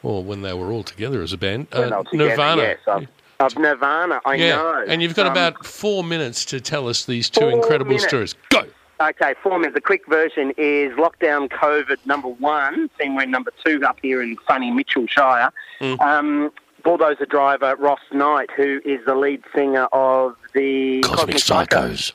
or 0.03 0.23
when 0.23 0.41
they 0.41 0.53
were 0.53 0.71
all 0.71 0.83
together 0.83 1.21
as 1.21 1.33
a 1.33 1.37
band, 1.37 1.67
uh, 1.71 1.79
When 1.79 1.89
they 1.89 1.95
were 1.95 2.03
together, 2.03 2.29
Nirvana. 2.29 2.61
Yes, 2.61 3.07
of, 3.39 3.57
Nirvana, 3.57 4.21
I 4.25 4.35
Yeah, 4.35 4.55
know. 4.55 4.83
and 4.87 5.01
you've 5.01 5.15
got 5.15 5.25
Um, 5.27 5.31
about 5.31 5.65
four 5.65 6.03
minutes 6.03 6.43
to 6.45 6.59
tell 6.59 6.87
us 6.87 7.05
these 7.05 7.29
two 7.29 7.47
incredible 7.47 7.91
minutes. 7.91 8.07
stories. 8.07 8.35
Go. 8.49 8.63
Okay, 9.01 9.33
four 9.41 9.57
minutes. 9.59 9.75
the 9.75 9.81
quick 9.81 10.05
version 10.07 10.51
is 10.57 10.91
lockdown 10.97 11.47
COVID 11.49 11.97
number 12.05 12.27
one, 12.27 12.89
seen 12.99 13.15
we're 13.15 13.25
number 13.25 13.51
two 13.65 13.81
up 13.85 13.97
here 14.01 14.21
in 14.21 14.35
sunny 14.45 14.71
Mitchell 14.71 15.07
Shire. 15.07 15.51
Mm. 15.79 16.01
Um, 16.01 16.51
bulldozer 16.83 17.25
driver 17.25 17.75
Ross 17.77 17.99
Knight, 18.11 18.49
who 18.57 18.81
is 18.83 18.99
the 19.05 19.15
lead 19.15 19.41
singer 19.55 19.85
of 19.93 20.35
the 20.53 20.99
Cosmic 21.01 21.37
Psychos. 21.37 22.11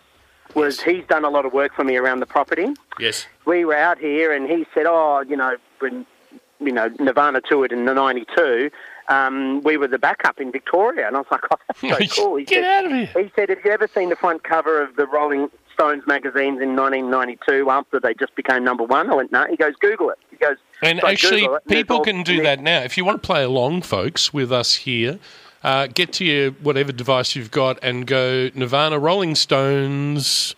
was 0.54 0.80
he's 0.82 1.04
done 1.06 1.24
a 1.24 1.30
lot 1.30 1.46
of 1.46 1.52
work 1.54 1.74
for 1.74 1.84
me 1.84 1.96
around 1.96 2.20
the 2.20 2.26
property. 2.26 2.74
Yes. 2.98 3.26
We 3.46 3.64
were 3.64 3.74
out 3.76 3.98
here, 3.98 4.32
and 4.32 4.46
he 4.46 4.66
said, 4.74 4.84
"Oh, 4.86 5.24
you 5.26 5.36
know, 5.36 5.56
when 5.80 6.04
you 6.66 6.72
know 6.72 6.88
Nirvana 6.98 7.40
toured 7.40 7.72
in 7.72 7.84
the 7.84 7.94
'92." 7.94 8.70
Um, 9.06 9.60
we 9.62 9.76
were 9.76 9.86
the 9.86 9.98
backup 9.98 10.40
in 10.40 10.50
Victoria, 10.50 11.06
and 11.06 11.16
I 11.16 11.20
was 11.20 11.26
like, 11.30 11.42
"Oh, 11.50 11.56
that's 11.82 12.14
so 12.14 12.22
cool." 12.24 12.36
He 12.36 12.44
Get 12.44 12.62
said, 12.62 12.64
out 12.64 12.84
of 12.86 12.92
here. 12.92 13.22
he 13.24 13.32
said, 13.36 13.48
"Have 13.50 13.58
you 13.64 13.70
ever 13.70 13.86
seen 13.88 14.08
the 14.08 14.16
front 14.16 14.44
cover 14.44 14.82
of 14.82 14.96
the 14.96 15.06
Rolling 15.06 15.50
Stones 15.74 16.04
magazines 16.06 16.60
in 16.62 16.74
1992 16.76 17.70
after 17.70 18.00
they 18.00 18.14
just 18.14 18.34
became 18.34 18.64
number 18.64 18.84
one?" 18.84 19.10
I 19.10 19.14
went, 19.14 19.30
"No." 19.32 19.46
He 19.48 19.56
goes, 19.56 19.74
"Google 19.80 20.10
it." 20.10 20.18
He 20.30 20.36
goes, 20.36 20.56
And 20.82 21.00
so 21.00 21.06
actually, 21.08 21.44
it, 21.44 21.66
people 21.68 22.00
can 22.00 22.22
do 22.22 22.42
that 22.42 22.60
now. 22.60 22.80
If 22.80 22.96
you 22.96 23.04
want 23.04 23.22
to 23.22 23.26
play 23.26 23.42
along, 23.44 23.82
folks, 23.82 24.32
with 24.32 24.50
us 24.50 24.74
here, 24.76 25.18
uh, 25.62 25.86
get 25.86 26.12
to 26.14 26.24
your 26.24 26.50
whatever 26.52 26.90
device 26.92 27.36
you've 27.36 27.50
got 27.50 27.78
and 27.82 28.06
go 28.06 28.50
Nirvana, 28.54 28.98
Rolling 28.98 29.34
Stones. 29.34 30.54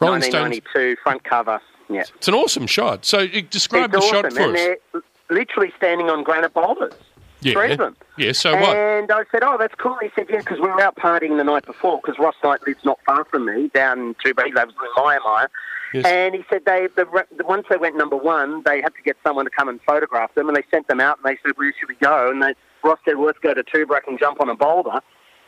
Rolling 0.00 0.22
Stones. 0.22 0.34
1992 0.60 0.96
front 1.02 1.24
cover. 1.24 1.60
Yeah, 1.90 2.02
It's 2.16 2.28
an 2.28 2.34
awesome 2.34 2.66
shot. 2.66 3.04
So 3.06 3.20
you 3.20 3.40
describe 3.42 3.94
it's 3.94 4.04
the 4.04 4.12
shot 4.12 4.26
awesome, 4.26 4.36
for 4.36 4.58
and 4.58 4.76
us. 4.94 5.02
Literally 5.30 5.72
standing 5.76 6.10
on 6.10 6.22
granite 6.22 6.54
boulders. 6.54 6.94
Three 7.40 7.72
of 7.72 7.78
them. 7.78 7.96
Yeah. 8.16 8.32
So 8.32 8.52
what? 8.56 8.76
And 8.76 9.12
I 9.12 9.22
said, 9.30 9.44
"Oh, 9.44 9.56
that's 9.58 9.74
cool." 9.76 9.96
He 10.02 10.10
said, 10.16 10.26
"Yeah, 10.28 10.38
because 10.38 10.58
we 10.58 10.66
were 10.66 10.80
out 10.80 10.96
partying 10.96 11.36
the 11.36 11.44
night 11.44 11.66
before. 11.66 12.00
Because 12.02 12.18
Ross 12.18 12.34
Knight 12.42 12.66
lives 12.66 12.84
not 12.84 12.98
far 13.06 13.24
from 13.24 13.46
me, 13.46 13.68
down 13.68 13.98
in 13.98 14.16
Two 14.22 14.34
Breaks. 14.34 14.56
They 14.56 14.62
in 14.62 14.68
Maya 14.96 15.48
Yes. 15.94 16.04
And 16.04 16.34
he 16.34 16.44
said 16.50 16.64
they 16.66 16.88
the, 16.96 17.06
the 17.36 17.44
once 17.44 17.66
they 17.70 17.76
went 17.76 17.96
number 17.96 18.16
one, 18.16 18.62
they 18.64 18.82
had 18.82 18.94
to 18.94 19.02
get 19.02 19.16
someone 19.22 19.44
to 19.44 19.50
come 19.50 19.68
and 19.68 19.80
photograph 19.82 20.34
them, 20.34 20.48
and 20.48 20.56
they 20.56 20.64
sent 20.70 20.88
them 20.88 21.00
out, 21.00 21.18
and 21.18 21.32
they 21.32 21.38
said, 21.42 21.56
"Where 21.56 21.72
should 21.78 21.88
we 21.88 21.94
go?" 21.94 22.30
And 22.30 22.42
they, 22.42 22.54
Ross 22.82 22.98
said, 23.04 23.16
well, 23.16 23.26
"Let's 23.26 23.38
go 23.38 23.54
to 23.54 23.62
Tooborac 23.62 24.02
and 24.06 24.18
jump 24.18 24.40
on 24.40 24.48
a 24.48 24.54
boulder." 24.54 25.00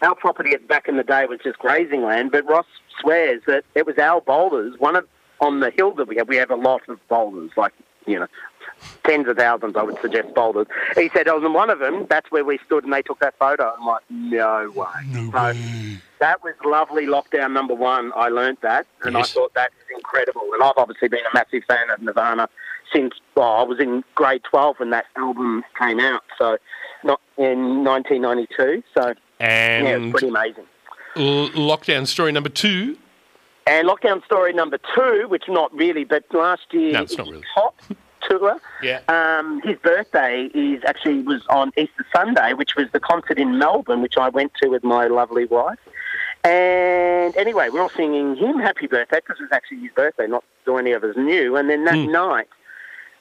Our 0.02 0.14
property 0.14 0.52
at, 0.52 0.66
back 0.66 0.88
in 0.88 0.96
the 0.96 1.02
day 1.02 1.26
was 1.26 1.40
just 1.44 1.58
grazing 1.58 2.04
land, 2.04 2.30
but 2.32 2.48
Ross 2.48 2.64
swears 3.00 3.42
that 3.46 3.64
it 3.74 3.84
was 3.84 3.98
our 3.98 4.22
boulders. 4.22 4.76
One 4.78 4.96
of 4.96 5.06
on 5.40 5.60
the 5.60 5.70
hill 5.70 5.92
that 5.94 6.08
we 6.08 6.16
have, 6.16 6.28
we 6.28 6.36
have 6.36 6.50
a 6.50 6.56
lot 6.56 6.82
of 6.88 7.06
boulders, 7.08 7.50
like 7.56 7.72
you 8.06 8.18
know, 8.18 8.26
tens 9.04 9.26
of 9.28 9.36
thousands, 9.36 9.76
I 9.76 9.82
would 9.82 10.00
suggest, 10.00 10.34
boulders. 10.34 10.66
He 10.94 11.08
said, 11.10 11.28
oh, 11.28 11.42
and 11.44 11.54
one 11.54 11.70
of 11.70 11.78
them, 11.78 12.06
that's 12.08 12.30
where 12.30 12.44
we 12.44 12.58
stood 12.66 12.84
and 12.84 12.92
they 12.92 13.02
took 13.02 13.18
that 13.20 13.34
photo. 13.38 13.74
I'm 13.78 13.86
like, 13.86 14.02
no 14.10 14.70
way. 14.74 15.30
so 15.32 15.98
that 16.20 16.42
was 16.42 16.54
lovely 16.64 17.06
lockdown 17.06 17.52
number 17.52 17.74
one. 17.74 18.12
I 18.16 18.28
learnt 18.28 18.60
that, 18.62 18.86
and 19.04 19.14
Yes. 19.16 19.30
I 19.30 19.34
thought 19.34 19.52
that's 19.54 19.74
incredible. 19.94 20.42
And 20.54 20.62
I've 20.62 20.74
obviously 20.76 21.08
been 21.08 21.20
a 21.20 21.34
massive 21.34 21.62
fan 21.66 21.90
of 21.90 22.00
Nirvana 22.02 22.48
since, 22.92 23.14
well, 23.36 23.52
I 23.52 23.62
was 23.62 23.78
in 23.80 24.02
grade 24.16 24.42
12 24.50 24.80
when 24.80 24.90
that 24.90 25.06
album 25.16 25.64
came 25.78 26.00
out, 26.00 26.22
so 26.38 26.58
not 27.04 27.20
in 27.38 27.84
1992. 27.84 28.82
So, 28.94 29.14
yeah, 29.40 29.46
And 29.46 29.86
it's 30.04 30.10
pretty 30.12 30.28
amazing. 30.28 30.64
l- 31.16 31.48
lockdown 31.50 32.06
story 32.06 32.32
number 32.32 32.48
two. 32.50 32.96
And 33.66 33.86
lockdown 33.88 34.24
story 34.24 34.52
number 34.52 34.78
two, 34.96 35.26
which 35.28 35.44
not 35.48 35.72
really, 35.74 36.02
but 36.04 36.24
last 36.34 36.62
year, 36.72 36.92
No, 36.94 37.02
it's 37.02 37.16
not 37.16 37.28
really. 37.28 37.44
top 37.54 37.80
tour. 38.30 38.56
Yeah. 38.82 39.00
Um, 39.08 39.60
his 39.62 39.76
birthday 39.78 40.44
is 40.54 40.82
actually 40.86 41.22
was 41.22 41.42
on 41.50 41.72
Easter 41.76 42.06
Sunday, 42.14 42.52
which 42.54 42.76
was 42.76 42.86
the 42.92 43.00
concert 43.00 43.38
in 43.38 43.58
Melbourne, 43.58 44.00
which 44.02 44.16
I 44.16 44.28
went 44.28 44.52
to 44.62 44.68
with 44.68 44.84
my 44.84 45.06
lovely 45.06 45.46
wife. 45.46 45.78
And 46.44 47.36
anyway, 47.36 47.68
we're 47.70 47.82
all 47.82 47.90
singing 47.96 48.36
him 48.36 48.58
happy 48.58 48.86
birthday 48.86 49.18
because 49.18 49.38
it 49.40 49.42
was 49.44 49.52
actually 49.52 49.80
his 49.80 49.90
birthday, 49.94 50.26
not 50.26 50.44
so 50.64 50.76
any 50.78 50.92
of 50.92 51.04
us 51.04 51.16
knew. 51.16 51.56
And 51.56 51.68
then 51.68 51.84
that 51.84 51.96
Hmm. 51.98 52.12
night, 52.12 52.48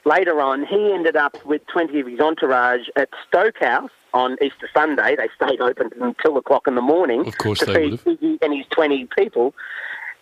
later 0.04 0.40
on, 0.40 0.64
he 0.64 0.92
ended 0.92 1.16
up 1.16 1.34
with 1.44 1.66
20 1.66 2.00
of 2.00 2.06
his 2.06 2.20
entourage 2.20 2.88
at 2.96 3.10
Stoke 3.28 3.58
House 3.58 3.90
on 4.14 4.38
Easter 4.42 4.68
Sunday. 4.72 5.16
They 5.16 5.28
stayed 5.36 5.60
open 5.60 5.90
until 6.00 6.36
o'clock 6.38 6.66
in 6.66 6.74
the 6.76 6.80
morning 6.82 7.26
Of 7.26 7.36
course 7.36 7.58
to 7.60 7.66
they 7.66 7.90
feed. 7.90 8.00
Iggy 8.06 8.38
and 8.42 8.54
his 8.54 8.66
20 8.70 9.06
people. 9.16 9.54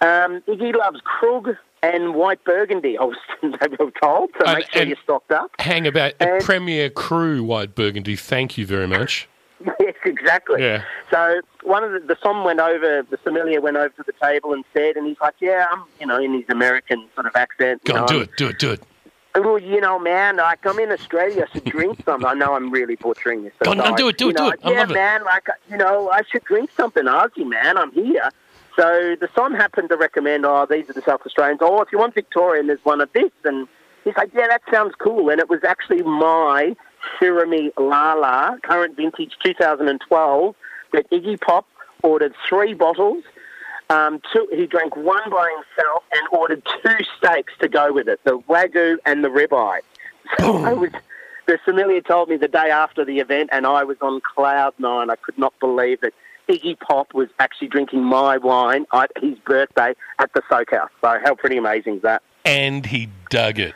Um, 0.01 0.43
Iggy 0.49 0.75
loves 0.77 1.01
Krug 1.05 1.57
and 1.83 2.15
white 2.15 2.43
burgundy, 2.45 2.99
I 2.99 3.05
was 3.05 3.17
they 3.43 3.49
were 3.79 3.91
told, 4.03 4.31
so 4.39 4.47
And- 4.47 4.59
make 4.59 4.71
sure 4.73 4.83
you're 4.85 4.97
stocked 5.03 5.31
up. 5.33 5.51
Hang 5.59 5.87
about 5.87 6.15
And- 6.21 6.43
Premier 6.43 6.91
Cru 6.91 7.43
White 7.45 7.75
Burgundy. 7.75 8.17
Thank 8.17 8.59
you 8.59 8.67
very 8.67 8.87
much. 8.89 9.29
yes, 9.81 9.95
exactly. 10.05 10.63
Yeah. 10.63 10.85
So 11.11 11.41
one 11.65 11.83
of 11.83 11.91
the, 11.91 11.99
the 12.01 12.17
som 12.23 12.45
went 12.45 12.61
over, 12.61 13.03
the 13.11 13.19
sommelier 13.25 13.61
went 13.61 13.77
over 13.77 13.89
to 13.89 14.05
the 14.07 14.13
table 14.23 14.53
and 14.53 14.65
said, 14.73 14.97
and 14.97 15.07
he's 15.07 15.17
like, 15.21 15.35
yeah, 15.41 15.67
I'm, 15.73 15.83
you 16.01 16.07
know, 16.07 16.17
in 16.23 16.33
his 16.35 16.45
American 16.49 17.09
sort 17.15 17.27
of 17.27 17.35
accent. 17.35 17.83
Go 17.85 17.95
know, 17.95 18.07
do 18.07 18.21
it, 18.21 18.31
do 18.37 18.49
it, 18.49 18.59
do 18.61 18.71
it. 18.71 18.83
Well, 19.35 19.59
you 19.59 19.81
know, 19.81 19.99
man, 19.99 20.37
like 20.37 20.65
I'm 20.67 20.79
in 20.79 20.91
Australia, 20.91 21.47
I 21.49 21.53
should 21.53 21.65
drink 21.77 22.03
something. 22.05 22.27
I 22.27 22.35
know 22.35 22.55
I'm 22.55 22.71
really 22.71 22.97
butchering 22.97 23.45
this. 23.45 23.53
so 23.63 23.73
Go 23.75 23.83
on, 23.83 23.95
do 23.97 24.09
it, 24.09 24.17
do 24.19 24.27
You 24.27 24.31
it, 24.31 24.37
do 24.37 24.49
it. 24.51 24.61
I 24.65 24.71
yeah, 24.73 24.83
it. 24.85 24.89
man, 24.91 25.25
like 25.25 25.47
you 25.71 25.77
know, 25.77 26.09
I 26.11 26.23
should 26.23 26.45
drink 26.45 26.71
something 26.77 27.05
Aussie, 27.05 27.47
man. 27.47 27.77
I'm 27.77 27.93
here. 27.93 28.31
So 28.79 29.17
the 29.21 29.29
son 29.35 29.55
happened 29.55 29.89
to 29.89 29.97
recommend, 29.97 30.47
oh, 30.47 30.65
these 30.71 30.89
are 30.89 30.93
the 30.93 31.03
South 31.03 31.23
Australians. 31.27 31.59
Oh, 31.61 31.83
if 31.83 31.91
you 31.91 31.99
want 31.99 32.15
Victorian, 32.15 32.69
there's 32.69 32.85
one 32.85 33.01
of 33.01 33.13
this, 33.13 33.33
and 33.45 33.67
he's 34.05 34.17
like, 34.17 34.31
yeah, 34.33 34.47
that 34.47 34.63
sounds 34.71 34.95
cool. 34.99 35.31
And 35.31 35.41
it 35.41 35.49
was 35.49 35.65
actually 35.65 36.03
my 36.03 36.77
Syrahmi 37.21 37.73
Lala, 37.77 38.57
current 38.63 38.97
vintage 38.97 39.33
2012, 39.43 40.55
that 40.93 41.11
Iggy 41.11 41.41
Pop 41.41 41.67
ordered 42.05 42.35
three 42.49 42.73
bottles. 42.73 43.25
Um, 43.91 44.21
two, 44.33 44.47
he 44.53 44.67
drank 44.67 44.95
one 44.95 45.29
by 45.29 45.53
himself 45.57 46.05
and 46.13 46.29
ordered 46.31 46.63
two 46.85 47.05
steaks 47.17 47.55
to 47.61 47.69
go 47.69 47.93
with 47.93 48.07
it, 48.07 48.21
the 48.23 48.39
Wagyu 48.39 48.99
and 49.05 49.25
the 49.25 49.29
ribeye. 49.29 49.81
So 50.39 50.57
I 50.59 50.73
was, 50.75 50.91
the 51.47 51.59
sommelier 51.65 52.03
told 52.03 52.29
me 52.29 52.37
the 52.37 52.49
day 52.49 52.71
after 52.71 53.05
the 53.05 53.19
event, 53.19 53.49
and 53.51 53.67
I 53.67 53.83
was 53.83 53.97
on 54.03 54.21
cloud 54.21 54.75
nine. 54.79 55.11
I 55.11 55.17
could 55.17 55.39
not 55.39 55.59
believe 55.59 56.01
that 56.03 56.13
Iggy 56.49 56.79
Pop 56.81 57.15
was 57.15 57.29
actually 57.39 57.69
drinking 57.69 58.03
my 58.03 58.39
wine 58.39 58.87
at 58.93 59.11
his 59.21 59.39
birthday 59.39 59.95
at 60.19 60.33
the 60.33 60.43
Stoke 60.47 60.71
House. 60.71 60.91
So 61.01 61.19
how 61.23 61.35
pretty 61.35 61.59
amazing 61.59 61.97
is 61.97 62.03
that? 62.03 62.23
And 62.45 62.87
he 62.87 63.11
dug 63.31 63.59
it. 63.59 63.75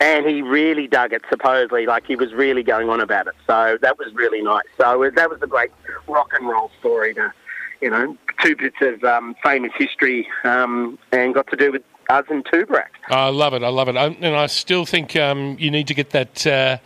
And 0.00 0.26
he 0.26 0.42
really 0.42 0.86
dug 0.86 1.12
it, 1.12 1.22
supposedly, 1.28 1.86
like 1.86 2.06
he 2.06 2.14
was 2.14 2.32
really 2.32 2.62
going 2.62 2.88
on 2.88 3.00
about 3.00 3.26
it. 3.26 3.34
So 3.46 3.78
that 3.82 3.98
was 3.98 4.14
really 4.14 4.42
nice. 4.42 4.66
So 4.80 5.10
that 5.14 5.28
was 5.28 5.40
a 5.42 5.46
great 5.46 5.72
rock 6.06 6.30
and 6.38 6.48
roll 6.48 6.70
story 6.78 7.14
to, 7.14 7.32
you 7.80 7.90
know, 7.90 8.16
two 8.40 8.54
bits 8.54 8.76
of 8.80 9.02
um, 9.02 9.34
famous 9.42 9.72
history 9.76 10.28
um, 10.44 10.98
and 11.10 11.34
got 11.34 11.48
to 11.48 11.56
do 11.56 11.72
with 11.72 11.82
us 12.10 12.24
and 12.30 12.44
Tooborac. 12.44 12.88
I 13.08 13.28
love 13.28 13.54
it. 13.54 13.62
I 13.62 13.68
love 13.68 13.88
it. 13.88 13.96
I, 13.96 14.06
and 14.06 14.36
I 14.36 14.46
still 14.46 14.84
think 14.84 15.16
um, 15.16 15.56
you 15.58 15.70
need 15.70 15.88
to 15.88 15.94
get 15.94 16.10
that, 16.10 16.46
uh, 16.46 16.78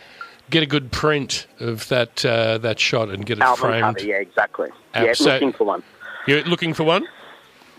get 0.53 0.63
a 0.63 0.67
good 0.67 0.93
print 0.93 1.47
of 1.59 1.89
that 1.89 2.25
uh, 2.25 2.59
that 2.59 2.79
shot 2.79 3.09
and 3.11 3.27
get 3.27 3.39
it 3.39 3.43
Album 3.43 3.61
framed. 3.71 3.97
cover, 3.97 4.07
yeah, 4.07 4.17
exactly. 4.17 4.69
Yeah, 4.95 5.13
looking 5.19 5.53
for 5.53 5.65
one. 5.65 5.83
You're 6.27 6.43
looking 6.45 6.73
for 6.75 6.85
one? 6.85 7.07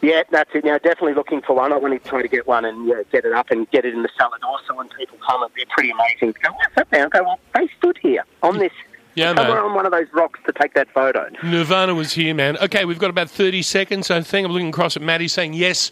Yeah, 0.01 0.24
that's 0.32 0.49
it. 0.53 0.65
Now, 0.65 0.78
definitely 0.80 1.13
looking 1.13 1.41
for 1.41 1.55
one. 1.55 1.71
I 1.71 1.78
want 1.78 1.93
to 2.03 2.09
try 2.09 2.21
to 2.21 2.28
get 2.28 2.45
one 2.45 2.65
and 2.65 2.86
yeah, 2.86 3.03
get 3.09 3.24
it 3.24 3.32
up 3.32 3.51
and 3.51 3.69
get 3.71 3.86
it 3.86 3.93
in 3.93 4.01
the 4.03 4.09
cellar 4.17 4.38
door 4.41 4.57
so 4.67 4.76
when 4.76 4.89
people 4.89 5.17
come, 5.26 5.41
it'd 5.43 5.53
be 5.55 5.63
pretty 5.69 5.91
amazing. 5.91 6.36
Go, 6.43 6.51
what's 6.51 6.76
that 6.76 6.91
now? 6.91 7.07
Go, 7.07 7.24
well, 7.24 7.39
they 7.55 7.69
stood 7.78 7.97
here 8.01 8.26
on 8.41 8.57
this, 8.57 8.74
Yeah, 9.15 9.32
man. 9.32 9.49
on 9.51 9.74
one 9.74 9.86
of 9.86 9.93
those 9.93 10.07
rocks 10.11 10.41
to 10.45 10.51
take 10.51 10.74
that 10.74 10.89
photo. 10.91 11.30
Nirvana 11.41 11.95
was 11.95 12.11
here, 12.11 12.34
man. 12.36 12.57
Okay, 12.57 12.84
we've 12.84 12.99
got 12.99 13.11
about 13.11 13.30
30 13.30 13.61
seconds, 13.61 14.11
I 14.11 14.19
think. 14.19 14.45
I'm 14.45 14.51
looking 14.51 14.67
across 14.69 14.97
at 14.97 15.01
Maddie 15.01 15.30
saying, 15.30 15.53
yes, 15.53 15.89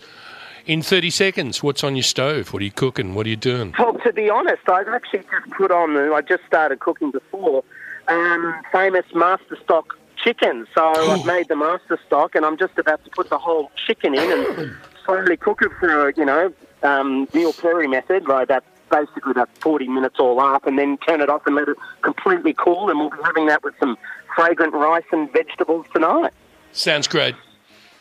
in 0.65 0.81
30 0.81 1.09
seconds. 1.09 1.63
What's 1.63 1.83
on 1.83 1.95
your 1.95 2.03
stove? 2.03 2.53
What 2.53 2.61
are 2.61 2.65
you 2.65 2.71
cooking? 2.71 3.13
What 3.15 3.25
are 3.25 3.29
you 3.29 3.35
doing? 3.35 3.73
Well, 3.77 3.93
to 3.95 4.13
be 4.13 4.29
honest, 4.29 4.67
I've 4.69 4.87
actually 4.87 5.19
just 5.31 5.49
put 5.51 5.71
on, 5.71 5.93
the- 5.93 6.13
I 6.13 6.21
just 6.21 6.45
started 6.45 6.79
cooking 6.79 7.11
before, 7.11 7.63
um, 8.07 8.55
famous 8.71 9.05
Master 9.13 9.57
Stock 9.63 9.97
chicken. 10.17 10.67
So 10.75 10.83
I've 11.11 11.25
made 11.25 11.47
the 11.47 11.55
Master 11.55 11.99
Stock 12.07 12.35
and 12.35 12.45
I'm 12.45 12.57
just 12.57 12.77
about 12.77 13.03
to 13.05 13.09
put 13.11 13.29
the 13.29 13.37
whole 13.37 13.71
chicken 13.87 14.13
in 14.15 14.31
and 14.59 14.75
slowly 15.05 15.37
cook 15.37 15.61
it 15.61 15.71
for, 15.79 16.11
you 16.11 16.25
know, 16.25 16.53
um, 16.83 17.27
Neil 17.33 17.53
Perry 17.53 17.87
method, 17.87 18.27
like 18.27 18.47
that 18.47 18.63
basically 18.91 19.31
about 19.31 19.49
40 19.59 19.87
minutes 19.87 20.15
all 20.19 20.39
up 20.41 20.67
and 20.67 20.77
then 20.77 20.97
turn 20.97 21.21
it 21.21 21.29
off 21.29 21.45
and 21.47 21.55
let 21.55 21.69
it 21.69 21.77
completely 22.01 22.53
cool 22.53 22.89
and 22.89 22.99
we'll 22.99 23.09
be 23.09 23.17
having 23.23 23.45
that 23.47 23.63
with 23.63 23.73
some 23.79 23.97
fragrant 24.35 24.73
rice 24.73 25.03
and 25.13 25.31
vegetables 25.31 25.85
tonight. 25.93 26.33
Sounds 26.73 27.07
great. 27.07 27.35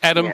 Adam, 0.03 0.25
Yeah. 0.25 0.33